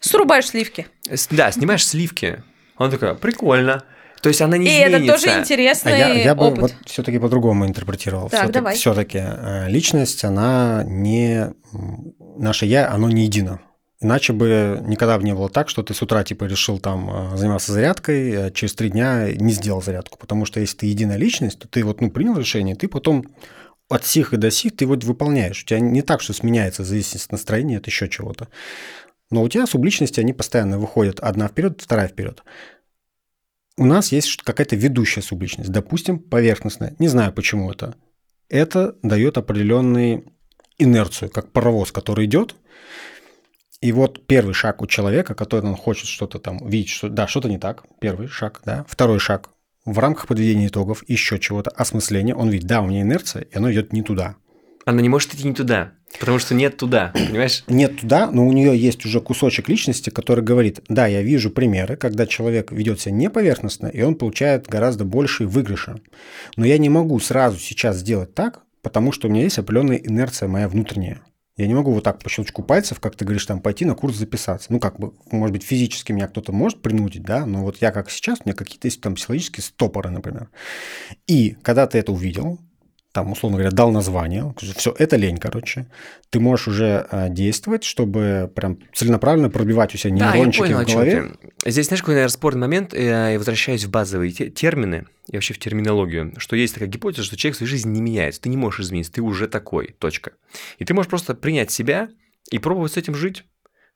Срубаешь 0.00 0.48
сливки. 0.48 0.86
Да, 1.30 1.52
снимаешь 1.52 1.86
сливки. 1.86 2.42
Он 2.76 2.90
такой, 2.90 3.14
прикольно. 3.14 3.84
То 4.22 4.28
есть 4.28 4.40
она 4.40 4.56
не 4.56 4.66
И 4.66 4.68
изменится. 4.68 4.98
это 4.98 5.20
тоже 5.20 5.40
интересный 5.40 5.94
а 5.94 5.96
я, 5.96 6.08
я 6.12 6.34
бы 6.36 6.46
опыт. 6.46 6.60
вот 6.60 6.74
все-таки 6.86 7.18
по-другому 7.18 7.66
интерпретировал. 7.66 8.30
Так, 8.30 8.38
все-таки, 8.38 8.52
давай. 8.52 8.74
все-таки 8.76 9.18
э, 9.20 9.68
личность, 9.68 10.24
она 10.24 10.84
не 10.86 11.52
наше 12.38 12.66
я, 12.66 12.88
оно 12.92 13.10
не 13.10 13.24
едино. 13.24 13.60
Иначе 14.00 14.32
бы 14.32 14.80
никогда 14.86 15.18
бы 15.18 15.24
не 15.24 15.34
было 15.34 15.48
так, 15.48 15.68
что 15.68 15.82
ты 15.82 15.92
с 15.92 16.02
утра 16.02 16.22
типа 16.22 16.44
решил 16.44 16.78
там 16.78 17.32
э, 17.32 17.36
заниматься 17.36 17.72
зарядкой, 17.72 18.46
а 18.46 18.50
через 18.52 18.74
три 18.74 18.90
дня 18.90 19.32
не 19.32 19.52
сделал 19.52 19.82
зарядку. 19.82 20.16
Потому 20.18 20.44
что 20.44 20.60
если 20.60 20.76
ты 20.76 20.86
единая 20.86 21.16
личность, 21.16 21.58
то 21.58 21.66
ты 21.66 21.82
вот 21.82 22.00
ну, 22.00 22.08
принял 22.08 22.38
решение, 22.38 22.76
ты 22.76 22.86
потом 22.86 23.26
от 23.88 24.06
сих 24.06 24.32
и 24.32 24.36
до 24.36 24.52
сих 24.52 24.76
ты 24.76 24.86
вот 24.86 25.02
выполняешь. 25.02 25.64
У 25.64 25.66
тебя 25.66 25.80
не 25.80 26.02
так, 26.02 26.20
что 26.20 26.32
сменяется 26.32 26.84
от 26.84 27.32
настроения, 27.32 27.78
от 27.78 27.88
еще 27.88 28.08
чего-то. 28.08 28.46
Но 29.32 29.42
у 29.42 29.48
тебя 29.48 29.66
субличности, 29.66 30.20
они 30.20 30.32
постоянно 30.32 30.78
выходят 30.78 31.18
одна 31.18 31.48
вперед, 31.48 31.80
вторая 31.80 32.06
вперед 32.06 32.44
у 33.82 33.84
нас 33.84 34.12
есть 34.12 34.36
какая-то 34.44 34.76
ведущая 34.76 35.22
субличность, 35.22 35.72
допустим, 35.72 36.20
поверхностная. 36.20 36.94
Не 37.00 37.08
знаю, 37.08 37.32
почему 37.32 37.68
это. 37.68 37.96
Это 38.48 38.94
дает 39.02 39.38
определенную 39.38 40.32
инерцию, 40.78 41.30
как 41.30 41.50
паровоз, 41.50 41.90
который 41.90 42.26
идет. 42.26 42.54
И 43.80 43.90
вот 43.90 44.24
первый 44.28 44.54
шаг 44.54 44.82
у 44.82 44.86
человека, 44.86 45.34
который 45.34 45.66
он 45.66 45.74
хочет 45.74 46.06
что-то 46.06 46.38
там 46.38 46.64
видеть, 46.64 46.90
что 46.90 47.08
да, 47.08 47.26
что-то 47.26 47.48
не 47.48 47.58
так. 47.58 47.82
Первый 48.00 48.28
шаг, 48.28 48.62
да. 48.64 48.86
Второй 48.88 49.18
шаг 49.18 49.50
в 49.84 49.98
рамках 49.98 50.28
подведения 50.28 50.68
итогов, 50.68 51.02
еще 51.08 51.40
чего-то, 51.40 51.70
осмысления. 51.70 52.36
Он 52.36 52.50
видит, 52.50 52.68
да, 52.68 52.82
у 52.82 52.86
меня 52.86 53.02
инерция, 53.02 53.42
и 53.42 53.56
оно 53.56 53.72
идет 53.72 53.92
не 53.92 54.02
туда. 54.02 54.36
Она 54.86 55.02
не 55.02 55.08
может 55.08 55.34
идти 55.34 55.48
не 55.48 55.54
туда. 55.54 55.94
Потому 56.18 56.38
что 56.38 56.54
нет 56.54 56.76
туда, 56.76 57.10
понимаешь? 57.14 57.64
Нет 57.68 58.00
туда, 58.00 58.30
но 58.30 58.46
у 58.46 58.52
нее 58.52 58.76
есть 58.78 59.04
уже 59.04 59.20
кусочек 59.20 59.68
личности, 59.68 60.10
который 60.10 60.44
говорит, 60.44 60.80
да, 60.88 61.06
я 61.06 61.22
вижу 61.22 61.50
примеры, 61.50 61.96
когда 61.96 62.26
человек 62.26 62.70
ведет 62.70 63.00
себя 63.00 63.12
не 63.12 63.30
поверхностно, 63.30 63.86
и 63.86 64.02
он 64.02 64.14
получает 64.14 64.68
гораздо 64.68 65.04
большие 65.04 65.46
выигрыши. 65.46 65.96
Но 66.56 66.64
я 66.64 66.78
не 66.78 66.88
могу 66.88 67.18
сразу 67.20 67.58
сейчас 67.58 67.96
сделать 67.98 68.34
так, 68.34 68.62
потому 68.82 69.12
что 69.12 69.28
у 69.28 69.30
меня 69.30 69.42
есть 69.42 69.58
определенная 69.58 69.96
инерция 69.96 70.48
моя 70.48 70.68
внутренняя. 70.68 71.22
Я 71.56 71.66
не 71.66 71.74
могу 71.74 71.92
вот 71.92 72.02
так 72.02 72.18
по 72.18 72.30
щелчку 72.30 72.62
пальцев, 72.62 72.98
как 72.98 73.14
ты 73.14 73.26
говоришь, 73.26 73.44
там 73.44 73.60
пойти 73.60 73.84
на 73.84 73.94
курс 73.94 74.16
записаться. 74.16 74.72
Ну, 74.72 74.80
как 74.80 74.98
бы, 74.98 75.12
может 75.30 75.52
быть, 75.52 75.62
физически 75.62 76.10
меня 76.12 76.26
кто-то 76.26 76.50
может 76.50 76.80
принудить, 76.80 77.24
да, 77.24 77.44
но 77.44 77.62
вот 77.62 77.76
я 77.82 77.90
как 77.92 78.10
сейчас, 78.10 78.40
у 78.40 78.42
меня 78.48 78.54
какие-то 78.54 78.88
есть 78.88 79.02
там 79.02 79.16
психологические 79.16 79.62
стопоры, 79.62 80.10
например. 80.10 80.48
И 81.26 81.56
когда 81.62 81.86
ты 81.86 81.98
это 81.98 82.10
увидел, 82.10 82.58
там, 83.12 83.30
условно 83.30 83.58
говоря, 83.58 83.70
дал 83.70 83.92
название, 83.92 84.54
все, 84.58 84.94
это 84.98 85.16
лень, 85.16 85.36
короче, 85.36 85.86
ты 86.30 86.40
можешь 86.40 86.68
уже 86.68 87.06
а, 87.10 87.28
действовать, 87.28 87.84
чтобы 87.84 88.50
прям 88.54 88.78
целенаправленно 88.94 89.50
пробивать 89.50 89.94
у 89.94 89.98
себя 89.98 90.12
нейрончики 90.12 90.62
да, 90.62 90.68
я 90.68 90.74
понял, 90.76 90.88
в 90.88 90.92
голове. 90.92 91.32
Здесь, 91.66 91.88
знаешь, 91.88 92.00
какой, 92.00 92.14
наверное, 92.14 92.32
спорный 92.32 92.60
момент, 92.62 92.94
я 92.94 93.34
возвращаюсь 93.36 93.84
в 93.84 93.90
базовые 93.90 94.32
термины 94.32 95.06
и 95.28 95.36
вообще 95.36 95.52
в 95.52 95.58
терминологию, 95.58 96.32
что 96.38 96.56
есть 96.56 96.74
такая 96.74 96.88
гипотеза, 96.88 97.24
что 97.24 97.36
человек 97.36 97.56
в 97.56 97.58
своей 97.58 97.70
жизни 97.70 97.90
не 97.90 98.00
меняется, 98.00 98.40
ты 98.40 98.48
не 98.48 98.56
можешь 98.56 98.80
измениться, 98.80 99.12
ты 99.12 99.20
уже 99.20 99.46
такой, 99.46 99.94
точка. 99.98 100.32
И 100.78 100.86
ты 100.86 100.94
можешь 100.94 101.10
просто 101.10 101.34
принять 101.34 101.70
себя 101.70 102.08
и 102.50 102.58
пробовать 102.58 102.92
с 102.92 102.96
этим 102.96 103.14
жить 103.14 103.44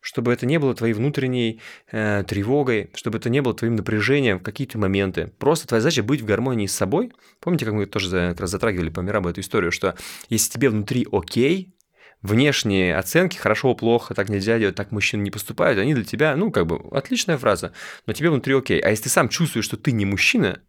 чтобы 0.06 0.32
это 0.32 0.46
не 0.46 0.60
было 0.60 0.72
твоей 0.72 0.94
внутренней 0.94 1.60
э, 1.90 2.22
тревогой, 2.28 2.90
чтобы 2.94 3.18
это 3.18 3.28
не 3.28 3.42
было 3.42 3.54
твоим 3.54 3.74
напряжением 3.74 4.38
в 4.38 4.42
какие-то 4.44 4.78
моменты. 4.78 5.32
Просто 5.38 5.66
твоя 5.66 5.80
задача 5.80 6.04
быть 6.04 6.20
в 6.20 6.24
гармонии 6.24 6.66
с 6.66 6.74
собой. 6.76 7.12
Помните, 7.40 7.64
как 7.64 7.74
мы 7.74 7.86
тоже 7.86 8.28
как 8.30 8.40
раз 8.40 8.50
затрагивали 8.50 8.88
по 8.88 9.00
Мирабу 9.00 9.28
эту 9.28 9.40
историю, 9.40 9.72
что 9.72 9.96
если 10.28 10.52
тебе 10.52 10.70
внутри 10.70 11.08
окей, 11.10 11.74
внешние 12.22 12.96
оценки, 12.96 13.36
хорошо, 13.36 13.74
плохо, 13.74 14.14
так 14.14 14.28
нельзя 14.28 14.60
делать, 14.60 14.76
так 14.76 14.92
мужчины 14.92 15.22
не 15.22 15.32
поступают, 15.32 15.80
они 15.80 15.92
для 15.92 16.04
тебя, 16.04 16.36
ну, 16.36 16.52
как 16.52 16.68
бы, 16.68 16.80
отличная 16.96 17.36
фраза, 17.36 17.72
но 18.06 18.12
тебе 18.12 18.30
внутри 18.30 18.54
окей. 18.54 18.78
А 18.78 18.90
если 18.90 19.04
ты 19.04 19.08
сам 19.08 19.28
чувствуешь, 19.28 19.64
что 19.64 19.76
ты 19.76 19.90
не 19.90 20.06
мужчина, 20.06 20.60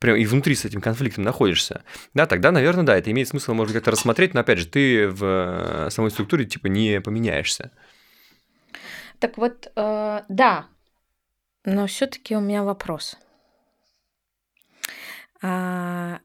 прям 0.00 0.16
и 0.16 0.26
внутри 0.26 0.54
с 0.54 0.66
этим 0.66 0.82
конфликтом 0.82 1.24
находишься, 1.24 1.82
да, 2.12 2.26
тогда, 2.26 2.52
наверное, 2.52 2.84
да, 2.84 2.98
это 2.98 3.10
имеет 3.10 3.28
смысл, 3.28 3.54
может 3.54 3.72
как-то 3.72 3.90
рассмотреть, 3.90 4.34
но, 4.34 4.40
опять 4.40 4.58
же, 4.58 4.66
ты 4.66 5.08
в 5.08 5.88
самой 5.90 6.10
структуре, 6.10 6.44
типа, 6.44 6.66
не 6.66 7.00
поменяешься. 7.00 7.70
Так 9.18 9.38
вот, 9.38 9.70
э, 9.74 10.22
да, 10.28 10.66
но 11.64 11.86
все-таки 11.88 12.36
у 12.36 12.40
меня 12.40 12.62
вопрос. 12.62 13.18
А, 15.42 16.20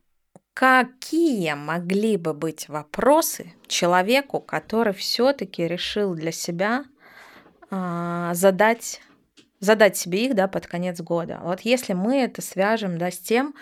какие 0.53 1.53
могли 1.53 2.17
бы 2.17 2.33
быть 2.33 2.69
вопросы 2.69 3.53
человеку, 3.67 4.39
который 4.39 4.93
все-таки 4.93 5.67
решил 5.67 6.13
для 6.13 6.31
себя 6.31 6.85
а, 7.71 8.33
задать, 8.35 9.01
задать 9.59 9.97
себе 9.97 10.27
их 10.27 10.35
да, 10.35 10.47
под 10.47 10.67
конец 10.67 11.01
года? 11.01 11.39
Вот 11.43 11.61
если 11.61 11.93
мы 11.93 12.17
это 12.17 12.43
свяжем 12.43 12.99
да, 12.99 13.09
с 13.09 13.17
тем, 13.17 13.55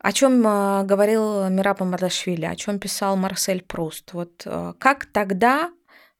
о 0.00 0.12
чем 0.12 0.42
а, 0.46 0.84
говорил 0.84 1.48
Мирапа 1.50 1.84
Мардашвили, 1.84 2.46
о 2.46 2.56
чем 2.56 2.78
писал 2.78 3.16
Марсель 3.16 3.62
Пруст. 3.62 4.14
Вот 4.14 4.42
а, 4.46 4.72
как 4.78 5.04
тогда 5.04 5.70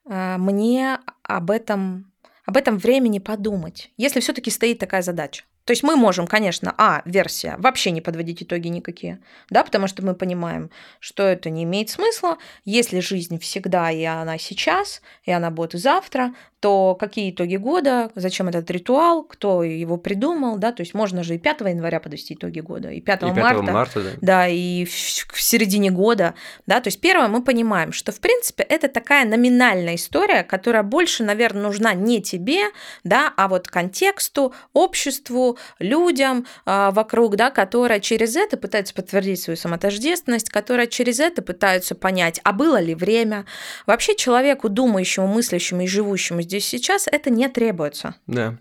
а, 0.06 0.36
мне 0.36 0.98
об 1.22 1.50
этом, 1.50 2.07
об 2.48 2.56
этом 2.56 2.78
времени 2.78 3.18
подумать, 3.18 3.90
если 3.98 4.20
все-таки 4.20 4.50
стоит 4.50 4.78
такая 4.78 5.02
задача. 5.02 5.44
То 5.66 5.72
есть 5.72 5.82
мы 5.82 5.96
можем, 5.96 6.26
конечно, 6.26 6.74
а, 6.78 7.02
версия, 7.04 7.56
вообще 7.58 7.90
не 7.90 8.00
подводить 8.00 8.42
итоги 8.42 8.68
никакие, 8.68 9.20
да, 9.50 9.62
потому 9.62 9.86
что 9.86 10.02
мы 10.02 10.14
понимаем, 10.14 10.70
что 10.98 11.24
это 11.24 11.50
не 11.50 11.64
имеет 11.64 11.90
смысла. 11.90 12.38
Если 12.64 13.00
жизнь 13.00 13.38
всегда, 13.38 13.90
и 13.90 14.02
она 14.02 14.38
сейчас, 14.38 15.02
и 15.24 15.30
она 15.30 15.50
будет 15.50 15.72
завтра, 15.72 16.32
то 16.60 16.96
какие 16.96 17.30
итоги 17.30 17.56
года, 17.56 18.10
зачем 18.14 18.48
этот 18.48 18.70
ритуал, 18.70 19.22
кто 19.22 19.62
его 19.62 19.96
придумал, 19.96 20.58
да, 20.58 20.72
то 20.72 20.82
есть 20.82 20.92
можно 20.92 21.22
же 21.22 21.36
и 21.36 21.38
5 21.38 21.60
января 21.60 22.00
подвести 22.00 22.34
итоги 22.34 22.60
года, 22.60 22.90
и 22.90 23.00
5, 23.00 23.22
и 23.22 23.26
5 23.26 23.36
марта, 23.36 23.72
марта 23.72 24.02
да. 24.02 24.10
да, 24.20 24.48
и 24.48 24.84
в, 24.84 24.90
в 24.90 25.40
середине 25.40 25.90
года, 25.90 26.34
да, 26.66 26.80
то 26.80 26.88
есть 26.88 27.00
первое 27.00 27.28
мы 27.28 27.44
понимаем, 27.44 27.92
что 27.92 28.10
в 28.10 28.20
принципе 28.20 28.64
это 28.64 28.88
такая 28.88 29.24
номинальная 29.24 29.94
история, 29.94 30.42
которая 30.42 30.82
больше, 30.82 31.22
наверное, 31.22 31.62
нужна 31.62 31.94
не 31.94 32.20
тебе, 32.20 32.62
да, 33.04 33.32
а 33.36 33.46
вот 33.46 33.68
контексту, 33.68 34.52
обществу, 34.72 35.58
людям 35.78 36.46
э, 36.66 36.90
вокруг, 36.90 37.36
да, 37.36 37.50
которая 37.50 38.00
через 38.00 38.34
это 38.34 38.56
пытаются 38.56 38.94
подтвердить 38.94 39.40
свою 39.40 39.56
самотождественность, 39.56 40.50
которая 40.50 40.88
через 40.88 41.20
это 41.20 41.40
пытаются 41.40 41.94
понять, 41.94 42.40
а 42.42 42.52
было 42.52 42.80
ли 42.80 42.96
время, 42.96 43.44
вообще 43.86 44.16
человеку 44.16 44.68
думающему, 44.68 45.28
мыслящему 45.28 45.82
и 45.82 45.86
живущему 45.86 46.42
здесь 46.48 46.66
сейчас, 46.66 47.06
это 47.06 47.30
не 47.30 47.48
требуется. 47.48 48.16
Да. 48.26 48.56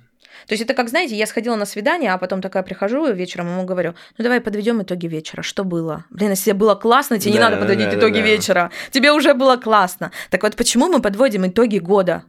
То 0.46 0.54
есть 0.54 0.64
это 0.64 0.74
как, 0.74 0.90
знаете, 0.90 1.16
я 1.16 1.26
сходила 1.26 1.56
на 1.56 1.66
свидание, 1.66 2.14
а 2.14 2.18
потом 2.18 2.42
такая 2.42 2.62
прихожу 2.62 3.12
вечером, 3.12 3.48
ему 3.48 3.66
говорю, 3.66 3.96
ну 4.18 4.24
давай 4.24 4.40
подведем 4.40 4.82
итоги 4.84 5.08
вечера, 5.08 5.42
что 5.42 5.64
было? 5.64 6.06
Блин, 6.10 6.32
если 6.32 6.52
было 6.52 6.76
классно, 6.76 7.18
тебе 7.18 7.34
да, 7.34 7.38
не 7.38 7.44
надо 7.44 7.58
подводить 7.58 7.90
да, 7.90 7.98
итоги 7.98 8.20
да, 8.20 8.26
вечера, 8.26 8.72
тебе 8.92 9.12
уже 9.12 9.34
было 9.34 9.58
классно. 9.58 10.12
Так 10.30 10.44
вот, 10.44 10.56
почему 10.56 10.88
мы 10.88 11.02
подводим 11.02 11.48
итоги 11.48 11.80
года? 11.80 12.24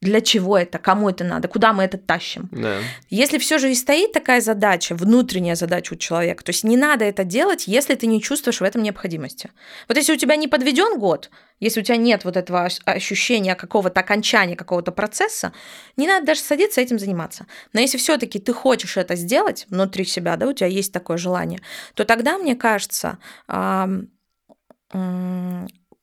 Для 0.00 0.20
чего 0.20 0.56
это? 0.56 0.78
Кому 0.78 1.10
это 1.10 1.24
надо? 1.24 1.48
Куда 1.48 1.72
мы 1.72 1.82
это 1.82 1.98
тащим? 1.98 2.48
Да. 2.52 2.78
Если 3.10 3.38
все 3.38 3.58
же 3.58 3.72
и 3.72 3.74
стоит 3.74 4.12
такая 4.12 4.40
задача, 4.40 4.94
внутренняя 4.94 5.56
задача 5.56 5.94
у 5.94 5.96
человека, 5.96 6.44
то 6.44 6.50
есть 6.50 6.62
не 6.62 6.76
надо 6.76 7.04
это 7.04 7.24
делать, 7.24 7.66
если 7.66 7.96
ты 7.96 8.06
не 8.06 8.22
чувствуешь 8.22 8.60
в 8.60 8.64
этом 8.64 8.84
необходимости. 8.84 9.50
Вот 9.88 9.96
если 9.96 10.12
у 10.12 10.16
тебя 10.16 10.36
не 10.36 10.46
подведен 10.46 11.00
год, 11.00 11.30
если 11.58 11.80
у 11.80 11.82
тебя 11.82 11.96
нет 11.96 12.24
вот 12.24 12.36
этого 12.36 12.68
ощущения 12.84 13.56
какого-то 13.56 13.98
окончания 13.98 14.54
какого-то 14.54 14.92
процесса, 14.92 15.52
не 15.96 16.06
надо 16.06 16.26
даже 16.26 16.42
садиться 16.42 16.80
этим 16.80 17.00
заниматься. 17.00 17.46
Но 17.72 17.80
если 17.80 17.98
все-таки 17.98 18.38
ты 18.38 18.52
хочешь 18.52 18.96
это 18.96 19.16
сделать 19.16 19.66
внутри 19.68 20.04
себя, 20.04 20.36
да, 20.36 20.46
у 20.46 20.52
тебя 20.52 20.68
есть 20.68 20.92
такое 20.92 21.16
желание, 21.16 21.60
то 21.94 22.04
тогда, 22.04 22.38
мне 22.38 22.54
кажется, 22.54 23.18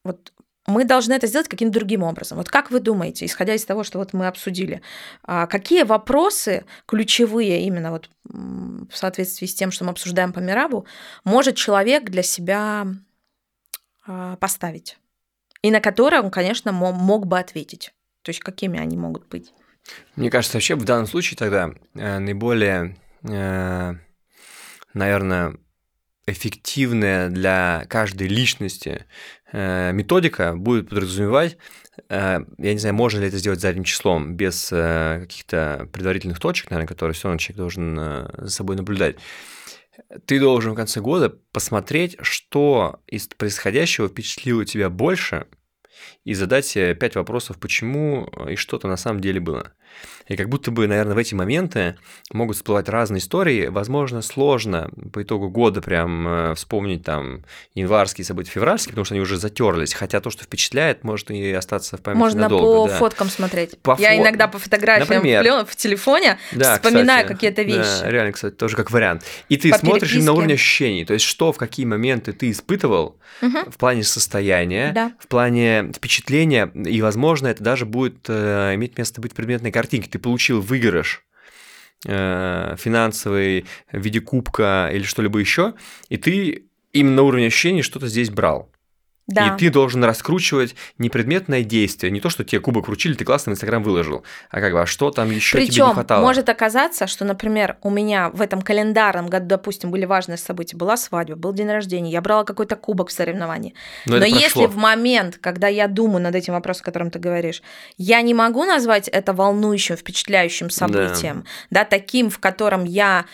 вот 0.03 0.33
мы 0.67 0.83
должны 0.83 1.13
это 1.13 1.27
сделать 1.27 1.47
каким-то 1.47 1.79
другим 1.79 2.03
образом. 2.03 2.37
Вот 2.37 2.49
как 2.49 2.71
вы 2.71 2.79
думаете, 2.79 3.25
исходя 3.25 3.53
из 3.53 3.65
того, 3.65 3.83
что 3.83 3.99
вот 3.99 4.13
мы 4.13 4.27
обсудили, 4.27 4.81
а, 5.23 5.47
какие 5.47 5.83
вопросы 5.83 6.65
ключевые 6.87 7.63
именно 7.63 7.91
вот 7.91 8.09
в 8.23 8.95
соответствии 8.95 9.45
с 9.45 9.53
тем, 9.53 9.71
что 9.71 9.85
мы 9.85 9.91
обсуждаем 9.91 10.33
по 10.33 10.39
Мирабу, 10.39 10.85
может 11.23 11.55
человек 11.55 12.09
для 12.09 12.23
себя 12.23 12.87
а, 14.07 14.35
поставить? 14.37 14.97
И 15.61 15.71
на 15.71 15.79
которые 15.79 16.21
он, 16.21 16.31
конечно, 16.31 16.71
мог 16.71 17.27
бы 17.27 17.39
ответить. 17.39 17.93
То 18.21 18.29
есть 18.29 18.39
какими 18.39 18.79
они 18.79 18.97
могут 18.97 19.27
быть? 19.27 19.53
Мне 20.15 20.29
кажется, 20.29 20.57
вообще 20.57 20.75
в 20.75 20.83
данном 20.83 21.07
случае 21.07 21.37
тогда 21.37 21.71
э, 21.93 22.19
наиболее, 22.19 22.97
э, 23.23 23.93
наверное, 24.93 25.57
эффективная 26.27 27.29
для 27.29 27.85
каждой 27.87 28.27
личности 28.27 29.05
методика 29.93 30.55
будет 30.55 30.89
подразумевать, 30.89 31.57
э, 32.09 32.39
я 32.57 32.73
не 32.73 32.79
знаю, 32.79 32.95
можно 32.95 33.19
ли 33.19 33.27
это 33.27 33.37
сделать 33.37 33.61
задним 33.61 33.83
числом, 33.83 34.35
без 34.35 34.69
э, 34.71 35.19
каких-то 35.21 35.89
предварительных 35.93 36.39
точек, 36.39 36.69
наверное, 36.69 36.87
которые 36.87 37.13
все 37.13 37.27
равно 37.27 37.39
человек 37.39 37.57
должен 37.57 37.95
за 38.37 38.49
собой 38.49 38.75
наблюдать. 38.75 39.17
Ты 40.25 40.39
должен 40.39 40.73
в 40.73 40.75
конце 40.75 40.99
года 40.99 41.29
посмотреть, 41.51 42.17
что 42.21 42.99
из 43.07 43.27
происходящего 43.27 44.09
впечатлило 44.09 44.65
тебя 44.65 44.89
больше, 44.89 45.47
и 46.23 46.33
задать 46.33 46.65
себе 46.65 46.93
пять 46.95 47.15
вопросов, 47.15 47.57
почему 47.59 48.29
и 48.49 48.55
что-то 48.55 48.87
на 48.87 48.97
самом 48.97 49.21
деле 49.21 49.39
было. 49.39 49.73
И 50.27 50.35
как 50.35 50.49
будто 50.49 50.71
бы, 50.71 50.87
наверное, 50.87 51.13
в 51.13 51.17
эти 51.17 51.35
моменты 51.35 51.97
могут 52.31 52.55
всплывать 52.55 52.89
разные 52.89 53.19
истории. 53.19 53.67
Возможно, 53.67 54.21
сложно 54.21 54.89
по 55.13 55.21
итогу 55.21 55.49
года 55.49 55.81
прям 55.81 56.27
э, 56.27 56.55
вспомнить 56.55 57.03
там 57.03 57.43
январские 57.75 58.25
события, 58.25 58.51
февральские, 58.51 58.91
потому 58.91 59.05
что 59.05 59.13
они 59.13 59.21
уже 59.21 59.37
затерлись. 59.37 59.93
Хотя 59.93 60.21
то, 60.21 60.31
что 60.31 60.43
впечатляет, 60.43 61.03
может 61.03 61.29
и 61.29 61.51
остаться 61.51 61.97
в 61.97 62.01
памяти 62.01 62.19
Можно 62.19 62.41
надолго. 62.41 62.65
Можно 62.65 62.87
по 62.87 62.89
да. 62.89 62.97
фоткам 62.97 63.29
смотреть. 63.29 63.79
По 63.81 63.95
Я 63.99 64.15
фо... 64.15 64.21
иногда 64.21 64.47
по 64.47 64.57
фотографиям 64.57 65.07
Например, 65.07 65.65
в 65.65 65.75
телефоне 65.75 66.39
да, 66.51 66.75
вспоминаю 66.75 67.27
какие-то 67.27 67.61
вещи. 67.61 68.01
Да, 68.01 68.09
реально, 68.09 68.31
кстати, 68.31 68.55
тоже 68.55 68.75
как 68.75 68.89
вариант. 68.91 69.23
И 69.49 69.57
ты 69.57 69.69
по 69.69 69.77
смотришь 69.77 70.09
переписке. 70.09 70.25
на 70.25 70.33
уровне 70.33 70.53
ощущений. 70.55 71.05
То 71.05 71.13
есть, 71.13 71.25
что 71.25 71.51
в 71.51 71.57
какие 71.57 71.85
моменты 71.85 72.33
ты 72.33 72.49
испытывал 72.49 73.17
угу. 73.41 73.69
в 73.69 73.77
плане 73.77 74.03
состояния, 74.03 74.91
да. 74.93 75.11
в 75.19 75.27
плане 75.27 75.91
впечатления, 75.95 76.71
и, 76.73 77.01
возможно, 77.01 77.47
это 77.47 77.63
даже 77.63 77.85
будет 77.85 78.25
э, 78.27 78.73
иметь 78.73 78.97
место 78.97 79.21
быть 79.21 79.33
предметной 79.33 79.71
картинки 79.75 80.07
ты 80.07 80.19
получил 80.19 80.61
выигрыш 80.61 81.25
э, 82.05 82.75
финансовый 82.79 83.65
в 83.91 83.99
виде 83.99 84.21
кубка 84.21 84.89
или 84.93 85.03
что-либо 85.03 85.37
еще, 85.37 85.73
и 86.07 86.15
ты 86.15 86.63
именно 86.93 87.17
на 87.17 87.23
уровне 87.23 87.47
ощущений 87.47 87.81
что-то 87.81 88.07
здесь 88.07 88.29
брал. 88.29 88.71
Да. 89.27 89.47
И 89.47 89.57
ты 89.57 89.71
должен 89.71 90.03
раскручивать 90.03 90.75
не 90.99 91.09
предметное 91.09 91.63
действие, 91.63 92.11
не 92.11 92.19
то, 92.19 92.29
что 92.29 92.43
тебе 92.43 92.61
кубок 92.61 92.87
вручили, 92.87 93.15
ты 93.15 93.25
классно 93.25 93.51
в 93.51 93.53
Инстаграм 93.55 93.81
выложил, 93.81 94.23
а 94.51 94.59
как 94.59 94.73
бы, 94.73 94.81
а 94.81 94.85
что 94.85 95.09
там 95.09 95.31
еще 95.31 95.65
тебе 95.65 95.83
не 95.83 95.93
хватало? 95.93 96.21
может 96.21 96.47
оказаться, 96.47 97.07
что, 97.07 97.25
например, 97.25 97.77
у 97.81 97.89
меня 97.89 98.29
в 98.29 98.41
этом 98.41 98.61
календарном 98.61 99.27
году, 99.27 99.47
допустим, 99.47 99.89
были 99.89 100.05
важные 100.05 100.37
события, 100.37 100.77
была 100.77 100.95
свадьба, 100.95 101.35
был 101.35 101.53
день 101.53 101.69
рождения, 101.69 102.11
я 102.11 102.21
брала 102.21 102.43
какой-то 102.43 102.75
кубок 102.75 103.09
в 103.09 103.13
соревновании. 103.13 103.73
Но, 104.05 104.17
Но 104.17 104.25
если 104.25 104.67
в 104.67 104.75
момент, 104.75 105.39
когда 105.41 105.67
я 105.69 105.87
думаю 105.87 106.21
над 106.21 106.35
этим 106.35 106.53
вопросом, 106.53 106.83
о 106.83 106.85
котором 106.85 107.09
ты 107.09 107.17
говоришь, 107.17 107.63
я 107.97 108.21
не 108.21 108.35
могу 108.35 108.63
назвать 108.63 109.07
это 109.07 109.33
волнующим, 109.33 109.97
впечатляющим 109.97 110.69
событием, 110.69 111.45
да, 111.71 111.81
да 111.81 111.85
таким, 111.85 112.29
в 112.29 112.37
котором 112.37 112.83
я 112.83 113.25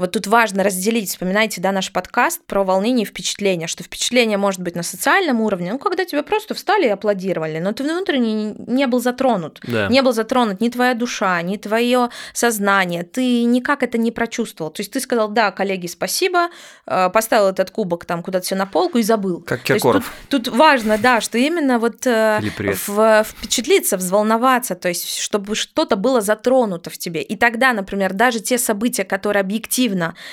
Вот 0.00 0.12
тут 0.12 0.26
важно 0.26 0.64
разделить, 0.64 1.10
вспоминайте, 1.10 1.60
да, 1.60 1.72
наш 1.72 1.92
подкаст 1.92 2.40
про 2.46 2.64
волнение 2.64 3.04
и 3.04 3.06
впечатление, 3.06 3.68
что 3.68 3.84
впечатление 3.84 4.38
может 4.38 4.62
быть 4.62 4.74
на 4.74 4.82
социальном 4.82 5.42
уровне, 5.42 5.72
ну, 5.72 5.78
когда 5.78 6.06
тебя 6.06 6.22
просто 6.22 6.54
встали 6.54 6.86
и 6.86 6.88
аплодировали, 6.88 7.58
но 7.58 7.72
ты 7.72 7.84
внутренне 7.84 8.54
не 8.66 8.86
был 8.86 9.00
затронут. 9.00 9.60
Да. 9.62 9.88
Не 9.88 10.00
был 10.00 10.14
затронут 10.14 10.62
ни 10.62 10.70
твоя 10.70 10.94
душа, 10.94 11.42
ни 11.42 11.58
твое 11.58 12.08
сознание. 12.32 13.02
Ты 13.02 13.44
никак 13.44 13.82
это 13.82 13.98
не 13.98 14.10
прочувствовал. 14.10 14.70
То 14.70 14.80
есть 14.80 14.90
ты 14.90 15.00
сказал, 15.00 15.28
да, 15.28 15.50
коллеги, 15.50 15.86
спасибо, 15.86 16.48
э, 16.86 17.10
поставил 17.10 17.48
этот 17.48 17.70
кубок 17.70 18.06
там 18.06 18.22
куда-то 18.22 18.46
все 18.46 18.54
на 18.54 18.64
полку 18.64 18.96
и 18.96 19.02
забыл. 19.02 19.42
Как 19.42 19.60
Киркоров. 19.60 20.10
Тут, 20.30 20.44
тут 20.44 20.56
важно, 20.56 20.96
да, 20.96 21.20
что 21.20 21.36
именно 21.36 21.78
вот 21.78 22.06
э, 22.06 22.40
в- 22.86 23.24
впечатлиться, 23.24 23.98
взволноваться, 23.98 24.76
то 24.76 24.88
есть 24.88 25.18
чтобы 25.18 25.54
что-то 25.54 25.96
было 25.96 26.22
затронуто 26.22 26.88
в 26.88 26.96
тебе. 26.96 27.20
И 27.20 27.36
тогда, 27.36 27.74
например, 27.74 28.14
даже 28.14 28.40
те 28.40 28.56
события, 28.56 29.04
которые 29.04 29.42
объективно 29.42 29.89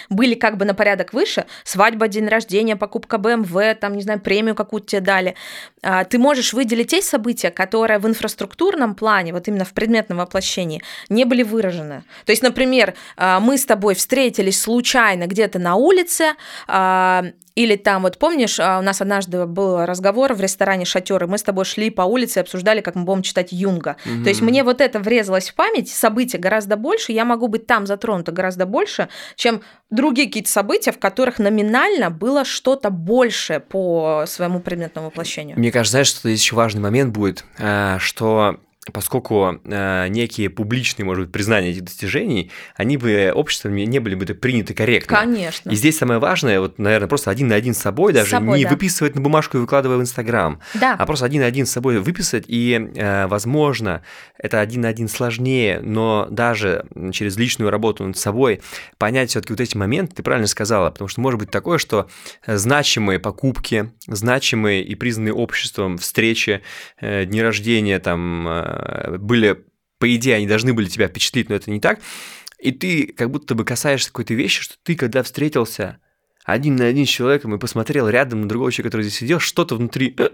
были 0.10 0.36
как 0.36 0.58
бы 0.58 0.66
на 0.66 0.74
порядок 0.74 1.14
выше, 1.14 1.46
свадьба, 1.64 2.08
день 2.08 2.28
рождения, 2.28 2.76
покупка 2.76 3.18
BMW, 3.18 3.76
там, 3.76 3.96
не 3.96 4.02
знаю, 4.02 4.20
премию 4.20 4.56
какую-то 4.56 4.88
тебе 4.88 5.02
дали, 5.02 5.36
а, 5.82 6.04
ты 6.04 6.18
можешь 6.18 6.54
выделить 6.54 6.92
те 6.92 7.02
события, 7.02 7.52
которые 7.52 8.00
в 8.00 8.08
инфраструктурном 8.08 8.96
плане, 8.96 9.34
вот 9.34 9.48
именно 9.48 9.66
в 9.66 9.74
предметном 9.74 10.20
воплощении, 10.20 10.82
не 11.10 11.26
были 11.26 11.44
выражены. 11.44 12.04
То 12.26 12.32
есть, 12.32 12.44
например, 12.44 12.94
а, 13.16 13.40
мы 13.40 13.58
с 13.58 13.66
тобой 13.66 13.96
встретились 13.96 14.62
случайно 14.62 15.28
где-то 15.28 15.60
на 15.60 15.76
улице, 15.76 16.34
а, 16.68 17.26
или 17.58 17.76
там, 17.76 18.04
вот 18.04 18.20
помнишь, 18.20 18.60
а, 18.60 18.78
у 18.78 18.84
нас 18.84 19.02
однажды 19.02 19.48
был 19.48 19.84
разговор 19.84 20.34
в 20.34 20.42
ресторане 20.42 20.86
«Шатер», 20.86 21.24
и 21.24 21.28
мы 21.28 21.40
с 21.40 21.44
тобой 21.44 21.66
шли 21.66 21.90
по 21.90 22.04
улице 22.04 22.38
и 22.38 22.42
обсуждали, 22.42 22.82
как 22.82 22.94
мы 22.94 23.04
будем 23.04 23.24
читать 23.24 23.52
Юнга. 23.52 23.98
То 24.04 24.30
есть 24.30 24.42
мне 24.42 24.64
вот 24.64 24.80
это 24.80 25.00
врезалось 25.00 25.50
в 25.50 25.56
память, 25.56 25.90
события 25.90 26.38
гораздо 26.38 26.78
больше, 26.78 27.14
я 27.14 27.26
могу 27.26 27.48
быть 27.48 27.66
там 27.66 27.88
затронута 27.88 28.32
гораздо 28.32 28.68
больше, 28.68 29.10
чем 29.36 29.62
другие 29.90 30.28
какие-то 30.28 30.52
события, 30.52 30.92
в 30.92 31.00
которых 31.00 31.40
номинально 31.40 32.12
было 32.12 32.46
что-то 32.46 32.92
большее 32.92 33.60
по 33.60 34.26
своему 34.28 34.60
предметному 34.60 35.08
воплощению. 35.08 35.58
Мне 35.58 35.72
кажется, 35.72 35.94
знаешь, 35.94 36.08
что 36.10 36.30
здесь 36.30 36.42
еще 36.42 36.56
важный 36.56 36.82
момент 36.82 37.12
будет, 37.12 37.44
э, 37.58 37.98
что 38.00 38.60
поскольку 38.92 39.60
э, 39.64 40.08
некие 40.10 40.50
публичные, 40.50 41.06
может 41.06 41.26
быть, 41.26 41.34
признания 41.34 41.72
этих 41.72 41.84
достижений, 41.84 42.52
они 42.76 42.98
бы 42.98 43.32
обществом 43.34 43.76
не 43.76 44.00
были 44.00 44.16
бы 44.16 44.26
приняты 44.26 44.74
корректно. 44.74 45.18
Конечно. 45.18 45.70
И 45.70 45.76
здесь 45.76 45.98
самое 45.98 46.20
важное, 46.20 46.60
вот, 46.60 46.80
наверное, 46.80 47.08
просто 47.08 47.32
один 47.32 47.48
на 47.48 47.56
один 47.56 47.74
с 47.74 47.80
собой, 47.80 48.14
даже 48.14 48.30
собой, 48.30 48.60
не 48.60 48.64
да. 48.64 48.72
выписывать 48.72 49.16
на 49.16 49.22
бумажку 49.22 49.58
и 49.58 49.62
выкладывая 49.62 49.98
в 49.98 50.02
Инстаграм, 50.02 50.60
Да. 50.76 50.96
а 50.98 51.06
просто 51.06 51.26
один 51.26 51.42
на 51.42 51.48
один 51.48 51.66
с 51.66 51.72
собой 51.72 52.00
выписать, 52.00 52.46
и, 52.48 52.90
э, 52.96 53.28
возможно, 53.28 54.04
это 54.38 54.60
один 54.60 54.82
на 54.82 54.90
один 54.90 55.08
сложнее, 55.08 55.80
но 55.82 56.28
даже 56.30 56.86
через 57.12 57.38
личную 57.38 57.72
работу 57.72 58.06
над 58.06 58.18
собой 58.18 58.62
понять 58.98 59.32
все-таки 59.32 59.54
вот 59.54 59.62
эти 59.62 59.76
моменты, 59.78 60.16
ты 60.16 60.24
правильно 60.24 60.48
сказала, 60.48 60.92
потому 60.92 61.08
что 61.08 61.22
может 61.22 61.40
быть 61.40 61.52
такое, 61.52 61.78
что 61.78 62.08
значимые 62.46 63.20
покупки, 63.20 63.92
значимые 64.08 64.84
и 64.84 64.96
признанные 64.96 65.34
обществом 65.34 65.98
встречи, 65.98 66.62
э, 67.00 67.26
дни 67.26 67.42
рождения 67.42 68.00
там 68.00 68.48
э, 68.48 68.77
были, 69.20 69.66
по 70.00 70.16
идее, 70.16 70.36
они 70.36 70.48
должны 70.48 70.74
были 70.74 70.88
тебя 70.88 71.08
впечатлить, 71.08 71.50
но 71.50 71.56
это 71.56 71.72
не 71.72 71.80
так, 71.80 72.00
и 72.60 72.72
ты 72.72 73.08
как 73.08 73.32
будто 73.32 73.56
бы 73.56 73.66
касаешься 73.66 74.10
какой-то 74.10 74.34
вещи, 74.34 74.62
что 74.62 74.76
ты, 74.84 74.96
когда 74.96 75.24
встретился 75.24 76.00
один 76.44 76.76
на 76.76 76.86
один 76.86 77.06
с 77.06 77.10
человеком 77.10 77.54
и 77.54 77.60
посмотрел 77.60 78.08
рядом 78.08 78.42
на 78.42 78.50
другого 78.50 78.72
человека, 78.72 78.92
который 78.92 79.04
здесь 79.04 79.20
сидел, 79.20 79.40
что-то 79.40 79.76
внутри 79.76 80.16
э, 80.18 80.30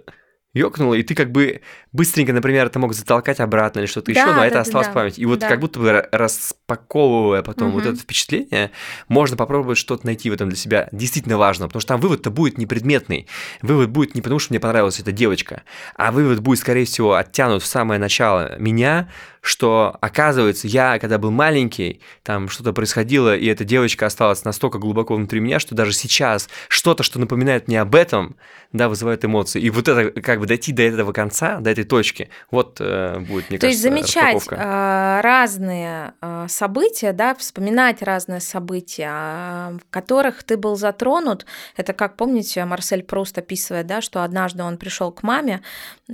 ёкнуло, 0.54 0.94
и 0.94 1.04
ты 1.04 1.16
как 1.16 1.32
бы 1.32 1.62
быстренько, 1.92 2.32
например, 2.34 2.68
это 2.68 2.80
мог 2.80 2.94
затолкать 2.94 3.40
обратно 3.40 3.80
или 3.80 3.86
что-то 3.88 4.14
Да, 4.14 4.20
еще, 4.22 4.32
но 4.32 4.38
да, 4.40 4.46
это 4.46 4.56
да, 4.56 4.62
осталось 4.62 4.88
да. 4.88 4.92
в 4.92 4.94
памяти. 4.96 5.20
И 5.20 5.26
вот 5.26 5.40
Да. 5.40 5.50
как 5.50 5.60
будто 5.60 5.80
бы 5.80 5.88
ра- 5.90 6.08
распаковывая 6.12 7.42
потом 7.42 7.72
вот 7.72 7.84
Мгм. 7.84 7.94
это 7.94 8.02
впечатление, 8.02 8.72
можно 9.08 9.36
попробовать 9.36 9.78
что-то 9.78 10.06
найти 10.06 10.30
в 10.30 10.34
этом 10.34 10.50
для 10.50 10.58
себя 10.58 10.90
действительно 10.92 11.38
важного, 11.38 11.70
потому 11.70 11.82
что 11.82 11.90
там 11.90 12.02
вывод-то 12.02 12.30
будет 12.30 12.58
не 12.58 12.66
предметный. 12.66 13.28
Вывод 13.62 13.90
будет 13.90 14.16
не 14.16 14.22
потому, 14.22 14.40
что 14.40 14.54
мне 14.54 14.60
понравилась 14.60 15.00
эта 15.00 15.12
девочка, 15.12 15.64
а 15.96 16.12
вывод 16.12 16.40
будет, 16.40 16.60
скорее 16.60 16.86
всего, 16.86 17.16
оттянут 17.16 17.64
в 17.64 17.66
самое 17.66 18.00
начало 18.00 18.58
меня, 18.60 19.10
что, 19.42 19.98
оказывается, 20.00 20.68
я, 20.68 21.00
когда 21.00 21.18
был 21.18 21.30
маленький, 21.32 22.00
там 22.24 22.48
что-то 22.48 22.72
происходило, 22.72 23.36
и 23.36 23.46
эта 23.48 23.66
девочка 23.66 24.06
осталась 24.06 24.46
настолько 24.46 24.78
глубоко 24.78 25.16
внутри 25.16 25.42
меня, 25.42 25.60
что 25.60 25.76
даже 25.76 25.92
сейчас 25.92 26.48
что-то, 26.70 27.04
что 27.04 27.20
напоминает 27.20 27.68
мне 27.68 27.82
об 27.82 27.94
этом, 27.94 28.38
да, 28.72 28.88
вызывает 28.88 29.26
эмоции. 29.26 29.62
И 29.62 29.70
вот 29.70 29.88
это, 29.90 30.22
как 30.22 30.40
бы 30.40 30.43
дойти 30.48 30.72
до 30.74 30.84
этого 30.84 31.12
конца, 31.14 31.60
до 31.60 31.70
этой 31.70 31.84
точки, 31.84 32.30
вот 32.52 32.78
э, 32.80 33.20
будет, 33.20 33.50
мне 33.50 33.60
То 33.60 33.68
есть 33.68 33.82
кажется, 33.84 33.90
замечать 33.90 34.36
распаковка. 34.36 34.56
а, 34.60 35.22
разные 35.22 36.14
а, 36.22 36.48
события, 36.48 37.14
да, 37.14 37.36
вспоминать 37.36 38.02
разные 38.02 38.40
события, 38.40 39.08
а, 39.12 39.78
в 39.78 39.92
которых 39.92 40.44
ты 40.44 40.58
был 40.58 40.76
затронут. 40.76 41.46
Это 41.76 41.94
как 41.94 42.16
помните, 42.18 42.64
Марсель 42.66 43.04
Пруст 43.04 43.38
описывает, 43.38 43.88
да, 43.88 44.02
что 44.02 44.24
однажды 44.24 44.64
он 44.64 44.78
пришел 44.78 45.12
к 45.12 45.24
маме, 45.24 45.62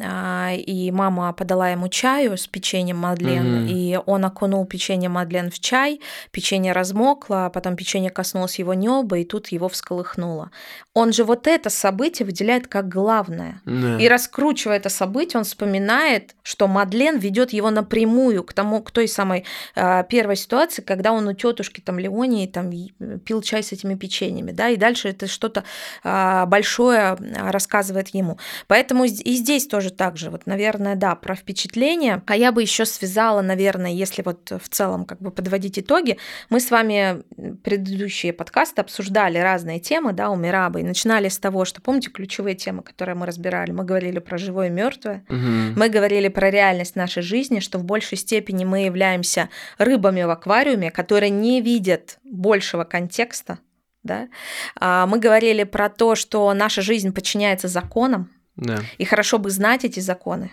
а, 0.01 0.51
и 0.53 0.91
мама 0.91 1.33
подала 1.33 1.69
ему 1.69 1.87
чаю 1.89 2.37
с 2.37 2.47
печеньем 2.47 2.97
Мадлен, 2.97 3.63
Мгм. 3.63 3.67
и 3.67 3.99
он 4.05 4.25
окунул 4.25 4.65
печенье 4.65 5.09
Мадлен 5.09 5.49
в 5.51 5.59
чай, 5.59 6.01
печенье 6.31 6.73
размокло, 6.73 7.49
потом 7.53 7.75
печенье 7.75 8.09
коснулось 8.09 8.59
его 8.59 8.73
неба, 8.73 9.17
и 9.19 9.25
тут 9.25 9.47
его 9.47 9.67
всколыхнуло. 9.69 10.51
Он 10.93 11.13
же 11.13 11.23
вот 11.23 11.47
это 11.47 11.69
событие 11.69 12.25
выделяет 12.25 12.67
как 12.67 12.89
главное. 12.89 13.61
Да. 13.65 13.97
И 13.99 14.07
раскручивая 14.19 14.77
это 14.77 14.89
событие, 14.89 15.39
он 15.39 15.45
вспоминает, 15.45 16.35
что 16.43 16.67
Мадлен 16.67 17.19
ведет 17.19 17.53
его 17.53 17.69
напрямую 17.69 18.43
к 18.43 18.53
тому, 18.53 18.81
к 18.81 18.91
той 18.91 19.07
самой 19.07 19.45
э, 19.75 20.03
первой 20.09 20.35
ситуации, 20.35 20.81
когда 20.81 21.13
он 21.13 21.27
у 21.27 21.33
тетушки 21.33 21.79
там 21.79 21.99
Леонии 21.99 22.47
там 22.47 22.69
и- 22.71 22.91
пил 23.25 23.41
чай 23.41 23.63
с 23.63 23.71
этими 23.71 23.95
печеньями, 23.95 24.51
да, 24.51 24.69
и 24.69 24.75
дальше 24.75 25.09
это 25.09 25.27
что-то 25.27 25.63
а, 26.03 26.45
большое 26.45 26.99
а, 26.99 27.17
рассказывает 27.51 28.09
ему. 28.09 28.37
Поэтому 28.67 29.05
и 29.05 29.35
здесь 29.35 29.67
тоже 29.67 29.91
так 29.91 30.17
же, 30.17 30.29
вот, 30.31 30.45
наверное, 30.45 30.95
да, 30.95 31.15
про 31.15 31.35
впечатление. 31.35 32.21
А 32.25 32.35
я 32.35 32.51
бы 32.51 32.61
еще 32.61 32.85
связала, 32.85 33.41
наверное, 33.41 33.91
если 33.91 34.21
вот 34.21 34.51
в 34.51 34.69
целом 34.69 35.05
как 35.05 35.21
бы 35.21 35.31
подводить 35.31 35.79
итоги, 35.79 36.17
мы 36.49 36.59
с 36.59 36.71
вами 36.71 37.23
предыдущие 37.63 38.33
подкасты 38.33 38.81
обсуждали 38.81 39.37
разные 39.37 39.79
темы, 39.79 40.11
да, 40.11 40.29
у 40.29 40.35
Мирабы, 40.35 40.81
и 40.81 40.83
начинали 40.83 41.29
с 41.29 41.37
того, 41.37 41.63
что, 41.63 41.81
помните, 41.81 42.09
ключевые 42.09 42.55
темы, 42.55 42.83
которые 42.83 43.15
мы 43.15 43.25
разбирали, 43.25 43.71
мы 43.71 43.85
говорили 43.85 44.08
про 44.17 44.39
живое 44.39 44.67
и 44.67 44.71
мертвое, 44.71 45.23
Мгм. 45.29 45.73
мы 45.77 45.89
говорили 45.89 46.29
про 46.29 46.49
реальность 46.49 46.95
нашей 46.95 47.21
жизни, 47.21 47.59
что 47.59 47.77
в 47.77 47.83
большей 47.83 48.17
степени 48.17 48.65
мы 48.65 48.85
являемся 48.85 49.49
рыбами 49.77 50.23
в 50.23 50.31
аквариуме, 50.31 50.89
которые 50.89 51.29
не 51.29 51.61
видят 51.61 52.17
большего 52.23 52.83
контекста. 52.83 53.59
Да? 54.01 54.29
А, 54.79 55.05
Мы 55.05 55.19
говорили 55.19 55.63
про 55.63 55.89
то, 55.89 56.15
что 56.15 56.51
наша 56.53 56.81
жизнь 56.81 57.13
подчиняется 57.13 57.67
законам, 57.67 58.31
Да. 58.59 58.79
и 58.97 59.05
хорошо 59.05 59.39
бы 59.39 59.49
знать 59.49 59.85
эти 59.85 60.01
законы. 60.01 60.51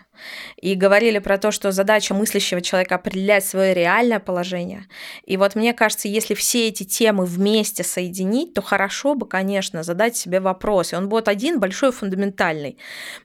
И 0.57 0.75
говорили 0.75 1.19
про 1.19 1.39
то, 1.39 1.51
что 1.51 1.73
задача 1.73 2.15
мыслящего 2.15 2.61
человека 2.61 2.95
определять 2.95 3.45
свое 3.45 3.75
реальное 3.75 4.21
положение. 4.21 4.87
И 5.25 5.37
вот 5.37 5.57
мне 5.57 5.75
кажется, 5.75 6.07
если 6.07 6.35
все 6.35 6.69
эти 6.69 6.85
темы 6.85 7.25
вместе 7.25 7.83
соединить, 7.83 8.55
то 8.55 8.63
хорошо 8.63 9.15
бы, 9.15 9.27
конечно, 9.27 9.83
задать 9.83 10.17
себе 10.17 10.41
вопрос. 10.41 10.93
И 10.93 10.97
он 10.97 11.09
будет 11.09 11.29
один 11.29 11.59
большой 11.59 11.91
фундаментальный. 11.93 12.79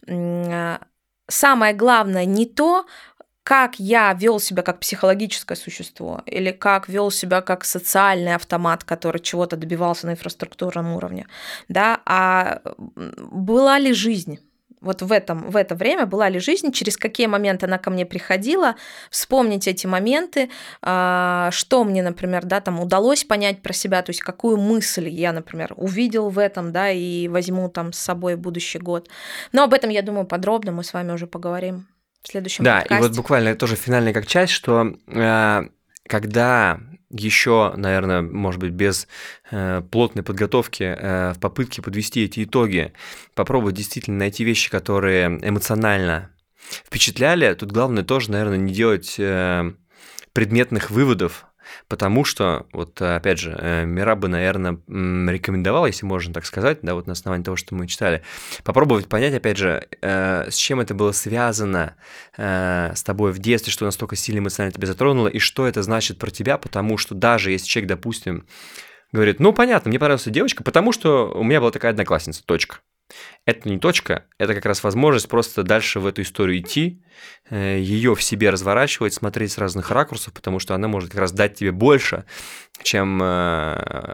А, 0.08 0.80
Самое 1.32 1.74
главное 1.74 2.26
не 2.26 2.46
то, 2.46 2.86
как 3.44 3.80
я 3.80 4.14
вел 4.14 4.40
себя 4.40 4.64
как 4.64 4.80
психологическое 4.80 5.56
существо, 5.56 6.22
или 6.26 6.52
как 6.52 6.90
вел 6.90 7.10
себя 7.10 7.42
как 7.42 7.64
социальный 7.64 8.36
автомат, 8.36 8.84
который 8.84 9.22
чего-то 9.22 9.56
добивался 9.56 10.08
на 10.08 10.12
инфраструктурном 10.12 10.94
уровне, 10.94 11.28
да, 11.70 12.02
а 12.06 12.62
была 12.96 13.80
ли 13.80 13.94
жизнь? 13.94 14.40
Вот 14.82 15.04
в, 15.04 15.12
этом, 15.12 15.50
в 15.52 15.56
это 15.56 15.76
время 15.76 16.08
была 16.08 16.28
ли 16.28 16.40
жизнь, 16.40 16.72
через 16.72 16.98
какие 16.98 17.28
моменты 17.28 17.68
она 17.68 17.78
ко 17.78 17.92
мне 17.92 18.06
приходила, 18.06 18.76
вспомнить 19.12 19.68
эти 19.68 19.86
моменты, 19.86 20.50
а, 20.82 21.50
что 21.52 21.84
мне, 21.84 22.02
например, 22.02 22.46
да, 22.46 22.62
там 22.62 22.80
удалось 22.80 23.24
понять 23.24 23.62
про 23.62 23.74
себя, 23.74 24.02
то 24.02 24.10
есть 24.10 24.22
какую 24.22 24.58
мысль 24.58 25.08
я, 25.08 25.34
например, 25.34 25.74
увидел 25.78 26.30
в 26.30 26.40
этом, 26.40 26.72
да, 26.72 26.90
и 26.90 27.28
возьму 27.28 27.70
там 27.70 27.94
с 27.94 28.00
собой 28.00 28.36
будущий 28.36 28.80
год. 28.80 29.08
Но 29.52 29.64
об 29.64 29.74
этом, 29.74 29.92
я 29.92 30.02
думаю, 30.02 30.26
подробно 30.26 30.72
мы 30.72 30.84
с 30.84 30.94
вами 30.94 31.12
уже 31.12 31.28
поговорим 31.28 31.88
в 32.24 32.30
следующем 32.30 32.64
Да, 32.64 32.80
подкасте. 32.80 33.06
и 33.06 33.08
вот 33.08 33.16
буквально 33.16 33.56
тоже 33.56 33.76
финальная 33.76 34.14
как 34.14 34.26
часть, 34.26 34.52
что 34.54 34.96
э, 35.08 35.62
когда 36.08 36.80
еще, 37.12 37.74
наверное, 37.76 38.22
может 38.22 38.60
быть, 38.60 38.72
без 38.72 39.08
э, 39.52 39.82
плотной 39.92 40.24
подготовки 40.24 40.84
э, 40.84 41.34
в 41.34 41.40
попытке 41.40 41.82
подвести 41.82 42.24
эти 42.24 42.44
итоги, 42.44 42.94
попробовать 43.36 43.76
действительно 43.76 44.18
найти 44.18 44.44
вещи, 44.44 44.70
которые 44.70 45.40
эмоционально 45.42 46.32
впечатляли, 46.58 47.54
тут 47.54 47.72
главное 47.72 48.04
тоже, 48.04 48.32
наверное, 48.32 48.58
не 48.58 48.74
делать 48.74 49.16
э, 49.18 49.74
предметных 50.34 50.92
выводов, 50.92 51.46
потому 51.88 52.24
что, 52.24 52.68
вот 52.74 53.02
опять 53.02 53.40
же, 53.40 53.56
э, 53.58 53.86
Мира 53.86 54.16
бы, 54.16 54.28
наверное, 54.28 54.78
м, 54.88 55.30
рекомендовала, 55.30 55.88
если 55.88 56.06
можно 56.06 56.34
так 56.34 56.46
сказать, 56.46 56.80
да, 56.82 56.94
вот 56.96 57.08
на 57.08 57.14
основании 57.14 57.44
того, 57.44 57.58
что 57.58 57.76
мы 57.76 57.88
читали, 57.88 58.24
попробовать 58.64 59.08
понять, 59.08 59.34
опять 59.34 59.58
же, 59.58 59.88
э, 60.02 60.50
с 60.50 60.56
чем 60.56 60.80
это 60.80 60.94
было 60.94 61.12
связано 61.12 61.96
э, 62.38 62.92
с 62.96 63.04
тобой 63.04 63.32
в 63.32 63.40
детстве, 63.40 63.72
что 63.72 63.86
настолько 63.86 64.16
сильно 64.16 64.40
эмоционально 64.40 64.74
тебя 64.74 64.88
затронуло, 64.88 65.28
и 65.28 65.40
что 65.40 65.68
это 65.68 65.84
значит 65.84 66.18
про 66.18 66.32
тебя, 66.32 66.58
потому 66.58 66.98
что 66.98 67.16
даже 67.16 67.52
если 67.52 67.68
человек, 67.68 67.90
допустим, 67.90 68.46
говорит, 69.12 69.40
ну, 69.40 69.54
понятно, 69.54 69.90
мне 69.90 70.00
понравилась 70.00 70.26
девочка, 70.26 70.64
потому 70.64 70.92
что 70.92 71.32
у 71.32 71.44
меня 71.44 71.60
была 71.60 71.72
такая 71.72 71.92
одноклассница, 71.92 72.44
точка. 72.46 72.78
Это 73.46 73.68
не 73.68 73.80
точка, 73.80 74.26
это 74.38 74.54
как 74.54 74.66
раз 74.68 74.84
возможность 74.84 75.28
просто 75.28 75.64
дальше 75.64 76.00
в 76.00 76.06
эту 76.06 76.22
историю 76.22 76.60
идти, 76.60 77.02
э, 77.50 77.80
ее 77.80 78.14
в 78.14 78.22
себе 78.22 78.52
разворачивать, 78.52 79.16
смотреть 79.16 79.54
с 79.54 79.58
разных 79.58 79.90
ракурсов, 79.90 80.32
потому 80.34 80.60
что 80.60 80.76
она 80.76 80.88
может 80.88 81.10
как 81.10 81.22
раз 81.22 81.32
дать 81.32 81.56
тебе 81.56 81.72
больше, 81.72 82.26
чем 82.84 83.22
э, 83.22 83.74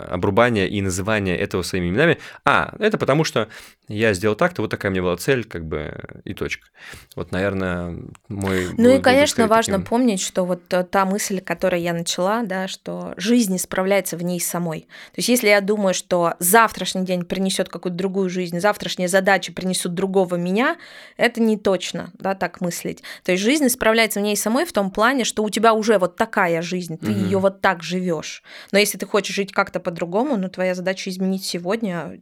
обрубание 0.09 0.69
и 0.69 0.81
называние 0.81 1.37
этого 1.37 1.61
своими 1.61 1.89
именами. 1.89 2.19
А, 2.45 2.73
это 2.79 2.97
потому 2.97 3.25
что 3.25 3.49
я 3.89 4.13
сделал 4.13 4.35
так-то, 4.35 4.61
вот 4.61 4.71
такая 4.71 4.91
у 4.91 4.93
меня 4.93 5.01
была 5.01 5.17
цель, 5.17 5.43
как 5.43 5.65
бы 5.65 5.93
и 6.23 6.33
точка. 6.33 6.67
Вот, 7.15 7.31
наверное, 7.31 7.97
мой... 8.29 8.69
Ну 8.77 8.95
и, 8.95 9.01
конечно, 9.01 9.47
важно 9.47 9.75
таким... 9.75 9.87
помнить, 9.87 10.21
что 10.21 10.45
вот 10.45 10.67
та 10.67 11.05
мысль, 11.05 11.41
которой 11.41 11.81
я 11.81 11.93
начала, 11.93 12.43
да, 12.43 12.67
что 12.67 13.13
жизнь 13.17 13.55
исправляется 13.55 14.17
в 14.17 14.23
ней 14.23 14.39
самой. 14.39 14.81
То 14.81 15.17
есть 15.17 15.29
если 15.29 15.47
я 15.49 15.61
думаю, 15.61 15.93
что 15.93 16.35
завтрашний 16.39 17.05
день 17.05 17.23
принесет 17.23 17.69
какую-то 17.69 17.97
другую 17.97 18.29
жизнь, 18.29 18.59
завтрашняя 18.59 19.07
задача 19.17 19.51
принесут 19.51 19.93
другого 19.93 20.35
меня, 20.35 20.77
это 21.17 21.41
не 21.41 21.57
точно, 21.57 22.11
да, 22.19 22.35
так 22.35 22.61
мыслить. 22.61 23.03
То 23.23 23.31
есть 23.31 23.43
жизнь 23.43 23.65
исправляется 23.65 24.19
в 24.19 24.23
ней 24.23 24.37
самой 24.37 24.65
в 24.65 24.73
том 24.73 24.91
плане, 24.91 25.23
что 25.23 25.43
у 25.43 25.49
тебя 25.49 25.73
уже 25.73 25.97
вот 25.97 26.15
такая 26.15 26.61
жизнь, 26.61 26.97
ты 26.97 27.11
угу. 27.11 27.19
ее 27.19 27.39
вот 27.39 27.61
так 27.61 27.81
живешь. 27.81 28.43
Но 28.71 28.79
если 28.79 28.97
ты 28.97 29.05
хочешь 29.05 29.35
жить 29.35 29.51
как-то 29.51 29.79
по-другому, 29.79 30.37
ну 30.37 30.49
твоя 30.49 30.75
задача 30.75 31.09
изменить 31.09 31.43
сегодня, 31.43 32.21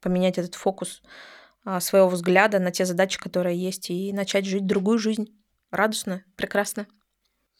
поменять 0.00 0.38
этот 0.38 0.54
фокус 0.54 1.02
а, 1.64 1.80
своего 1.80 2.08
взгляда 2.08 2.58
на 2.58 2.70
те 2.70 2.86
задачи, 2.86 3.18
которые 3.18 3.62
есть, 3.62 3.90
и 3.90 4.12
начать 4.12 4.46
жить 4.46 4.66
другую 4.66 4.98
жизнь. 4.98 5.28
Радостно, 5.70 6.24
прекрасно. 6.36 6.86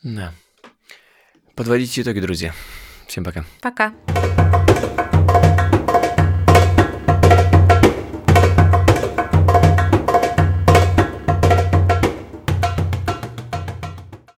Да. 0.02 0.32
Подводите 1.54 2.00
итоги, 2.00 2.20
друзья. 2.20 2.54
Всем 3.06 3.22
пока. 3.24 3.44
Пока. 3.60 3.92